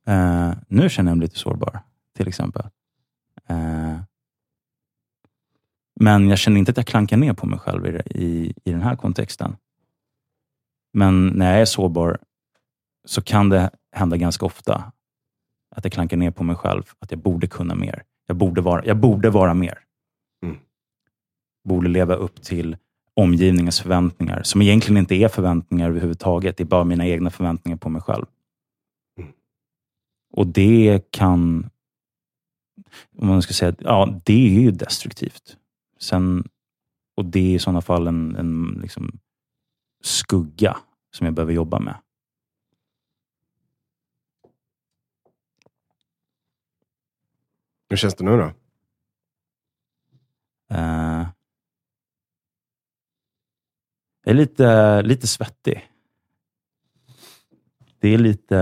Eh, 0.07 0.57
nu 0.69 0.89
känner 0.89 1.11
jag 1.11 1.19
mig 1.19 1.25
lite 1.27 1.39
sårbar, 1.39 1.81
till 2.17 2.29
exempel. 2.29 2.63
Eh, 3.49 3.99
men 6.01 6.29
jag 6.29 6.39
känner 6.39 6.59
inte 6.59 6.71
att 6.71 6.77
jag 6.77 6.87
klankar 6.87 7.17
ner 7.17 7.33
på 7.33 7.47
mig 7.47 7.59
själv 7.59 7.87
i, 7.87 8.03
i, 8.25 8.55
i 8.65 8.71
den 8.71 8.83
här 8.83 8.97
kontexten. 8.97 9.57
Men 10.93 11.27
när 11.27 11.53
jag 11.53 11.61
är 11.61 11.65
sårbar 11.65 12.19
så 13.05 13.23
kan 13.23 13.49
det 13.49 13.71
hända 13.93 14.17
ganska 14.17 14.47
ofta 14.47 14.93
att 15.77 15.85
jag 15.85 15.93
klankar 15.93 16.17
ner 16.17 16.31
på 16.31 16.45
mig 16.45 16.57
själv. 16.57 16.83
Att 16.99 17.11
jag 17.11 17.21
borde 17.21 17.47
kunna 17.47 17.75
mer. 17.75 18.05
Jag 18.27 18.37
borde 18.37 18.61
vara, 18.61 18.85
jag 18.85 18.97
borde 18.97 19.31
vara 19.31 19.55
mer. 19.55 19.79
Mm. 20.43 20.57
Borde 21.65 21.89
leva 21.89 22.15
upp 22.15 22.43
till 22.43 22.77
omgivningens 23.19 23.81
förväntningar, 23.81 24.43
som 24.43 24.63
egentligen 24.63 24.97
inte 24.97 25.15
är 25.15 25.29
förväntningar 25.29 25.89
överhuvudtaget. 25.89 26.57
Det 26.57 26.63
är 26.63 26.67
bara 26.67 26.85
mina 26.85 27.07
egna 27.07 27.31
förväntningar 27.31 27.79
på 27.79 27.89
mig 27.89 28.03
själv. 28.03 28.27
Mm. 29.19 29.33
Och 30.33 30.47
det 30.47 31.11
kan, 31.11 31.71
om 33.17 33.29
man 33.29 33.43
ska 33.43 33.55
säga, 33.55 33.75
ja, 33.79 34.21
det 34.25 34.57
är 34.59 34.61
ju 34.61 34.71
destruktivt. 34.71 35.57
Sen, 35.99 36.49
och 37.17 37.25
det 37.25 37.39
är 37.41 37.55
i 37.55 37.59
sådana 37.59 37.81
fall 37.81 38.07
en, 38.07 38.37
en 38.37 38.79
liksom 38.83 39.19
skugga 40.03 40.77
som 41.11 41.25
jag 41.25 41.35
behöver 41.35 41.53
jobba 41.53 41.79
med. 41.79 41.95
Hur 47.89 47.97
känns 47.97 48.15
det 48.15 48.25
nu 48.25 48.37
då? 48.37 48.53
Eh, 50.77 51.29
jag 54.29 54.35
är 54.35 54.39
lite, 54.41 55.03
lite 55.03 55.27
svettig. 55.27 55.91
Det 57.99 58.09
är 58.09 58.19
lite, 58.19 58.55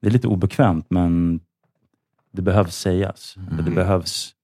det 0.00 0.06
är 0.06 0.10
lite 0.10 0.28
obekvämt, 0.28 0.86
men 0.90 1.40
det 2.30 2.42
behövs 2.42 2.76
sägas. 2.76 3.34
Det 3.34 3.62
Mm. 3.62 3.74
behövs, 3.74 4.34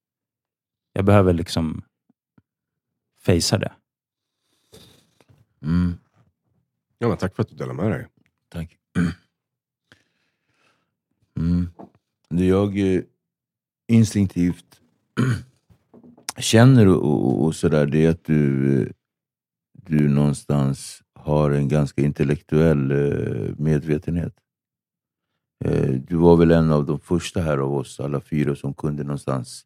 jag 0.93 1.05
behöver 1.05 1.33
liksom 1.33 1.83
fejsa 3.25 3.59
det. 3.59 3.73
Mm. 5.63 5.99
Ja, 6.99 7.09
men 7.09 7.17
tack 7.17 7.35
för 7.35 7.43
att 7.43 7.49
du 7.49 7.57
delar 7.57 7.75
med 7.75 7.91
dig. 7.91 8.07
Tack. 8.49 8.77
Mm. 11.37 11.69
Det 12.29 12.47
jag 12.47 12.79
eh, 12.95 13.03
instinktivt 13.89 14.81
känner 16.39 16.89
och, 16.89 17.05
och, 17.05 17.45
och 17.45 17.55
sådär, 17.57 17.87
det 17.87 18.05
är 18.07 18.11
att 18.11 18.25
du, 18.25 18.83
eh, 18.83 18.89
du 19.87 20.09
någonstans 20.09 21.03
har 21.15 21.51
en 21.51 21.69
ganska 21.69 22.03
intellektuell 22.03 22.91
eh, 22.91 23.55
medvetenhet. 23.59 24.35
Eh, 25.65 25.91
du 25.91 26.17
var 26.17 26.37
väl 26.37 26.51
en 26.51 26.73
av 26.73 26.87
de 26.87 27.01
första 27.01 27.41
här 27.41 27.59
av 27.59 27.75
oss 27.75 28.01
alla 28.01 28.21
fyra 28.21 28.57
som 28.57 28.75
kunde 28.75 29.03
någonstans 29.03 29.65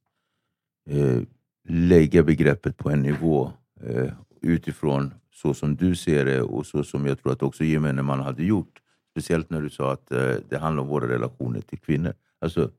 eh, 0.90 1.20
lägga 1.68 2.22
begreppet 2.22 2.76
på 2.76 2.90
en 2.90 3.02
nivå 3.02 3.52
utifrån 4.40 5.14
så 5.32 5.54
som 5.54 5.76
du 5.76 5.96
ser 5.96 6.24
det 6.24 6.42
och 6.42 6.66
så 6.66 6.84
som 6.84 7.06
jag 7.06 7.22
tror 7.22 7.32
att 7.32 7.42
också 7.42 7.64
gemene 7.64 8.02
man 8.02 8.20
hade 8.20 8.44
gjort. 8.44 8.80
Speciellt 9.10 9.50
när 9.50 9.62
du 9.62 9.70
sa 9.70 9.92
att 9.92 10.08
det 10.48 10.58
handlar 10.58 10.82
om 10.82 10.88
våra 10.88 11.08
relationer 11.08 11.60
till 11.60 11.78
kvinnor. 11.78 12.14
Alltså, 12.40 12.70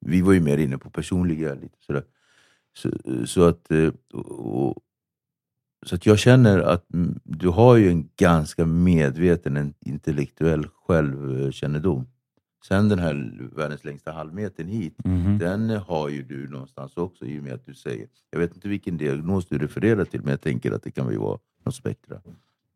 vi 0.00 0.22
var 0.22 0.32
ju 0.32 0.40
mer 0.40 0.58
inne 0.58 0.78
på 0.78 0.90
personliga, 0.90 1.54
lite 1.54 1.76
sådär. 1.80 2.04
Så, 2.72 2.90
så, 3.26 3.44
att, 3.44 3.68
och, 4.12 4.76
så 5.86 5.96
jag 6.02 6.18
känner 6.18 6.58
att 6.60 6.92
mm, 6.94 7.20
du 7.24 7.48
har 7.48 7.76
ju 7.76 7.88
en 7.90 8.08
ganska 8.16 8.66
medveten 8.66 9.56
en 9.56 9.74
intellektuell 9.80 10.66
självkännedom. 10.86 12.06
Sen 12.68 12.88
den 12.88 12.98
här 12.98 13.38
världens 13.56 13.84
längsta 13.84 14.12
halvmetern 14.12 14.66
hit, 14.68 14.94
Mhm. 15.04 15.38
den 15.38 15.70
har 15.70 16.08
ju 16.08 16.22
du 16.22 16.48
någonstans 16.48 16.96
också 16.96 17.24
i 17.24 17.38
och 17.38 17.42
med 17.42 17.52
att 17.54 17.66
du 17.66 17.74
säger, 17.74 18.06
jag 18.30 18.38
vet 18.38 18.54
inte 18.54 18.68
vilken 18.68 18.96
diagnos 18.96 19.46
du 19.46 19.58
refererar 19.58 20.04
till, 20.04 20.20
men 20.20 20.30
jag 20.30 20.40
tänker 20.40 20.72
att 20.72 20.82
det 20.82 20.90
kan 20.90 21.06
väl 21.06 21.18
vara 21.18 21.38
något 21.64 21.74
spektra. 21.74 22.20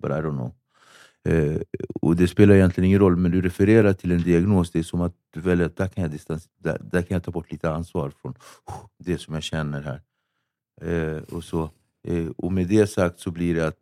But 0.02 0.10
I 0.10 0.14
don't 0.14 0.30
know. 0.32 0.52
Eh, 1.28 1.60
och 2.02 2.16
det 2.16 2.28
spelar 2.28 2.54
egentligen 2.54 2.86
ingen 2.88 2.98
roll, 3.00 3.16
men 3.16 3.30
du 3.30 3.40
refererar 3.40 3.92
till 3.92 4.12
en 4.12 4.22
diagnos. 4.22 4.70
Det 4.70 4.78
är 4.78 4.82
som 4.82 5.00
att 5.00 5.14
du 5.30 5.40
väljer 5.40 5.66
att 5.66 5.76
där 5.76 5.88
kan 5.88 6.02
jag, 6.02 6.10
distans, 6.10 6.48
där, 6.58 6.78
där 6.92 7.02
kan 7.02 7.14
jag 7.14 7.22
ta 7.24 7.30
bort 7.30 7.52
lite 7.52 7.70
ansvar 7.70 8.10
från 8.10 8.34
det 8.98 9.18
som 9.18 9.34
jag 9.34 9.42
känner 9.42 9.82
här. 9.82 10.00
Eh, 11.16 11.22
och, 11.22 11.44
så, 11.44 11.70
och 12.36 12.52
med 12.52 12.68
det 12.68 12.86
sagt 12.86 13.18
så 13.20 13.30
blir 13.30 13.54
det 13.54 13.66
att 13.66 13.80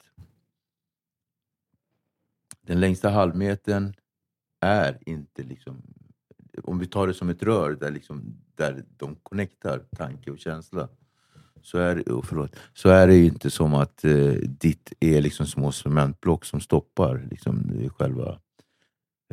den 2.66 2.80
längsta 2.80 3.10
halvmetern 3.10 3.94
är 4.60 4.98
inte 5.06 5.42
liksom, 5.42 5.82
om 6.62 6.78
vi 6.78 6.86
tar 6.86 7.06
det 7.06 7.14
som 7.14 7.28
ett 7.28 7.42
rör 7.42 7.70
där, 7.72 7.90
liksom, 7.90 8.36
där 8.54 8.84
de 8.96 9.16
connectar 9.22 9.78
tanke 9.96 10.30
och 10.30 10.38
känsla, 10.38 10.88
så 11.62 11.78
är, 11.78 11.96
det- 11.96 12.10
oh, 12.12 12.22
förlåt, 12.24 12.56
så 12.74 12.88
är 12.88 13.06
det 13.06 13.14
ju 13.14 13.24
inte 13.24 13.50
som 13.50 13.74
att 13.74 14.04
eh, 14.04 14.32
ditt 14.34 14.92
är 15.00 15.20
liksom 15.20 15.46
små 15.46 15.72
cementblock 15.72 16.44
som 16.44 16.60
stoppar 16.60 17.26
liksom, 17.30 17.70
själva 17.96 18.40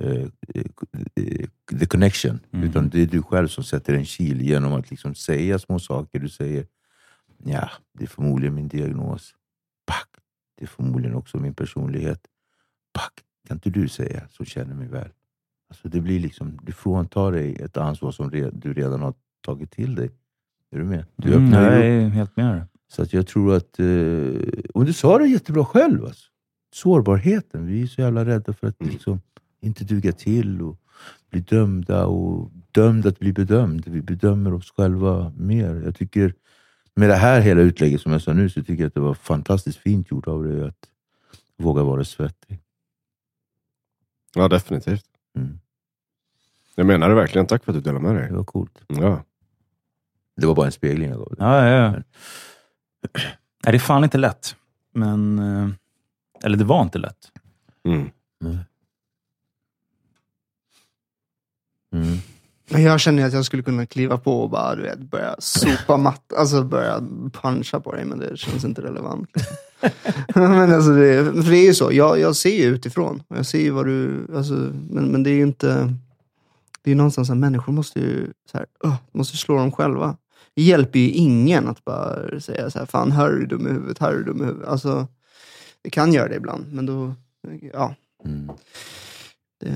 eh, 0.01 0.27
eh, 0.55 1.47
the 1.79 1.85
connection. 1.85 2.39
Mhm. 2.51 2.63
Utan 2.63 2.89
det 2.89 3.01
är 3.01 3.05
du 3.07 3.21
själv 3.21 3.47
som 3.47 3.63
sätter 3.63 3.93
en 3.93 4.05
kil 4.05 4.41
genom 4.41 4.73
att 4.73 4.89
liksom 4.91 5.15
säga 5.15 5.59
små 5.59 5.79
saker. 5.79 6.19
Du 6.19 6.29
säger 6.29 6.67
ja, 7.43 7.69
det 7.93 8.03
är 8.03 8.07
förmodligen 8.07 8.55
min 8.55 8.67
diagnos. 8.67 9.35
Pack, 9.85 10.09
det 10.57 10.63
är 10.63 10.67
förmodligen 10.67 11.15
också 11.15 11.37
min 11.37 11.53
personlighet. 11.53 12.21
Pack, 12.93 13.13
kan 13.47 13.57
inte 13.57 13.69
du 13.69 13.87
säga 13.87 14.27
som 14.29 14.45
känner 14.45 14.75
mig 14.75 14.87
väl? 14.87 15.09
Alltså 15.69 15.89
det 15.89 16.01
blir 16.01 16.19
liksom, 16.19 16.59
du 16.63 16.71
fråntar 16.71 17.31
dig 17.31 17.55
ett 17.55 17.77
ansvar 17.77 18.11
som 18.11 18.31
re, 18.31 18.49
du 18.53 18.73
redan 18.73 19.01
har 19.01 19.13
tagit 19.45 19.71
till 19.71 19.95
dig. 19.95 20.11
Är 20.71 20.77
du 20.77 20.83
med? 20.85 21.05
Du 21.15 21.33
Mm, 21.33 21.53
jag 21.53 21.63
ju 21.63 21.77
upp. 21.77 21.83
är 21.83 22.09
helt 22.09 22.37
med. 22.37 22.67
Så 22.87 23.01
att 23.01 23.13
jag 23.13 23.27
tror 23.27 23.55
att... 23.55 23.79
Eh, 23.79 23.85
och 24.73 24.85
du 24.85 24.93
sa 24.93 25.17
det 25.17 25.27
jättebra 25.27 25.65
själv. 25.65 26.05
Alltså. 26.05 26.29
Sårbarheten. 26.73 27.65
Vi 27.65 27.81
är 27.81 27.87
så 27.87 28.01
jävla 28.01 28.25
rädda 28.25 28.53
för 28.53 28.67
att 28.67 28.81
Mm. 28.81 28.93
liksom, 28.93 29.21
inte 29.61 29.83
duga 29.83 30.11
till 30.11 30.61
och 30.61 30.77
bli 31.29 31.39
dömda 31.39 32.05
och 32.05 32.51
dömd 32.71 33.05
att 33.05 33.19
bli 33.19 33.33
bedömd. 33.33 33.87
Vi 33.87 34.01
bedömer 34.01 34.53
oss 34.53 34.71
själva 34.71 35.33
mer. 35.37 35.81
Jag 35.85 35.95
tycker, 35.95 36.33
med 36.95 37.09
det 37.09 37.15
här 37.15 37.41
hela 37.41 37.61
utlägget 37.61 38.01
som 38.01 38.11
jag 38.11 38.21
sa 38.21 38.33
nu, 38.33 38.49
så 38.49 38.63
tycker 38.63 38.83
jag 38.83 38.87
att 38.87 38.93
det 38.93 38.99
var 38.99 39.13
fantastiskt 39.13 39.77
fint 39.79 40.11
gjort 40.11 40.27
av 40.27 40.43
dig 40.43 40.63
att 40.67 40.89
våga 41.57 41.83
vara 41.83 42.03
svettig. 42.05 42.59
Ja, 44.35 44.47
definitivt. 44.47 45.05
Mm. 45.35 45.59
Jag 46.75 46.85
menar 46.87 47.09
det 47.09 47.15
verkligen. 47.15 47.47
Tack 47.47 47.63
för 47.63 47.71
att 47.71 47.75
du 47.77 47.81
delade 47.81 48.03
med 48.03 48.15
Det 48.15 48.21
dig. 48.21 48.31
var 48.31 48.43
coolt. 48.43 48.81
Ja. 48.87 49.23
Det 50.35 50.45
var 50.47 50.55
bara 50.55 50.65
en 50.65 50.71
spegling 50.71 51.09
jag 51.09 51.17
gav 51.17 51.27
dig. 51.29 51.37
Ja, 51.39 51.67
ja, 51.67 51.75
ja. 51.83 51.91
Nej, 51.91 52.01
det 53.61 53.77
är 53.77 53.79
fan 53.79 54.03
inte 54.03 54.17
lätt. 54.17 54.55
Men... 54.93 55.39
eh, 55.39 55.69
Eller 56.43 56.57
det 56.57 56.63
var 56.63 56.81
inte 56.81 56.97
lätt. 56.97 57.31
Mm. 57.87 58.09
Mm. 61.91 62.17
Men 62.69 62.83
jag 62.83 62.99
känner 62.99 63.25
att 63.25 63.33
jag 63.33 63.45
skulle 63.45 63.63
kunna 63.63 63.85
kliva 63.85 64.17
på 64.17 64.41
och 64.41 64.49
bara 64.49 64.75
du 64.75 64.81
vet, 64.81 64.99
börja 64.99 65.35
sopa 65.39 65.97
matt, 65.97 66.33
alltså 66.37 66.63
börja 66.63 66.99
puncha 67.41 67.79
på 67.79 67.91
dig, 67.91 68.05
men 68.05 68.19
det 68.19 68.37
känns 68.37 68.65
inte 68.65 68.81
relevant. 68.81 69.29
men 70.35 70.73
alltså 70.73 70.91
det, 70.91 71.25
för 71.25 71.51
det 71.51 71.57
är 71.57 71.65
ju 71.65 71.73
så, 71.73 71.91
jag, 71.91 72.19
jag 72.19 72.35
ser 72.35 72.55
ju 72.57 72.63
utifrån. 72.63 73.23
Jag 73.27 73.45
ser 73.45 73.59
ju 73.59 73.69
vad 73.69 73.85
du, 73.85 74.27
alltså, 74.35 74.53
men, 74.89 75.05
men 75.05 75.23
det 75.23 75.29
är 75.29 75.35
ju 75.35 75.43
inte, 75.43 75.93
det 76.81 76.89
är 76.89 76.91
ju 76.91 76.95
någonstans 76.95 77.29
att 77.29 77.37
människor 77.37 77.73
måste 77.73 77.99
ju 77.99 78.27
så 78.51 78.57
här, 78.57 78.67
"Åh", 78.83 78.95
måste 79.11 79.37
slå 79.37 79.57
dem 79.57 79.71
själva. 79.71 80.17
Det 80.55 80.61
hjälper 80.61 80.99
ju 80.99 81.09
ingen 81.09 81.67
att 81.67 81.85
bara 81.85 82.39
säga 82.39 82.69
så 82.69 82.79
här, 82.79 82.85
fan 82.85 83.11
här 83.11 83.29
är 83.29 83.35
du 83.35 83.45
dum 83.45 83.67
i 83.67 83.69
huvudet, 83.69 83.99
här 83.99 84.11
är 84.11 84.17
du 84.17 84.23
dum 84.23 84.41
i 84.41 84.45
huvudet. 84.45 84.67
Alltså, 84.67 85.07
det 85.81 85.89
kan 85.89 86.13
göra 86.13 86.27
det 86.27 86.35
ibland, 86.35 86.65
men 86.73 86.85
då, 86.85 87.13
ja. 87.73 87.95
Mm. 88.25 88.51
Det, 89.59 89.73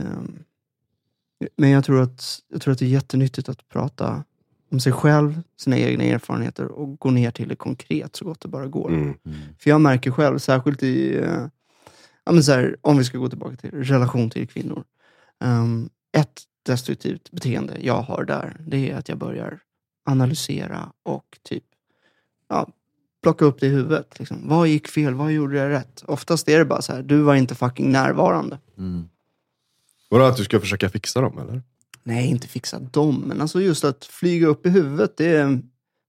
men 1.56 1.70
jag 1.70 1.86
tror, 1.86 2.02
att, 2.02 2.40
jag 2.48 2.62
tror 2.62 2.72
att 2.72 2.80
det 2.80 2.86
är 2.86 2.90
jättenyttigt 2.90 3.50
att 3.50 3.70
prata 3.70 4.24
om 4.72 4.80
sig 4.80 4.94
själv, 4.94 5.42
sina 5.58 5.78
egna 5.78 6.04
erfarenheter 6.04 6.66
och 6.66 7.00
gå 7.00 7.12
ner 7.12 7.32
till 7.32 7.48
det 7.48 7.56
konkret 7.56 8.16
så 8.16 8.26
gott 8.26 8.42
det 8.42 8.48
bara 8.48 8.68
går. 8.68 8.90
Mm. 8.90 9.14
För 9.60 9.70
jag 9.70 9.82
märker 9.82 10.12
själv, 10.12 10.40
särskilt 10.40 10.84
i, 10.84 11.18
eh, 11.18 11.46
ja, 12.26 12.32
här, 12.32 12.78
om 12.82 12.98
vi 12.98 13.04
ska 13.04 13.18
gå 13.18 13.30
tillbaka 13.30 13.56
till 13.56 13.72
relation 13.72 14.30
till 14.30 14.48
kvinnor. 14.48 14.84
Um, 15.44 15.90
ett 16.18 16.42
destruktivt 16.66 17.32
beteende 17.32 17.78
jag 17.82 18.02
har 18.02 18.26
där, 18.26 18.58
det 18.68 18.92
är 18.92 18.98
att 18.98 19.10
jag 19.10 19.18
börjar 19.18 19.60
analysera 20.06 20.92
och 21.04 21.40
typ 21.44 21.64
ja, 22.50 22.70
plocka 23.24 23.46
upp 23.46 23.60
det 23.60 23.68
i 23.68 23.70
huvudet. 23.70 24.20
Liksom. 24.20 24.38
Vad 24.44 24.68
gick 24.68 24.88
fel? 24.88 25.14
Vad 25.14 25.32
gjorde 25.32 25.58
jag 25.58 25.70
rätt? 25.70 26.04
Oftast 26.08 26.50
är 26.50 26.60
det 26.60 26.66
bara 26.66 26.82
så 26.82 26.94
här, 26.94 27.04
du 27.04 27.22
var 27.22 27.36
inte 27.36 27.56
fucking 27.56 27.92
närvarande. 27.92 28.60
Mm. 28.78 29.10
Vadå, 30.13 30.26
att 30.26 30.38
du 30.38 30.43
ska 30.43 30.60
försöka 30.60 30.89
fixa 30.89 31.21
dem 31.21 31.38
eller? 31.38 31.62
Nej, 32.04 32.28
inte 32.28 32.47
fixa 32.47 32.80
dem, 32.80 33.23
men 33.28 33.41
alltså 33.41 33.62
just 33.62 33.84
att 33.84 34.06
flyga 34.06 34.47
upp 34.47 34.65
i 34.65 34.69
huvudet, 34.69 35.17
det 35.17 35.26
är 35.26 35.60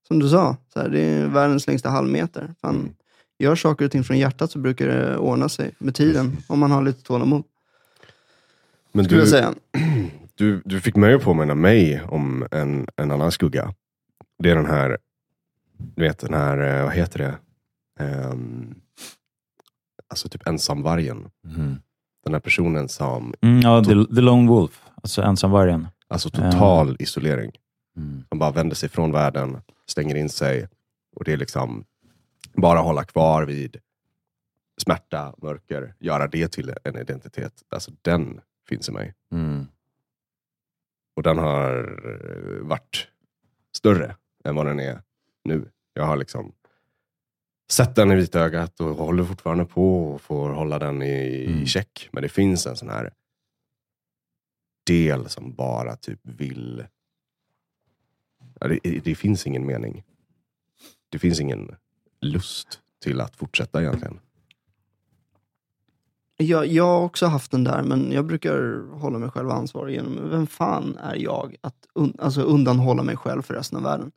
som 0.09 0.19
du 0.19 0.29
sa, 0.29 0.57
så 0.73 0.81
här, 0.81 0.89
det 0.89 1.01
är 1.01 1.27
världens 1.27 1.67
längsta 1.67 1.91
halvmeter. 1.91 2.55
Fan, 2.61 2.75
Mm. 2.75 2.95
Gör 3.39 3.57
saker 3.57 3.85
och 3.85 3.91
ting 3.91 4.05
från 4.05 4.19
hjärtat 4.19 4.51
så 4.51 4.59
brukar 4.59 4.89
det 4.89 5.17
ordna 5.17 5.49
sig 5.49 5.75
med 5.79 5.95
tiden, 5.95 6.37
om 6.47 6.59
man 6.59 6.71
har 6.71 6.83
lite 6.83 7.03
tålamod. 7.03 7.45
Men 8.93 9.05
Skulle 9.05 9.21
jag 9.21 9.27
du, 9.27 9.31
säga. 9.31 9.55
du, 10.35 10.63
du 10.65 10.81
fick 10.81 10.97
mig 10.97 11.15
att 11.15 11.23
påminna 11.23 11.55
mig 11.55 12.03
om 12.09 12.47
en, 12.51 12.87
en 12.97 13.11
annan 13.11 13.33
skugga. 13.33 13.75
Det 14.39 14.51
är 14.51 14.57
den 14.57 14.67
här, 14.67 14.99
du 15.79 16.03
vet 16.03 16.19
den 16.19 16.35
här, 16.35 16.79
eh, 16.79 16.85
vad 16.85 16.93
heter 16.93 17.19
det? 17.19 17.39
Ehm, 18.05 18.75
alltså 20.09 20.29
typ 20.29 20.47
ensamvargen. 20.49 21.31
Mm. 21.57 21.77
Den 22.25 22.33
här 22.33 22.41
personen 22.41 22.89
som, 22.89 23.35
Mm, 23.43 23.61
ja, 23.61 23.85
the, 23.85 24.15
the 24.15 24.21
Lone 24.21 24.49
Wolf. 24.49 24.83
Alltså 25.03 25.23
ensamvargen. 25.23 25.89
alltså 26.09 26.31
total 26.31 26.97
isolering. 26.99 27.53
Mm. 27.97 28.25
Som 28.29 28.39
bara 28.39 28.51
vänder 28.51 28.77
sig 28.77 28.89
från 28.89 29.13
världen, 29.13 29.61
stänger 29.87 30.15
in 30.15 30.29
sig. 30.29 30.69
Och 31.17 31.25
det 31.25 31.33
är 31.33 31.37
liksom 31.37 31.85
bara 32.55 32.79
hålla 32.79 33.05
kvar 33.05 33.43
vid 33.43 33.77
smärta, 34.83 35.35
mörker, 35.43 35.95
göra 36.01 36.27
det 36.29 36.49
till 36.49 36.75
en 36.85 36.97
identitet. 36.97 37.53
Alltså 37.69 37.91
den 38.03 38.41
finns 38.69 38.89
i 38.89 38.93
mig. 38.93 39.15
Mm. 39.33 39.67
Och 41.17 41.23
den 41.23 41.39
har 41.39 41.79
eh, 41.79 42.67
varit 42.67 43.09
större 43.77 44.17
än 44.45 44.55
vad 44.57 44.67
den 44.67 44.81
är 44.81 45.03
nu. 45.45 45.71
Jag 45.95 46.05
har 46.05 46.17
liksom 46.17 46.53
sett 47.75 47.95
den 47.95 48.13
i 48.13 48.15
vitögat 48.15 48.81
och 48.81 48.97
håller 48.97 49.25
fortfarande 49.25 49.65
på 49.65 50.05
och 50.13 50.21
får 50.21 50.51
hålla 50.51 50.79
den 50.79 51.03
i, 51.03 51.47
Mm. 51.49 51.63
i 51.63 51.67
check. 51.67 52.09
Men 52.13 52.23
det 52.23 52.29
finns 52.29 52.67
en 52.67 52.77
sån 52.77 52.89
här 52.89 53.13
del 54.87 55.29
som 55.29 55.55
bara 55.55 55.97
typ 55.97 56.21
vill... 56.23 56.85
Ja, 58.61 58.69
det, 58.69 59.01
det 59.05 59.15
finns 59.15 59.47
ingen 59.47 59.67
mening. 59.67 60.03
Det 61.09 61.19
finns 61.19 61.41
ingen 61.41 61.75
lust 62.21 62.81
till 63.03 63.21
att 63.21 63.37
fortsätta 63.37 63.81
egentligen. 63.83 64.21
Jag, 66.37 66.67
jag 66.67 66.85
har 66.85 67.01
också 67.03 67.27
haft 67.27 67.51
den 67.51 67.65
där, 67.65 67.83
men 67.83 68.13
jag 68.13 68.27
brukar 68.27 68.83
hålla 68.99 69.19
mig 69.19 69.31
själv 69.31 69.51
ansvarig 69.51 69.95
genom, 69.95 70.31
vem 70.31 70.47
fan 70.47 70.97
är 70.97 71.17
jag 71.17 71.57
att 71.61 71.87
un, 71.95 72.15
alltså 72.19 72.43
undanhålla 72.43 73.03
mig 73.03 73.17
själv 73.17 73.43
för 73.43 73.55
resten 73.55 73.77
av 73.77 73.83
världen? 73.85 74.13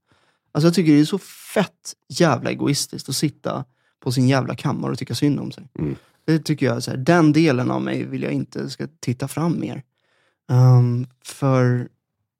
Alltså 0.58 0.68
jag 0.68 0.74
tycker 0.74 0.92
det 0.94 1.00
är 1.00 1.06
så 1.06 1.18
fett 1.54 1.94
jävla 2.10 2.50
egoistiskt 2.52 3.10
att 3.10 3.16
sitta 3.16 3.66
på 4.00 4.12
sin 4.12 4.28
jävla 4.28 4.56
kammare 4.56 4.92
och 4.92 4.98
tycka 4.98 5.16
synd 5.16 5.40
om 5.40 5.52
sig. 5.52 5.70
Mm. 5.80 5.96
Det 6.26 6.40
tycker 6.40 6.66
jag, 6.66 6.84
så 6.84 6.92
här, 6.92 6.98
den 6.98 7.34
delen 7.34 7.72
av 7.72 7.82
mig 7.82 8.04
vill 8.06 8.24
jag 8.24 8.32
inte 8.32 8.70
ska 8.70 8.88
titta 9.00 9.28
fram 9.28 9.60
mer. 9.60 9.84
Ehm, 10.50 11.08
för 11.24 11.90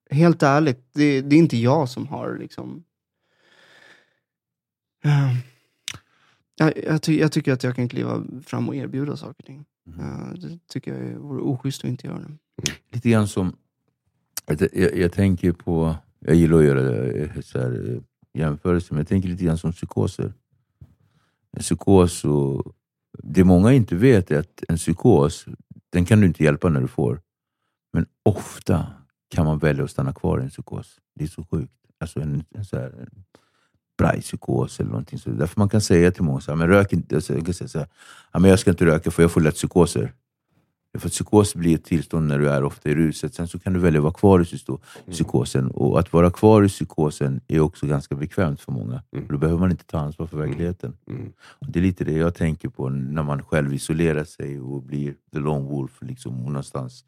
helt 0.10 0.44
ärligt, 0.44 0.90
det, 0.94 1.22
det 1.22 1.36
är 1.36 1.38
inte 1.40 1.58
jag 1.58 1.90
som 1.90 2.08
har 2.08 2.38
liksom... 2.40 2.84
Ehm, 5.04 5.36
jag, 6.56 6.74
jag, 6.86 7.02
ty, 7.02 7.20
jag 7.20 7.32
tycker 7.32 7.54
att 7.54 7.64
jag 7.64 7.76
kan 7.76 7.90
kliva 7.90 8.24
fram 8.46 8.70
och 8.70 8.76
erbjuda 8.76 9.18
saker 9.18 9.36
och 9.44 9.46
ting. 9.46 9.66
Eh, 10.00 10.34
det 10.34 10.60
tycker 10.68 10.94
jag 10.94 11.06
är- 11.12 11.18
vore 11.18 11.42
oschysst 11.42 11.84
att 11.84 11.90
inte 11.90 12.08
göra 12.08 12.20
det. 12.20 12.38
Lite 12.92 13.10
grann 13.10 13.28
som, 13.28 13.56
jag, 14.46 14.62
jag, 14.74 14.98
jag 14.98 15.12
tänker 15.14 15.52
på, 15.52 15.96
jag 16.28 16.36
gillar 16.36 16.58
att 16.58 16.66
göra 16.66 17.06
eh, 17.06 17.42
så 17.42 17.60
här, 17.60 17.94
eh, 17.94 18.02
jämförelser, 18.34 18.94
men 18.94 19.00
jag 19.00 19.08
tänker 19.08 19.30
lite 19.30 19.44
grann 19.44 19.58
som 19.58 19.72
psykoser. 19.72 20.34
En 21.52 21.62
psykos, 21.62 22.26
och, 22.26 22.76
det 23.24 23.44
många 23.44 23.74
inte 23.74 23.96
vet 23.96 24.32
är 24.32 24.40
att 24.40 24.64
en 24.70 24.78
psykos, 24.78 25.46
den 25.90 26.06
kan 26.06 26.22
du 26.22 26.28
inte 26.28 26.44
hjälpa 26.44 26.70
när 26.70 26.82
du 26.82 26.88
får. 26.88 27.22
Men 27.94 28.06
ofta 28.24 28.88
kan 29.30 29.46
man 29.46 29.60
välja 29.60 29.84
att 29.84 29.92
stanna 29.92 30.14
kvar 30.14 30.40
i 30.40 30.44
en 30.44 30.50
psykos. 30.50 31.00
Det 31.16 31.24
är 31.24 31.28
så 31.28 31.46
sjukt. 31.52 31.74
Alltså 32.00 32.20
en, 32.20 32.44
en, 32.50 32.66
så 32.66 32.78
här, 32.78 32.94
en 33.00 33.24
brajpsykos 33.98 34.80
eller 34.80 34.90
någonting. 34.90 35.20
Så 35.20 35.30
därför 35.30 35.60
man 35.60 35.70
kan 35.70 35.82
säga 35.82 36.12
till 36.12 36.24
många, 36.24 36.42
så 36.42 36.52
här, 36.52 36.58
men 36.58 36.68
rök 36.68 36.94
inte. 36.94 37.16
Alltså, 37.16 37.34
jag 37.34 37.46
kan 37.46 37.54
säga 37.54 37.68
så 37.68 37.80
här, 37.80 37.88
men 38.40 38.50
jag 38.50 38.60
ska 38.60 38.72
inte 38.72 38.86
röka 38.86 39.12
för 39.12 39.24
jag 39.24 39.32
får 39.32 39.42
lätt 39.42 39.56
psykoser. 39.56 40.14
För 41.00 41.08
att 41.08 41.12
psykos 41.14 41.56
blir 41.56 41.76
ett 41.76 41.84
tillstånd 41.84 42.28
när 42.28 42.40
du 42.40 42.50
är 42.50 42.64
ofta 42.64 42.90
i 42.90 42.96
ruset. 42.96 43.34
Sen 43.34 43.48
så 43.48 43.60
kan 43.60 43.74
du 43.74 43.80
välja 43.80 44.00
att 44.00 44.04
vara 44.04 44.14
kvar 44.14 44.40
i 44.40 44.44
psysto- 44.44 44.80
psykosen. 45.12 45.72
Och 45.72 46.00
att 46.00 46.14
vara 46.14 46.32
kvar 46.32 46.64
i 46.64 46.68
psykosen 46.68 47.42
är 47.48 47.60
också 47.60 47.88
ganska 47.88 48.16
bekvämt 48.16 48.62
för 48.62 48.72
många. 48.72 49.04
Mm. 49.16 49.28
Då 49.30 49.38
behöver 49.38 49.60
man 49.60 49.72
inte 49.72 49.86
ta 49.86 50.00
ansvar 50.00 50.28
för 50.28 50.38
verkligheten. 50.38 50.98
Mm. 51.08 51.32
Och 51.40 51.72
det 51.72 51.80
är 51.80 51.84
lite 51.84 52.04
det 52.04 52.12
jag 52.14 52.36
tänker 52.36 52.70
på 52.70 52.90
när 52.90 53.24
man 53.24 53.44
själv 53.44 53.74
isolerar 53.74 54.24
sig 54.24 54.60
och 54.60 54.84
blir 54.84 55.14
the 55.34 55.40
lone 55.40 55.70
wolf. 55.70 55.98
Liksom, 56.02 56.34
och 56.46 56.52
någonstans 56.52 57.06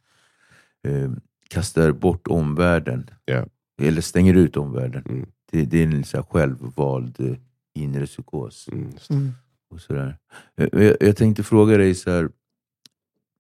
eh, 0.87 1.11
kastar 1.49 1.91
bort 1.91 2.27
omvärlden. 2.27 3.09
Ja. 3.25 3.45
Eller 3.81 4.01
stänger 4.01 4.33
ut 4.33 4.57
omvärlden. 4.57 5.03
Mm. 5.09 5.25
Det, 5.51 5.65
det 5.65 5.83
är 5.83 5.87
en 5.87 6.03
så 6.03 6.23
självvald 6.23 7.15
eh, 7.19 7.35
inre 7.75 8.05
psykos. 8.05 8.67
Mm. 8.71 8.89
Mm. 9.09 9.31
Och 9.71 9.81
sådär. 9.81 10.17
Eh, 10.57 10.67
Jag, 10.83 10.97
jag 10.99 11.17
tänkte 11.17 11.43
fråga 11.43 11.77
dig, 11.77 11.95
så 11.95 12.11
här, 12.11 12.29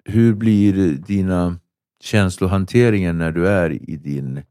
hur 0.09 0.33
blir 0.33 0.93
dina 0.93 1.59
känslohanteringar 2.03 3.13
när 3.13 3.31
du 3.31 3.47
är 3.47 3.89
i 3.89 3.95
din 3.95 4.41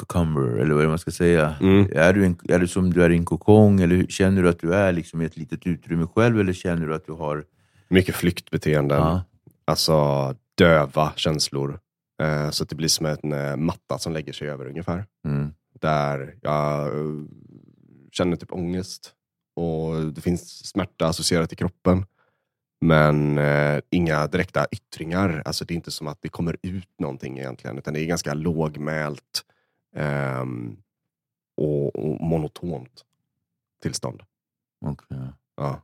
cucumber, 0.00 0.42
eller 0.58 0.74
vad 0.74 0.88
man 0.88 0.98
ska 0.98 1.10
säga? 1.10 1.54
Mm. 1.60 1.88
Är, 1.92 2.12
du 2.12 2.24
en, 2.26 2.36
är 2.48 2.58
du 2.58 2.68
som 2.68 2.92
du 2.92 3.02
är 3.04 3.10
i 3.10 3.16
en 3.16 3.24
kokong, 3.24 3.80
eller 3.80 4.06
känner 4.06 4.42
du 4.42 4.48
att 4.48 4.58
du 4.60 4.74
är 4.74 4.92
liksom 4.92 5.22
i 5.22 5.24
ett 5.24 5.36
litet 5.36 5.66
utrymme 5.66 6.06
själv, 6.06 6.40
eller 6.40 6.52
känner 6.52 6.86
du 6.86 6.94
att 6.94 7.06
du 7.06 7.12
har... 7.12 7.44
Mycket 7.88 8.14
flyktbeteenden. 8.14 8.98
Ja, 8.98 9.22
Alltså 9.64 10.34
döva 10.58 11.12
känslor. 11.16 11.78
Eh, 12.22 12.50
så 12.50 12.62
att 12.62 12.68
det 12.68 12.76
blir 12.76 12.88
som 12.88 13.06
en 13.06 13.32
eh, 13.32 13.56
matta 13.56 13.98
som 13.98 14.12
lägger 14.12 14.32
sig 14.32 14.48
över 14.48 14.66
ungefär. 14.66 15.04
mm, 15.26 15.50
Där 15.80 16.34
jag 16.42 16.86
eh, 16.86 17.04
känner 18.12 18.36
typ 18.36 18.52
ångest. 18.52 19.12
Och 19.56 20.12
det 20.12 20.20
finns 20.20 20.66
smärta 20.66 21.06
associerat 21.06 21.52
i 21.52 21.56
kroppen. 21.56 22.04
Men 22.80 23.38
eh, 23.38 23.80
inga 23.90 24.26
direkta 24.26 24.66
yttringar. 24.70 25.42
Alltså 25.44 25.64
det 25.64 25.74
är 25.74 25.76
inte 25.76 25.90
som 25.90 26.06
att 26.06 26.22
det 26.22 26.28
kommer 26.28 26.56
ut 26.62 26.88
någonting 26.98 27.38
egentligen. 27.38 27.78
Utan 27.78 27.94
det 27.94 28.00
är 28.00 28.06
ganska 28.06 28.34
lågmält 28.34 29.44
ehm, 29.96 30.76
och, 31.56 31.96
och 31.96 32.20
monotont 32.20 33.04
tillstånd. 33.82 34.22
okej. 34.80 35.18
Ja. 35.56 35.82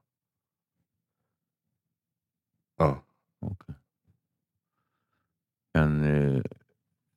Ja. 2.78 3.02
okej. 3.40 3.74
En, 5.72 6.04
eh, 6.04 6.42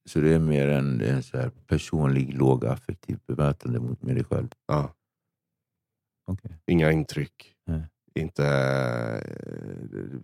så 0.06 0.20
det 0.20 0.34
är 0.34 0.40
mer 0.40 0.68
en, 0.68 1.02
en 1.02 1.24
så 1.24 1.38
här 1.38 1.50
personlig, 1.68 2.34
lågaffektiv 2.34 3.20
bemötande 3.28 3.80
mot 3.80 4.02
med 4.02 4.16
dig 4.16 4.24
själv? 4.24 4.50
ja. 4.68 4.94
Okej. 6.26 6.52
Inga 6.66 6.92
intryck. 6.92 7.56
Nej. 7.66 7.88
Inte, 8.16 8.44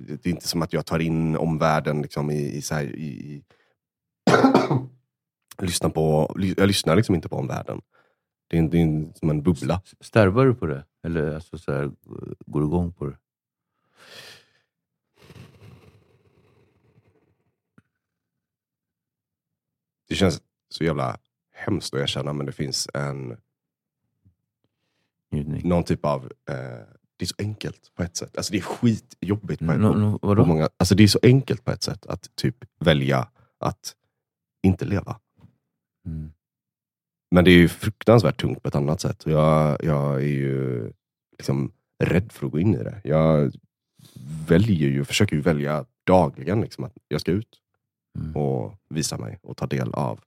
det 0.08 0.26
är 0.26 0.30
inte 0.30 0.48
som 0.48 0.62
att 0.62 0.74
jag 0.74 0.86
tar 0.86 1.00
in 1.00 1.38
omvärlden 1.38 2.02
liksom 2.02 2.32
i, 2.32 2.56
i, 2.58 2.62
så 2.62 2.76
här, 2.76 2.84
i, 2.84 3.06
i 3.08 3.44
lyssnar 5.66 5.90
på, 5.90 6.36
jag 6.58 6.68
lyssnar 6.68 6.96
liksom 6.96 7.16
inte 7.16 7.30
på 7.30 7.36
omvärlden. 7.36 7.82
Det 8.48 8.58
är, 8.58 8.60
en- 8.60 8.70
det 8.70 8.78
är 8.78 8.82
en- 8.84 9.14
som 9.16 9.30
en 9.30 9.44
bubbla. 9.44 9.82
S- 9.86 9.94
Starvar 10.00 10.46
du 10.46 10.56
på 10.56 10.66
det? 10.66 10.86
Eller 11.04 11.36
alltså 11.36 11.58
så 11.58 11.72
här, 11.72 11.92
går 12.46 12.60
du 12.62 12.66
igång 12.68 12.94
på 12.94 13.06
det? 13.06 13.18
Det 20.08 20.16
känns 20.16 20.42
så 20.70 20.84
jävla 20.84 21.18
hemskt 21.52 21.94
att 21.94 22.00
erkänna 22.00 22.34
men 22.34 22.46
det 22.46 22.52
finns 22.52 22.88
en, 22.94 23.38
Njutning? 25.30 25.68
någon 25.70 25.84
typ 25.84 26.06
av, 26.06 26.32
eh, 26.50 26.99
det 27.20 27.26
är 27.26 27.28
så 27.28 27.36
enkelt 27.38 27.92
på 27.96 28.04
ett 28.04 28.16
sätt. 28.18 28.38
Alltså 28.38 28.52
det 28.52 28.58
är 28.58 28.62
skitjobbigt 28.62 29.60
på, 29.60 29.66
Nå- 29.66 29.94
på, 29.94 30.00
nå- 30.00 30.20
på 30.20 30.28
vadå? 30.28 30.46
många, 30.46 30.70
alltså 30.78 30.96
det 30.96 31.04
är 31.04 31.08
så 31.08 31.20
enkelt 31.24 31.64
på 31.66 31.72
ett 31.72 31.84
sätt 31.84 32.06
att 32.06 32.36
typ 32.36 32.56
välja 32.80 33.30
att 33.60 33.96
inte 34.64 34.86
leva. 34.86 35.20
Mm. 36.06 36.32
Men 37.32 37.46
det 37.46 37.52
är 37.52 37.58
ju 37.58 37.68
fruktansvärt 37.68 38.42
tungt 38.42 38.62
på 38.64 38.68
ett 38.68 38.76
annat 38.76 39.02
sätt. 39.02 39.24
Jag, 39.26 39.84
jag 39.84 40.16
är 40.16 40.20
ju 40.28 40.92
liksom 41.38 41.72
rädd 42.04 42.32
för 42.32 42.46
att 42.46 42.52
gå 42.52 42.60
in 42.60 42.74
i 42.76 42.84
det. 42.84 43.02
Jag 43.04 43.52
väljer 44.48 44.90
ju, 44.90 45.06
försöker 45.06 45.36
ju 45.36 45.42
välja 45.42 45.86
dagligen 46.06 46.62
liksom, 46.62 46.84
att 46.84 46.98
jag 47.08 47.22
ska 47.22 47.32
ut 47.32 47.62
Mm. 48.20 48.36
och 48.36 48.74
visa 48.90 49.18
mig 49.18 49.40
och 49.44 49.58
ta 49.58 49.68
del 49.68 49.94
av 49.94 50.20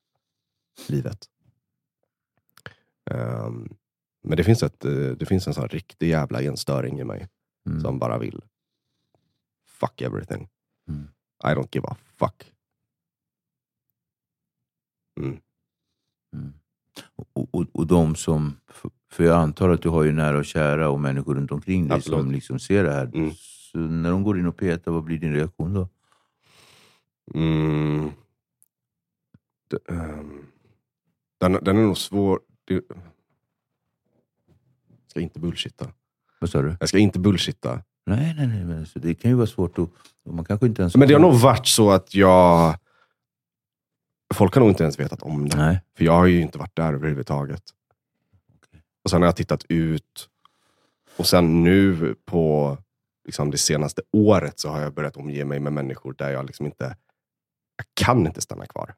livet. 0.88 1.18
Ehm, 3.10 3.68
men 4.22 4.36
det 4.36 4.44
finns, 4.44 4.62
ett, 4.62 4.84
eh, 4.84 4.92
det 4.92 5.26
finns 5.26 5.46
en 5.46 5.54
sån 5.54 5.68
riktig 5.68 6.08
jävla 6.08 6.42
enstöring 6.42 7.00
i 7.00 7.04
mig 7.04 7.28
Mm. 7.66 7.80
som 7.80 7.98
bara 7.98 8.18
vill 8.18 8.40
fuck 9.66 10.00
everything. 10.00 10.48
Mm. 10.88 11.08
I 11.44 11.46
don't 11.46 11.68
give 11.72 11.88
a 11.88 11.96
fuck. 12.16 12.52
Mm. 15.20 15.40
Mm. 16.34 16.52
Och, 17.16 17.54
och, 17.54 17.66
och 17.72 17.86
de 17.86 18.14
som, 18.14 18.56
för- 19.10 19.24
jag 19.24 19.36
antar 19.36 19.68
att 19.68 19.82
du 19.82 19.88
har 19.88 20.02
ju 20.04 20.12
nära 20.12 20.38
och 20.38 20.44
kära 20.44 20.88
och 20.88 21.00
människor 21.00 21.34
runt 21.34 21.52
omkring 21.52 21.88
dig 21.88 21.96
Absolut. 21.96 22.20
som 22.20 22.30
liksom 22.32 22.58
ser 22.58 22.84
det 22.84 22.92
här. 22.92 23.04
Mm. 23.14 23.30
Så 23.34 23.78
när 23.78 24.10
de 24.10 24.22
går 24.22 24.38
in 24.38 24.46
och 24.46 24.56
petar, 24.56 24.92
vad 24.92 25.04
blir 25.04 25.18
din 25.18 25.32
reaktion 25.34 25.74
då? 25.74 25.88
Mm. 27.34 28.10
Ehm, 29.88 30.46
den, 31.40 31.52
den 31.52 31.76
är 31.78 31.82
nog 31.82 31.98
svår. 31.98 32.40
Det, 32.64 32.84
ska 35.12 35.20
inte 35.20 35.40
bullshitta. 35.40 35.92
Vad 36.40 36.50
sa 36.50 36.62
du? 36.62 36.76
Jag 36.80 36.88
ska 36.88 36.98
inte 36.98 37.18
bullshitta. 37.18 37.82
Nej, 38.06 38.34
nej, 38.36 38.46
nej. 38.46 38.64
Men 38.64 38.78
alltså, 38.78 38.98
det 38.98 39.14
kan 39.14 39.30
ju 39.30 39.36
vara 39.36 39.46
svårt 39.46 39.78
att... 39.78 39.88
Man 40.28 40.44
kanske 40.44 40.66
inte 40.66 40.82
ens... 40.82 40.96
Men 40.96 41.08
det 41.08 41.14
har 41.14 41.20
nog 41.20 41.34
varit 41.34 41.66
så 41.66 41.90
att 41.90 42.14
jag... 42.14 42.76
Folk 44.34 44.54
har 44.54 44.60
nog 44.60 44.70
inte 44.70 44.82
ens 44.82 45.00
vetat 45.00 45.22
om 45.22 45.48
det. 45.48 45.56
Nej. 45.56 45.80
För 45.96 46.04
jag 46.04 46.12
har 46.12 46.26
ju 46.26 46.40
inte 46.40 46.58
varit 46.58 46.76
där 46.76 46.92
överhuvudtaget. 46.92 47.62
Och 49.04 49.10
sen 49.10 49.22
har 49.22 49.26
jag 49.26 49.36
tittat 49.36 49.64
ut. 49.68 50.28
Och 51.16 51.26
sen 51.26 51.62
nu 51.62 52.14
på 52.24 52.78
liksom 53.24 53.50
det 53.50 53.58
senaste 53.58 54.02
året 54.12 54.58
så 54.60 54.68
har 54.68 54.80
jag 54.80 54.94
börjat 54.94 55.16
omge 55.16 55.44
mig 55.44 55.60
med 55.60 55.72
människor 55.72 56.14
där 56.18 56.30
jag 56.30 56.46
liksom 56.46 56.66
inte... 56.66 56.96
Jag 57.76 57.86
kan 57.94 58.26
inte 58.26 58.40
stanna 58.40 58.66
kvar 58.66 58.94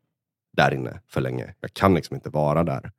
där 0.56 0.74
inne 0.74 1.00
för 1.06 1.20
länge. 1.20 1.54
Jag 1.60 1.74
kan 1.74 1.94
liksom 1.94 2.14
inte 2.14 2.30
vara 2.30 2.64
där. 2.64 2.92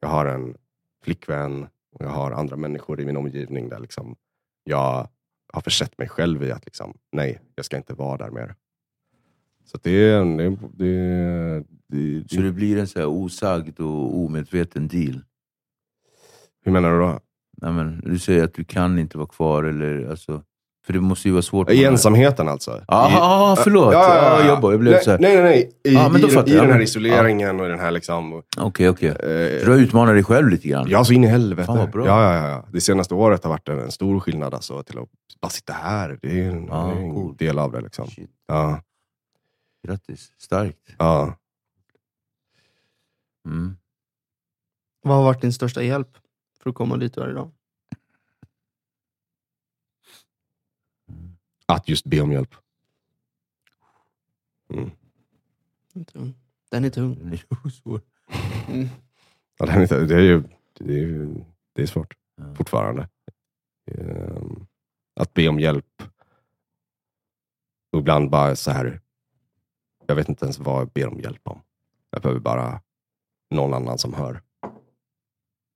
Jag 0.00 0.08
har 0.08 0.26
en 0.26 0.56
flickvän 1.04 1.68
och 1.92 2.04
jag 2.04 2.10
har 2.10 2.30
andra 2.30 2.56
människor 2.56 3.00
i 3.00 3.06
min 3.06 3.16
omgivning 3.16 3.68
där 3.68 3.78
liksom 3.78 4.16
jag 4.64 5.08
har 5.52 5.60
försett 5.60 5.98
mig 5.98 6.08
själv 6.08 6.42
i 6.42 6.52
att 6.52 6.64
liksom, 6.64 6.98
nej, 7.12 7.40
jag 7.54 7.64
ska 7.64 7.76
inte 7.76 7.94
vara 7.94 8.16
där 8.16 8.30
mer. 8.30 8.54
Så 9.64 9.78
det. 9.82 10.10
Det, 10.10 10.56
det, 10.72 11.64
det, 11.88 12.30
Så 12.30 12.40
det 12.40 12.52
blir 12.52 12.78
en 12.78 12.86
så 12.86 12.98
här 12.98 13.06
osagd 13.06 13.80
och 13.80 14.18
omedveten 14.18 14.88
deal? 14.88 15.22
hur 16.62 16.72
menar 16.72 16.92
du 16.92 16.98
då? 16.98 17.20
Nej, 17.62 17.72
men, 17.72 18.00
du 18.00 18.18
säger 18.18 18.44
att 18.44 18.54
du 18.54 18.64
kan 18.64 18.98
inte 18.98 19.18
vara 19.18 19.28
kvar, 19.28 19.64
eller 19.64 20.10
alltså... 20.10 20.44
För 20.90 20.94
det 20.94 21.00
måste 21.00 21.28
ju 21.28 21.32
vara 21.32 21.42
svårt. 21.42 21.70
I 21.70 21.84
ensamheten 21.84 22.48
alltså? 22.48 22.70
Ja, 22.88 23.10
I- 23.10 23.14
ah, 23.18 23.56
förlåt. 23.56 23.92
Ja, 23.92 24.14
ja, 24.16 24.22
ja, 24.40 24.40
Ja, 24.44 24.70
jag, 24.70 24.80
blev 24.80 24.92
nej, 24.94 25.04
så 25.04 25.10
här... 25.10 25.18
nej, 25.18 25.34
nej, 25.34 25.42
nej. 25.44 25.70
I, 25.84 25.94
Ja, 25.94 26.08
men 26.08 26.20
då 26.20 26.28
i, 26.28 26.30
i 26.30 26.34
jag. 26.34 26.46
den 26.46 26.70
här 26.70 26.78
Ja. 26.78 26.82
isoleringen 26.82 27.60
och 27.60 27.66
i 27.66 27.68
den 27.68 27.78
här 27.80 27.90
liksom... 27.90 28.42
Okej, 28.56 28.88
okej. 28.88 29.08
Eh, 29.08 29.14
Så 29.60 29.64
du 29.64 29.70
har 29.70 29.78
utmanat 29.78 30.14
dig 30.14 30.24
själv 30.24 30.48
lite 30.48 30.68
grann? 30.68 30.86
Ja, 30.88 31.04
så 31.04 31.12
in 31.12 31.24
i 31.24 31.26
helvete. 31.26 31.66
Fan, 31.66 31.78
vad 31.78 31.90
bra. 31.90 32.06
Ja, 32.06 32.34
ja, 32.34 32.48
ja. 32.48 32.66
Det 32.72 32.80
senaste 32.80 33.14
året 33.14 33.44
har 33.44 33.50
varit 33.50 33.68
en, 33.68 33.78
en 33.78 33.90
stor 33.90 34.20
skillnad 34.20 34.54
alltså, 34.54 34.82
till 34.82 34.98
att 34.98 35.08
bara 35.40 35.48
sitta 35.48 35.72
här. 35.72 36.18
Det 36.22 36.40
är 36.44 36.50
en, 36.50 36.66
Ja, 36.66 36.92
är 36.92 36.96
en 36.96 37.14
coolt. 37.14 37.38
del 37.38 37.58
av 37.58 37.72
det. 37.72 37.80
Liksom. 37.80 38.06
Shit. 38.06 38.30
Ja, 38.48 38.80
Grattis. 39.88 40.32
Starkt. 40.38 40.78
ja. 40.98 41.34
Mm. 43.46 43.76
Vad 45.02 45.16
har 45.16 45.24
varit 45.24 45.40
din 45.40 45.52
största 45.52 45.82
hjälp 45.82 46.08
för 46.62 46.70
att 46.70 46.76
komma 46.76 46.96
dit 46.96 47.14
du 47.14 47.20
är 47.20 47.30
idag? 47.30 47.50
Att 51.70 51.88
just 51.88 52.04
be 52.06 52.20
om 52.20 52.32
hjälp. 52.32 52.54
Mm. 54.72 54.90
Den 56.70 56.84
är 56.84 56.90
tung. 56.90 57.18
Den 57.18 57.32
är 57.32 57.68
svår. 57.70 58.00
Mm. 58.68 58.88
Ja, 59.58 59.66
det, 59.66 59.72
är 59.72 59.82
inte, 59.82 60.04
det, 60.04 60.14
är 60.14 60.20
ju, 60.20 60.42
det, 60.78 60.92
är 60.92 60.98
ju, 60.98 61.34
det 61.72 61.82
är 61.82 61.86
svårt 61.86 62.14
Ja. 62.36 62.54
fortfarande. 62.54 63.08
Ehm, 63.86 64.66
att 65.14 65.34
be 65.34 65.48
om 65.48 65.60
hjälp. 65.60 66.02
Och 67.92 67.98
ibland 67.98 68.30
bara 68.30 68.56
så 68.56 68.70
här. 68.70 69.00
Jag 70.06 70.14
vet 70.14 70.28
inte 70.28 70.44
ens 70.44 70.58
vad 70.58 70.80
jag 70.80 70.88
ber 70.90 71.06
om 71.08 71.20
hjälp 71.20 71.48
om. 71.48 71.62
Jag 72.10 72.22
behöver 72.22 72.40
bara 72.40 72.82
någon 73.50 73.74
annan 73.74 73.98
som 73.98 74.14
hör. 74.14 74.42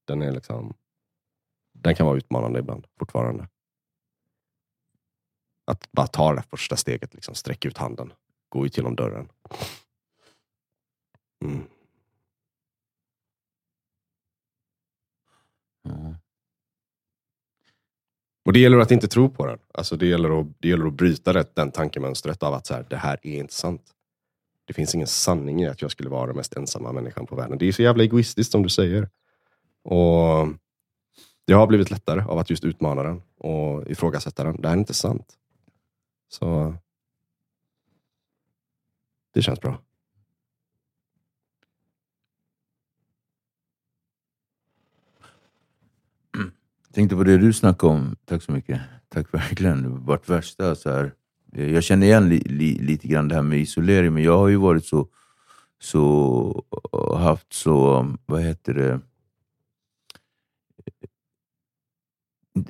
Den, 0.04 0.22
är 0.22 0.32
liksom, 0.32 0.74
den 1.72 1.94
kan 1.94 2.06
vara 2.06 2.16
utmanande 2.16 2.58
ibland, 2.58 2.86
fortfarande. 2.98 3.48
Att 5.64 5.92
bara 5.92 6.06
ta 6.06 6.34
det 6.34 6.42
första 6.50 6.76
steget, 6.76 7.14
liksom, 7.14 7.34
sträcka 7.34 7.68
ut 7.68 7.78
handen, 7.78 8.12
gå 8.48 8.66
ut 8.66 8.76
genom 8.76 8.96
dörren. 8.96 9.28
Mm. 11.44 11.62
Mm. 15.88 16.14
Och 18.44 18.52
det 18.52 18.58
gäller 18.58 18.78
att 18.78 18.90
inte 18.90 19.08
tro 19.08 19.30
på 19.30 19.46
den. 19.46 19.58
Alltså 19.74 19.96
det, 19.96 20.06
gäller 20.06 20.40
att, 20.40 20.46
det 20.58 20.68
gäller 20.68 20.86
att 20.86 20.92
bryta 20.92 21.32
det, 21.32 21.54
den 21.54 21.70
tankemönstret 21.70 22.42
av 22.42 22.54
att 22.54 22.66
så 22.66 22.74
här, 22.74 22.86
det 22.90 22.96
här 22.96 23.18
är 23.22 23.38
inte 23.38 23.54
sant. 23.54 23.82
Det 24.64 24.74
finns 24.74 24.94
ingen 24.94 25.06
sanning 25.06 25.62
i 25.62 25.68
att 25.68 25.82
jag 25.82 25.90
skulle 25.90 26.08
vara 26.08 26.26
den 26.26 26.36
mest 26.36 26.56
ensamma 26.56 26.92
människan 26.92 27.26
på 27.26 27.36
världen. 27.36 27.58
Det 27.58 27.68
är 27.68 27.72
så 27.72 27.82
jävla 27.82 28.02
egoistiskt 28.04 28.52
som 28.52 28.62
du 28.62 28.68
säger. 28.68 29.08
Och 29.82 30.48
Det 31.46 31.52
har 31.52 31.66
blivit 31.66 31.90
lättare 31.90 32.20
av 32.20 32.38
att 32.38 32.50
just 32.50 32.64
utmana 32.64 33.02
den 33.02 33.22
och 33.38 33.90
ifrågasätta 33.90 34.44
den. 34.44 34.60
Det 34.60 34.68
här 34.68 34.74
är 34.74 34.78
inte 34.78 34.94
sant. 34.94 35.34
Så 36.34 36.74
det 39.34 39.42
känns 39.42 39.60
bra. 39.60 39.78
Mm. 46.36 46.52
tänkte 46.92 47.16
på 47.16 47.24
det 47.24 47.38
du 47.38 47.52
snackade 47.52 47.92
om. 47.92 48.16
Tack 48.24 48.42
så 48.42 48.52
mycket. 48.52 48.80
Tack 49.08 49.34
verkligen. 49.34 49.82
Det 49.82 49.88
har 49.88 49.96
varit 49.96 50.28
värsta. 50.28 50.74
Så 50.74 50.90
här. 50.90 51.12
Jag 51.52 51.84
känner 51.84 52.06
igen 52.06 52.28
li, 52.28 52.38
li, 52.38 52.78
lite 52.78 53.08
grann 53.08 53.28
det 53.28 53.34
här 53.34 53.42
med 53.42 53.58
isolering, 53.58 54.14
men 54.14 54.22
jag 54.22 54.38
har 54.38 54.48
ju 54.48 54.56
varit 54.56 54.84
så, 54.84 55.08
så 55.78 56.64
haft 57.16 57.52
så, 57.52 58.06
vad 58.26 58.42
heter 58.42 58.74
det, 58.74 59.00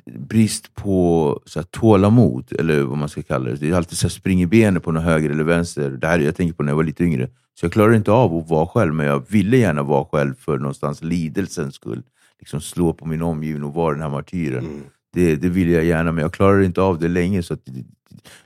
brist 0.05 0.75
på 0.75 1.39
så 1.45 1.59
här, 1.59 1.65
tålamod, 1.65 2.53
eller 2.59 2.81
vad 2.81 2.97
man 2.97 3.09
ska 3.09 3.23
kalla 3.23 3.49
det. 3.49 3.55
Det 3.55 3.69
är 3.69 3.73
alltid 3.73 3.97
så 3.97 4.07
här, 4.07 4.09
spring 4.11 4.41
i 4.41 4.47
benen 4.47 4.81
på 4.81 4.91
någon 4.91 5.03
höger 5.03 5.29
eller 5.29 5.43
vänster. 5.43 5.89
Det 5.89 6.07
här 6.07 6.19
jag 6.19 6.35
tänker 6.35 6.53
på 6.53 6.63
när 6.63 6.71
jag 6.71 6.75
var 6.75 6.83
lite 6.83 7.03
yngre. 7.03 7.29
Så 7.59 7.65
jag 7.65 7.71
klarar 7.73 7.93
inte 7.93 8.11
av 8.11 8.37
att 8.37 8.49
vara 8.49 8.67
själv, 8.67 8.93
men 8.93 9.05
jag 9.05 9.23
ville 9.29 9.57
gärna 9.57 9.83
vara 9.83 10.05
själv 10.05 10.35
för 10.35 10.57
någonstans 10.57 11.03
lidelsens 11.03 11.75
skull. 11.75 12.03
Liksom 12.39 12.61
slå 12.61 12.93
på 12.93 13.05
min 13.05 13.21
omgivning 13.21 13.63
och 13.63 13.73
vara 13.73 13.93
den 13.93 14.01
här 14.01 14.09
martyren. 14.09 14.65
Mm. 14.65 14.81
Det, 15.13 15.35
det 15.35 15.49
ville 15.49 15.71
jag 15.71 15.85
gärna, 15.85 16.11
men 16.11 16.21
jag 16.21 16.33
klarade 16.33 16.65
inte 16.65 16.81
av 16.81 16.99
det 16.99 17.07
länge. 17.07 17.43
Så 17.43 17.53
att 17.53 17.61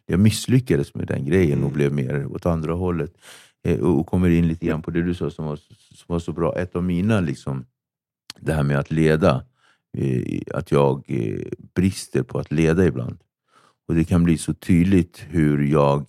jag 0.06 0.20
misslyckades 0.20 0.96
med 0.96 1.08
den 1.08 1.26
grejen 1.26 1.64
och 1.64 1.72
blev 1.72 1.94
mer 1.94 2.26
åt 2.36 2.46
andra 2.46 2.74
hållet. 2.74 3.14
Eh, 3.64 3.80
och 3.80 4.08
kommer 4.08 4.30
in 4.30 4.48
lite 4.48 4.66
grann 4.66 4.82
på 4.82 4.92
det 4.92 5.02
du 5.02 5.14
sa 5.14 5.30
som 5.30 5.46
var, 5.46 5.56
som 5.56 6.06
var 6.08 6.20
så 6.20 6.32
bra. 6.32 6.56
Ett 6.56 6.76
av 6.76 6.84
mina, 6.84 7.20
liksom, 7.20 7.66
det 8.40 8.54
här 8.54 8.64
med 8.64 8.80
att 8.80 8.92
leda. 8.92 9.44
Eh, 9.98 10.42
att 10.54 10.72
jag 10.72 11.04
eh, 11.08 11.42
brister 11.76 12.24
på 12.24 12.40
att 12.40 12.52
leda 12.52 12.86
ibland. 12.86 13.18
Och 13.88 13.96
Det 13.96 14.04
kan 14.04 14.24
bli 14.24 14.38
så 14.38 14.54
tydligt 14.54 15.26
hur 15.30 15.64
jag 15.64 16.06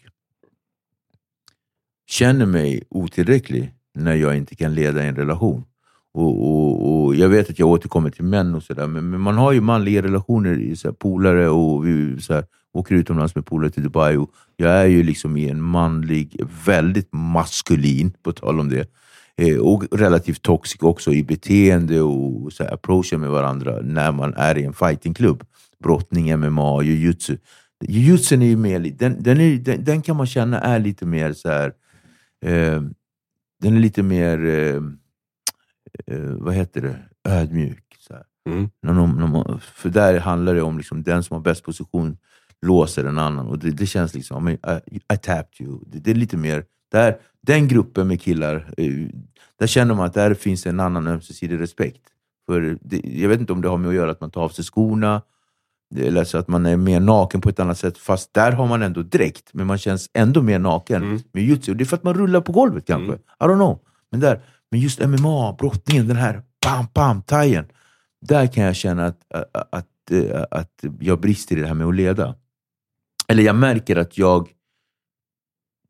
känner 2.06 2.46
mig 2.46 2.82
otillräcklig 2.88 3.74
när 3.94 4.14
jag 4.14 4.36
inte 4.36 4.54
kan 4.56 4.74
leda 4.74 5.02
en 5.02 5.16
relation. 5.16 5.64
Och, 6.12 6.46
och, 6.46 7.04
och 7.04 7.14
Jag 7.14 7.28
vet 7.28 7.50
att 7.50 7.58
jag 7.58 7.68
återkommer 7.68 8.10
till 8.10 8.24
män 8.24 8.54
och 8.54 8.62
sådär, 8.62 8.86
men, 8.86 9.10
men 9.10 9.20
man 9.20 9.36
har 9.36 9.52
ju 9.52 9.60
manliga 9.60 10.02
relationer, 10.02 10.74
så 10.74 10.88
här, 10.88 10.92
polare 10.92 11.48
och 11.48 11.86
vi 11.86 12.20
så 12.20 12.34
här, 12.34 12.44
åker 12.72 12.94
utomlands 12.94 13.34
med 13.34 13.46
polare 13.46 13.70
till 13.70 13.82
Dubai. 13.82 14.16
Och 14.16 14.30
jag 14.56 14.70
är 14.70 14.86
ju 14.86 15.02
liksom 15.02 15.36
i 15.36 15.48
en 15.48 15.62
manlig, 15.62 16.40
väldigt 16.66 17.08
maskulin, 17.12 18.12
på 18.22 18.32
tal 18.32 18.60
om 18.60 18.68
det, 18.68 18.80
eh, 18.80 18.86
och 19.60 19.98
relativt 19.98 20.42
toxic 20.42 20.82
också 20.82 21.12
i 21.12 21.24
beteende 21.24 22.00
och 22.00 22.52
så 22.52 22.64
här, 22.64 22.74
approachen 22.74 23.20
med 23.20 23.30
varandra 23.30 23.80
när 23.82 24.12
man 24.12 24.34
är 24.36 24.58
i 24.58 24.64
en 24.64 24.72
fightingklubb. 24.72 25.44
Brottning, 25.78 26.38
MMA, 26.38 26.82
jujutsu. 26.82 27.36
Jujutsun 27.88 28.42
är 28.42 28.46
ju 28.46 28.56
mer, 28.56 28.80
den, 28.80 29.22
den, 29.22 29.40
är, 29.40 29.56
den, 29.56 29.84
den 29.84 30.02
kan 30.02 30.16
man 30.16 30.26
känna 30.26 30.60
är 30.60 30.78
lite 30.78 31.06
mer 31.06 31.32
så 31.32 31.48
här, 31.48 31.72
eh, 32.44 32.82
den 33.60 33.76
är 33.76 33.80
lite 33.80 34.02
mer 34.02 34.46
eh, 34.46 34.82
eh, 36.06 36.30
vad 36.30 36.54
heter 36.54 36.80
det, 36.80 36.96
ödmjuk. 37.30 37.96
Så 37.98 38.14
här. 38.14 38.22
Mm. 38.48 38.70
När 38.82 38.94
de, 38.94 39.18
när 39.18 39.26
man, 39.26 39.60
för 39.60 39.90
där 39.90 40.20
handlar 40.20 40.54
det 40.54 40.62
om 40.62 40.78
liksom, 40.78 41.02
den 41.02 41.22
som 41.22 41.34
har 41.34 41.42
bäst 41.42 41.64
position 41.64 42.16
låser 42.66 43.04
en 43.04 43.18
annan. 43.18 43.46
Och 43.46 43.58
det, 43.58 43.70
det 43.70 43.86
känns 43.86 44.14
liksom, 44.14 44.48
I, 44.48 44.58
I 45.12 45.16
tapped 45.22 45.66
you. 45.66 45.78
Det, 45.86 45.98
det 45.98 46.10
är 46.10 46.14
lite 46.14 46.36
mer, 46.36 46.64
där, 46.92 47.16
den 47.40 47.68
gruppen 47.68 48.08
med 48.08 48.20
killar, 48.20 48.74
eh, 48.76 48.92
där 49.60 49.66
känner 49.66 49.94
man 49.94 50.06
att 50.06 50.14
där 50.14 50.34
finns 50.34 50.66
en 50.66 50.80
annan 50.80 51.06
ömsesidig 51.06 51.60
respekt. 51.60 52.02
För 52.46 52.78
det, 52.80 53.00
jag 53.04 53.28
vet 53.28 53.40
inte 53.40 53.52
om 53.52 53.60
det 53.62 53.68
har 53.68 53.78
med 53.78 53.88
att 53.88 53.94
göra 53.94 54.10
att 54.10 54.20
man 54.20 54.30
tar 54.30 54.42
av 54.42 54.48
sig 54.48 54.64
skorna, 54.64 55.22
eller 55.96 56.24
så 56.24 56.38
att 56.38 56.48
man 56.48 56.66
är 56.66 56.76
mer 56.76 57.00
naken 57.00 57.40
på 57.40 57.48
ett 57.48 57.60
annat 57.60 57.78
sätt. 57.78 57.98
Fast 57.98 58.34
där 58.34 58.52
har 58.52 58.66
man 58.66 58.82
ändå 58.82 59.02
dräkt, 59.02 59.50
men 59.52 59.66
man 59.66 59.78
känns 59.78 60.10
ändå 60.14 60.42
mer 60.42 60.58
naken 60.58 61.02
Mm. 61.02 61.20
med 61.32 61.42
jutsu. 61.42 61.74
Det 61.74 61.84
är 61.84 61.86
för 61.86 61.96
att 61.96 62.02
man 62.02 62.14
rullar 62.14 62.40
på 62.40 62.52
golvet 62.52 62.86
kanske. 62.86 63.04
Mm. 63.12 63.18
I 63.40 63.44
don't 63.44 63.54
know. 63.56 63.78
Men, 64.10 64.20
där, 64.20 64.40
men 64.70 64.80
just 64.80 65.00
MMA, 65.06 65.52
brottningen, 65.58 66.08
den 66.08 66.16
här 66.16 66.42
bam, 66.64 66.86
bam, 66.94 67.22
tajen. 67.22 67.64
Där 68.26 68.46
kan 68.46 68.64
jag 68.64 68.76
känna 68.76 69.06
att, 69.06 69.18
att, 69.32 69.74
att, 69.74 70.10
eh, 70.10 70.44
att 70.50 70.84
jag 71.00 71.20
brister 71.20 71.56
i 71.56 71.60
det 71.60 71.66
här 71.66 71.74
med 71.74 71.86
att 71.86 71.94
leda. 71.94 72.34
Eller 73.28 73.42
jag 73.42 73.56
märker 73.56 73.96
att 73.96 74.18
jag 74.18 74.48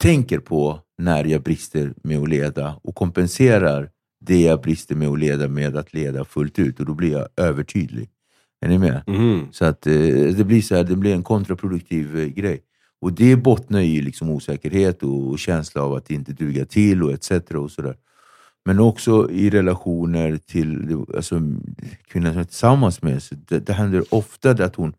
tänker 0.00 0.38
på 0.38 0.80
när 0.98 1.24
jag 1.24 1.42
brister 1.42 1.94
med 2.02 2.18
att 2.18 2.28
leda 2.28 2.76
och 2.82 2.94
kompenserar 2.94 3.90
det 4.20 4.40
jag 4.40 4.60
brister 4.60 4.94
med 4.94 5.08
att 5.08 5.18
leda 5.18 5.48
med 5.48 5.76
att 5.76 5.92
leda 5.92 6.24
fullt 6.24 6.58
ut. 6.58 6.80
Och 6.80 6.86
då 6.86 6.94
blir 6.94 7.12
jag 7.12 7.28
övertydlig. 7.36 8.08
Är 8.60 8.68
ni 8.68 8.78
med? 8.78 9.02
Mm. 9.06 9.52
Så 9.52 9.64
att 9.64 9.86
eh, 9.86 9.92
det 10.36 10.44
blir 10.46 10.62
så 10.62 10.76
här, 10.76 10.84
det 10.84 10.96
blir 10.96 11.14
en 11.14 11.22
kontraproduktiv 11.22 12.20
eh, 12.20 12.26
grej. 12.26 12.60
Och 13.00 13.12
det 13.12 13.36
bottnar 13.36 13.80
i 13.80 14.02
liksom 14.02 14.30
osäkerhet 14.30 15.02
och, 15.02 15.38
känsla 15.38 15.82
av 15.82 15.94
att 15.94 16.10
inte 16.10 16.32
duga 16.32 16.64
till 16.64 17.02
och 17.02 17.12
etc. 17.12 17.30
Och 17.30 17.70
så 17.70 17.82
där. 17.82 17.96
Men 18.64 18.80
också 18.80 19.30
i 19.30 19.50
relationer 19.50 20.36
till 20.36 20.96
alltså, 21.16 21.40
kvinnan 22.06 22.32
som 22.32 22.36
jag 22.36 22.40
är 22.40 22.44
tillsammans 22.44 23.02
med. 23.02 23.22
Så 23.22 23.34
det, 23.34 23.58
det 23.58 23.72
händer 23.72 24.04
ofta 24.10 24.50
att 24.50 24.76
hon 24.76 24.94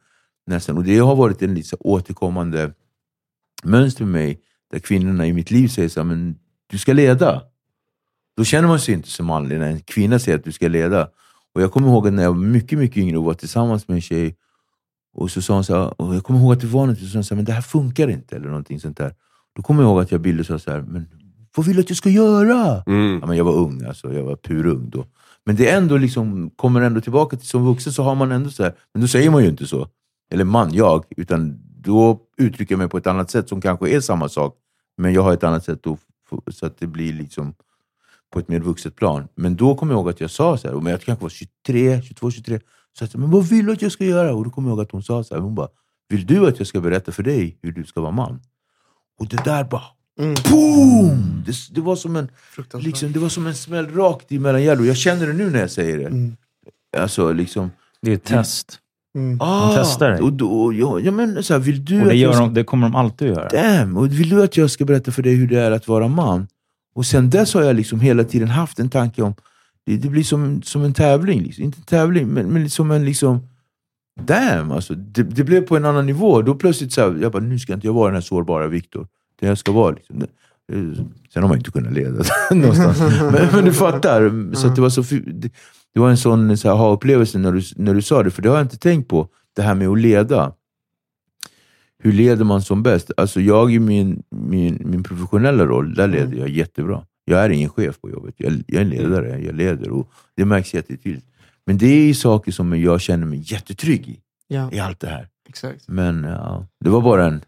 nästan, 0.47 0.77
och 0.77 0.83
det 0.83 0.97
har 0.97 1.15
varit 1.15 1.41
en 1.41 1.53
lite 1.53 1.75
återkommande 1.79 2.73
mönster 3.63 4.05
med 4.05 4.11
mig, 4.11 4.39
där 4.71 4.79
kvinnorna 4.79 5.27
i 5.27 5.33
mitt 5.33 5.51
liv 5.51 5.67
säger 5.67 5.89
så 5.89 5.99
här, 5.99 6.05
men 6.05 6.35
du 6.67 6.77
ska 6.77 6.93
leda. 6.93 7.41
Då 8.37 8.43
känner 8.43 8.67
man 8.67 8.79
sig 8.79 8.93
inte 8.93 9.09
som 9.09 9.25
manlig 9.25 9.59
när 9.59 9.67
en 9.67 9.79
kvinna 9.79 10.19
säger 10.19 10.37
att 10.37 10.43
du 10.43 10.51
ska 10.51 10.67
leda. 10.67 11.09
Och 11.55 11.61
Jag 11.61 11.71
kommer 11.71 11.87
ihåg 11.87 12.13
när 12.13 12.23
jag 12.23 12.31
var 12.31 12.39
mycket, 12.39 12.79
mycket 12.79 12.97
yngre 12.97 13.17
och 13.17 13.23
var 13.23 13.33
tillsammans 13.33 13.87
med 13.87 13.95
en 13.95 14.01
tjej, 14.01 14.35
och 15.13 15.31
så 15.31 15.41
sa 15.41 15.53
hon 15.53 15.63
så 15.63 15.75
här, 15.75 16.01
och 16.01 16.15
jag 16.15 16.23
kommer 16.23 16.39
ihåg 16.39 16.53
att 16.53 16.61
det 16.61 16.67
var 16.67 16.87
något, 16.87 16.99
så 16.99 17.05
sa 17.05 17.17
hon 17.17 17.23
så 17.23 17.33
här, 17.33 17.37
men 17.37 17.45
det 17.45 17.51
här 17.51 17.61
funkar 17.61 18.07
inte, 18.07 18.35
eller 18.35 18.47
någonting 18.47 18.79
sånt 18.79 18.97
där. 18.97 19.13
Då 19.55 19.61
kommer 19.61 19.83
jag 19.83 19.89
ihåg 19.89 20.01
att 20.01 20.11
jag 20.11 20.21
bildade 20.21 20.43
så 20.43 20.59
så 20.59 20.71
här, 20.71 20.81
men 20.81 21.07
vad 21.55 21.65
vill 21.65 21.75
du 21.75 21.81
att 21.81 21.89
jag 21.89 21.97
ska 21.97 22.09
göra? 22.09 22.83
Mm. 22.87 23.19
Ja, 23.21 23.27
men 23.27 23.37
jag 23.37 23.45
var 23.45 23.53
ung, 23.53 23.85
alltså, 23.85 24.13
jag 24.13 24.23
var 24.23 24.35
purung 24.35 24.89
då. 24.89 25.05
Men 25.45 25.55
det 25.55 25.69
är 25.69 25.77
ändå 25.77 25.97
liksom, 25.97 26.49
kommer 26.49 26.81
ändå 26.81 27.01
tillbaka 27.01 27.37
till 27.37 27.47
som 27.47 27.65
vuxen 27.65 27.93
så 27.93 28.03
har 28.03 28.15
man 28.15 28.31
ändå 28.31 28.49
så 28.49 28.63
här, 28.63 28.73
men 28.93 29.01
då 29.01 29.07
säger 29.07 29.29
man 29.29 29.43
ju 29.43 29.49
inte 29.49 29.67
så. 29.67 29.87
Eller 30.31 30.43
man, 30.45 30.73
jag, 30.73 31.05
utan 31.17 31.59
då 31.81 32.19
uttrycker 32.37 32.73
jag 32.73 32.79
mig 32.79 32.87
på 32.87 32.97
ett 32.97 33.07
annat 33.07 33.31
sätt 33.31 33.49
som 33.49 33.61
kanske 33.61 33.89
är 33.89 33.99
samma 33.99 34.29
sak, 34.29 34.55
men 35.01 35.13
jag 35.13 35.21
har 35.21 35.33
ett 35.33 35.43
annat 35.43 35.65
sätt 35.65 35.79
f- 35.85 36.39
så 36.51 36.65
att 36.65 36.77
det 36.79 36.87
blir 36.87 37.13
liksom 37.13 37.53
på 38.33 38.39
ett 38.39 38.47
mer 38.47 38.59
vuxet 38.59 38.95
plan. 38.95 39.27
Men 39.35 39.55
då 39.55 39.75
kommer 39.75 39.93
jag 39.93 39.99
ihåg 39.99 40.09
att 40.09 40.21
jag 40.21 40.31
sa 40.31 40.57
så 40.57 40.67
här, 40.67 40.75
men 40.75 40.91
jag 40.91 41.01
kanske 41.01 41.23
var 41.23 41.29
23, 41.29 42.01
22, 42.01 42.31
23, 42.31 42.59
så 42.97 43.03
jag 43.03 43.09
sa, 43.11 43.17
men 43.17 43.31
vad 43.31 43.43
vill 43.47 43.65
du 43.65 43.71
att 43.71 43.81
jag 43.81 43.91
ska 43.91 44.05
göra? 44.05 44.33
Och 44.35 44.43
då 44.43 44.49
kommer 44.49 44.69
jag 44.69 44.73
ihåg 44.77 44.81
att 44.85 44.91
hon 44.91 45.03
sa 45.03 45.23
så 45.23 45.35
här, 45.35 45.41
hon 45.41 45.55
bara, 45.55 45.67
vill 46.09 46.25
du 46.25 46.47
att 46.47 46.57
jag 46.59 46.67
ska 46.67 46.81
berätta 46.81 47.11
för 47.11 47.23
dig 47.23 47.57
hur 47.61 47.71
du 47.71 47.83
ska 47.83 48.01
vara 48.01 48.11
man? 48.11 48.41
Och 49.19 49.27
det 49.27 49.43
där 49.45 49.63
bara, 49.63 49.83
Mm. 50.19 50.35
boom! 50.51 51.43
Det, 51.45 51.53
det, 51.71 51.81
var 51.81 51.95
som 51.95 52.15
en, 52.15 52.27
liksom, 52.73 53.11
det 53.11 53.19
var 53.19 53.29
som 53.29 53.47
en 53.47 53.55
smäll 53.55 53.87
rakt 53.95 54.31
i 54.31 54.39
mellanhjärtat. 54.39 54.79
Och 54.79 54.85
Jag 54.85 54.97
känner 54.97 55.27
det 55.27 55.33
nu 55.33 55.49
när 55.49 55.59
jag 55.59 55.71
säger 55.71 55.97
det. 55.97 56.05
Mm. 56.05 56.35
Alltså 56.97 57.31
liksom, 57.33 57.71
Det 58.01 58.11
är 58.11 58.15
ett 58.15 58.23
test. 58.23 58.79
Mm. 59.15 59.37
ah, 59.41 59.73
testar 59.77 60.09
dig. 60.11 60.21
Och 60.21 60.33
då, 60.33 60.73
ja, 60.73 60.99
ja, 60.99 61.11
men, 61.11 61.43
så 61.43 61.53
här, 61.53 61.59
vill 61.59 61.85
du 61.85 62.01
Och 62.01 62.07
det, 62.07 62.15
gör 62.15 62.31
ska- 62.33 62.41
de, 62.41 62.53
det 62.53 62.63
kommer 62.63 62.87
de 62.89 62.95
alltid 62.95 63.31
att 63.31 63.37
göra. 63.37 63.49
Damn! 63.49 63.97
Och 63.97 64.11
vill 64.11 64.29
du 64.29 64.43
att 64.43 64.57
jag 64.57 64.71
ska 64.71 64.85
berätta 64.85 65.11
för 65.11 65.23
dig 65.23 65.35
hur 65.35 65.47
det 65.47 65.59
är 65.59 65.71
att 65.71 65.87
vara 65.87 66.07
man? 66.07 66.47
Och 66.95 67.05
sen 67.05 67.29
dess 67.29 67.53
har 67.53 67.61
jag 67.61 67.75
liksom 67.75 67.99
hela 67.99 68.23
tiden 68.23 68.47
haft 68.47 68.79
en 68.79 68.89
tanke 68.89 69.21
om, 69.21 69.33
det, 69.85 69.97
det 69.97 70.09
blir 70.09 70.23
som, 70.23 70.61
som 70.61 70.83
en 70.83 70.93
tävling. 70.93 71.41
Liksom. 71.43 71.63
Inte 71.63 71.77
en 71.79 71.83
tävling, 71.83 72.27
men, 72.27 72.45
men 72.47 72.69
som 72.69 72.91
en 72.91 73.05
liksom, 73.05 73.39
damn! 74.21 74.71
Alltså, 74.71 74.95
det, 74.95 75.23
det 75.23 75.43
blev 75.43 75.61
på 75.61 75.77
en 75.77 75.85
annan 75.85 76.05
nivå. 76.05 76.41
Då 76.41 76.55
plötsligt 76.55 76.93
så 76.93 77.01
här, 77.01 77.17
jag 77.21 77.31
bara, 77.31 77.43
nu 77.43 77.59
ska 77.59 77.73
inte 77.73 77.87
jag 77.87 77.93
vara 77.93 78.07
den 78.07 78.15
här 78.15 78.21
sårbara 78.21 78.67
Viktor. 78.67 79.07
Det 79.39 79.47
jag 79.47 79.57
ska 79.57 79.71
vara. 79.71 79.91
Liksom. 79.95 80.19
Det- 80.19 80.27
det- 80.67 80.95
Sen 81.33 81.41
har 81.43 81.49
man 81.49 81.51
ju 81.51 81.57
inte 81.59 81.71
kunnat 81.71 81.93
leda 81.93 82.23
någonstans. 82.51 82.99
Men, 83.21 83.47
men 83.53 83.65
du 83.65 83.73
fattar. 83.73 84.53
Så 84.55 84.67
att 84.67 84.75
det, 84.75 84.81
var 84.81 84.89
så, 84.89 85.01
det, 85.27 85.49
det 85.93 85.99
var 85.99 86.09
en 86.09 86.17
sån 86.17 86.57
så 86.57 86.69
aha-upplevelse 86.69 87.37
när 87.37 87.51
du, 87.51 87.61
när 87.75 87.93
du 87.93 88.01
sa 88.01 88.23
det, 88.23 88.31
för 88.31 88.41
det 88.41 88.49
har 88.49 88.55
jag 88.55 88.65
inte 88.65 88.77
tänkt 88.77 89.07
på. 89.09 89.27
Det 89.55 89.61
här 89.61 89.75
med 89.75 89.87
att 89.87 89.99
leda 89.99 90.53
hur 92.03 92.11
leder 92.11 92.45
man 92.45 92.61
som 92.61 92.83
bäst? 92.83 93.11
Alltså 93.17 93.41
jag 93.41 93.73
i 93.73 93.79
min, 93.79 94.23
min, 94.29 94.81
min 94.85 95.03
professionella 95.03 95.65
roll, 95.65 95.93
där 95.93 96.07
leder 96.07 96.37
jag 96.37 96.49
jättebra. 96.49 97.05
Jag 97.25 97.45
är 97.45 97.49
ingen 97.49 97.69
chef 97.69 98.01
på 98.01 98.09
jobbet. 98.09 98.35
Jag, 98.37 98.63
jag 98.67 98.77
är 98.77 98.81
en 98.81 98.89
ledare, 98.89 99.39
jag 99.39 99.55
leder 99.55 99.89
och 99.89 100.11
det 100.35 100.45
märks 100.45 100.73
jättetydligt. 100.73 101.27
Men 101.65 101.77
det 101.77 101.85
är 101.87 102.05
ju 102.05 102.13
saker 102.13 102.51
som 102.51 102.81
jag 102.81 103.01
känner 103.01 103.25
mig 103.25 103.43
jättetrygg 103.45 104.07
i, 104.07 104.19
Ja, 104.47 104.71
i 104.71 104.79
allt 104.79 104.99
det 104.99 105.07
här. 105.07 105.27
exakt. 105.49 105.87
Men 105.87 106.23
ja, 106.23 106.67
det 106.79 106.89
var 106.89 107.01
bara 107.01 107.25
en, 107.25 107.41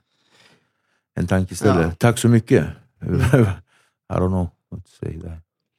en 1.16 1.28
tankeställare. 1.28 1.84
Ja. 1.84 1.91
Tack 1.91 2.18
så 2.18 2.30
mycket. 2.30 2.66
I 3.02 4.14
don't 4.14 4.28
know 4.28 4.50
what 4.70 4.86
to 4.86 4.91
say 5.00 5.20
there. 5.20 5.38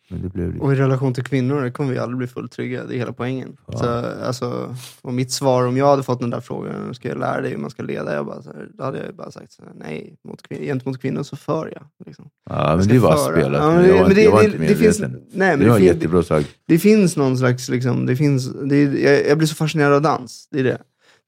Det 0.08 0.16
lite... 0.16 0.58
Och 0.60 0.72
i 0.72 0.76
relation 0.76 1.14
till 1.14 1.24
kvinnor 1.24 1.62
det 1.62 1.70
kommer 1.70 1.92
vi 1.92 1.98
aldrig 1.98 2.18
bli 2.18 2.26
fullt 2.26 2.52
trygga. 2.52 2.84
Det 2.84 2.94
är 2.94 2.98
hela 2.98 3.12
poängen. 3.12 3.56
Ja. 3.66 3.78
Så, 3.78 3.88
alltså, 4.26 4.76
och 5.02 5.14
mitt 5.14 5.32
svar 5.32 5.66
om 5.66 5.76
jag 5.76 5.86
hade 5.86 6.02
fått 6.02 6.20
den 6.20 6.30
där 6.30 6.40
frågan, 6.40 6.94
ska 6.94 7.08
jag 7.08 7.18
lära 7.18 7.40
dig 7.40 7.50
hur 7.50 7.58
man 7.58 7.70
ska 7.70 7.82
leda? 7.82 8.14
Jag 8.14 8.26
bara, 8.26 8.42
så 8.42 8.52
här, 8.52 8.68
då 8.74 8.84
hade 8.84 9.04
jag 9.06 9.14
bara 9.16 9.30
sagt 9.30 9.52
så 9.52 9.62
här, 9.62 9.72
nej, 9.78 10.16
mot 10.28 10.42
kvin- 10.48 10.64
gentemot 10.64 11.00
kvinnor 11.00 11.22
så 11.22 11.36
för 11.36 11.72
jag. 11.74 12.06
Liksom. 12.06 12.28
Ja, 12.50 12.68
Jag 12.68 12.76
men 12.76 12.84
ska 12.84 12.92
det 12.94 12.98
var 13.00 13.32
spelat. 13.32 13.62
Ja, 13.62 13.70
men 13.74 13.88
jag 13.88 13.98
var, 14.02 14.08
inte- 14.08 14.20
jag 14.22 14.30
var 14.32 14.42
inte 14.42 14.58
det 14.58 14.74
finns, 14.76 15.00
medveten. 15.00 15.26
nej, 15.32 15.48
men 15.50 15.58
Det 15.58 15.64
det, 15.64 15.70
var 15.70 15.78
jättebra 15.78 16.22
sagt. 16.22 16.48
det 16.66 16.78
finns 16.78 17.16
någon 17.16 17.38
slags, 17.38 17.68
liksom, 17.68 18.06
det 18.06 18.16
finns, 18.16 18.52
det 18.52 18.82
jag, 18.82 19.26
jag 19.28 19.38
blir 19.38 19.48
så 19.48 19.54
fascinerad 19.54 19.92
av 19.92 20.02
dans. 20.02 20.48
Det 20.50 20.60
är 20.60 20.64
det. 20.64 20.78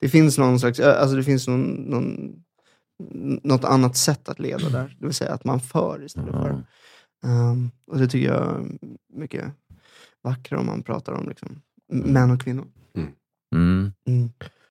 Det 0.01 0.09
finns 0.09 0.37
någon 0.37 0.59
slags, 0.59 0.79
alltså 0.79 1.15
det 1.15 1.23
finns 1.23 1.47
någon, 1.47 1.61
någon, 1.63 2.31
något 3.43 3.63
annat 3.65 3.97
sätt 3.97 4.29
att 4.29 4.39
leda 4.39 4.69
där. 4.69 4.95
Det 4.99 5.05
vill 5.05 5.15
säga 5.15 5.31
att 5.33 5.43
man 5.45 5.59
för 5.59 6.03
istället 6.05 6.31
för. 6.31 6.63
Um, 7.27 7.71
och 7.87 7.97
det 7.97 8.07
tycker 8.07 8.27
jag 8.27 8.59
är 8.59 8.77
mycket 9.13 9.53
vackrare 10.21 10.59
om 10.59 10.65
man 10.65 10.83
pratar 10.83 11.13
om 11.13 11.29
liksom, 11.29 11.61
män 11.87 12.31
och 12.31 12.41
kvinnor. 12.41 12.67
Mm. 12.95 13.93
Mm. 14.07 14.29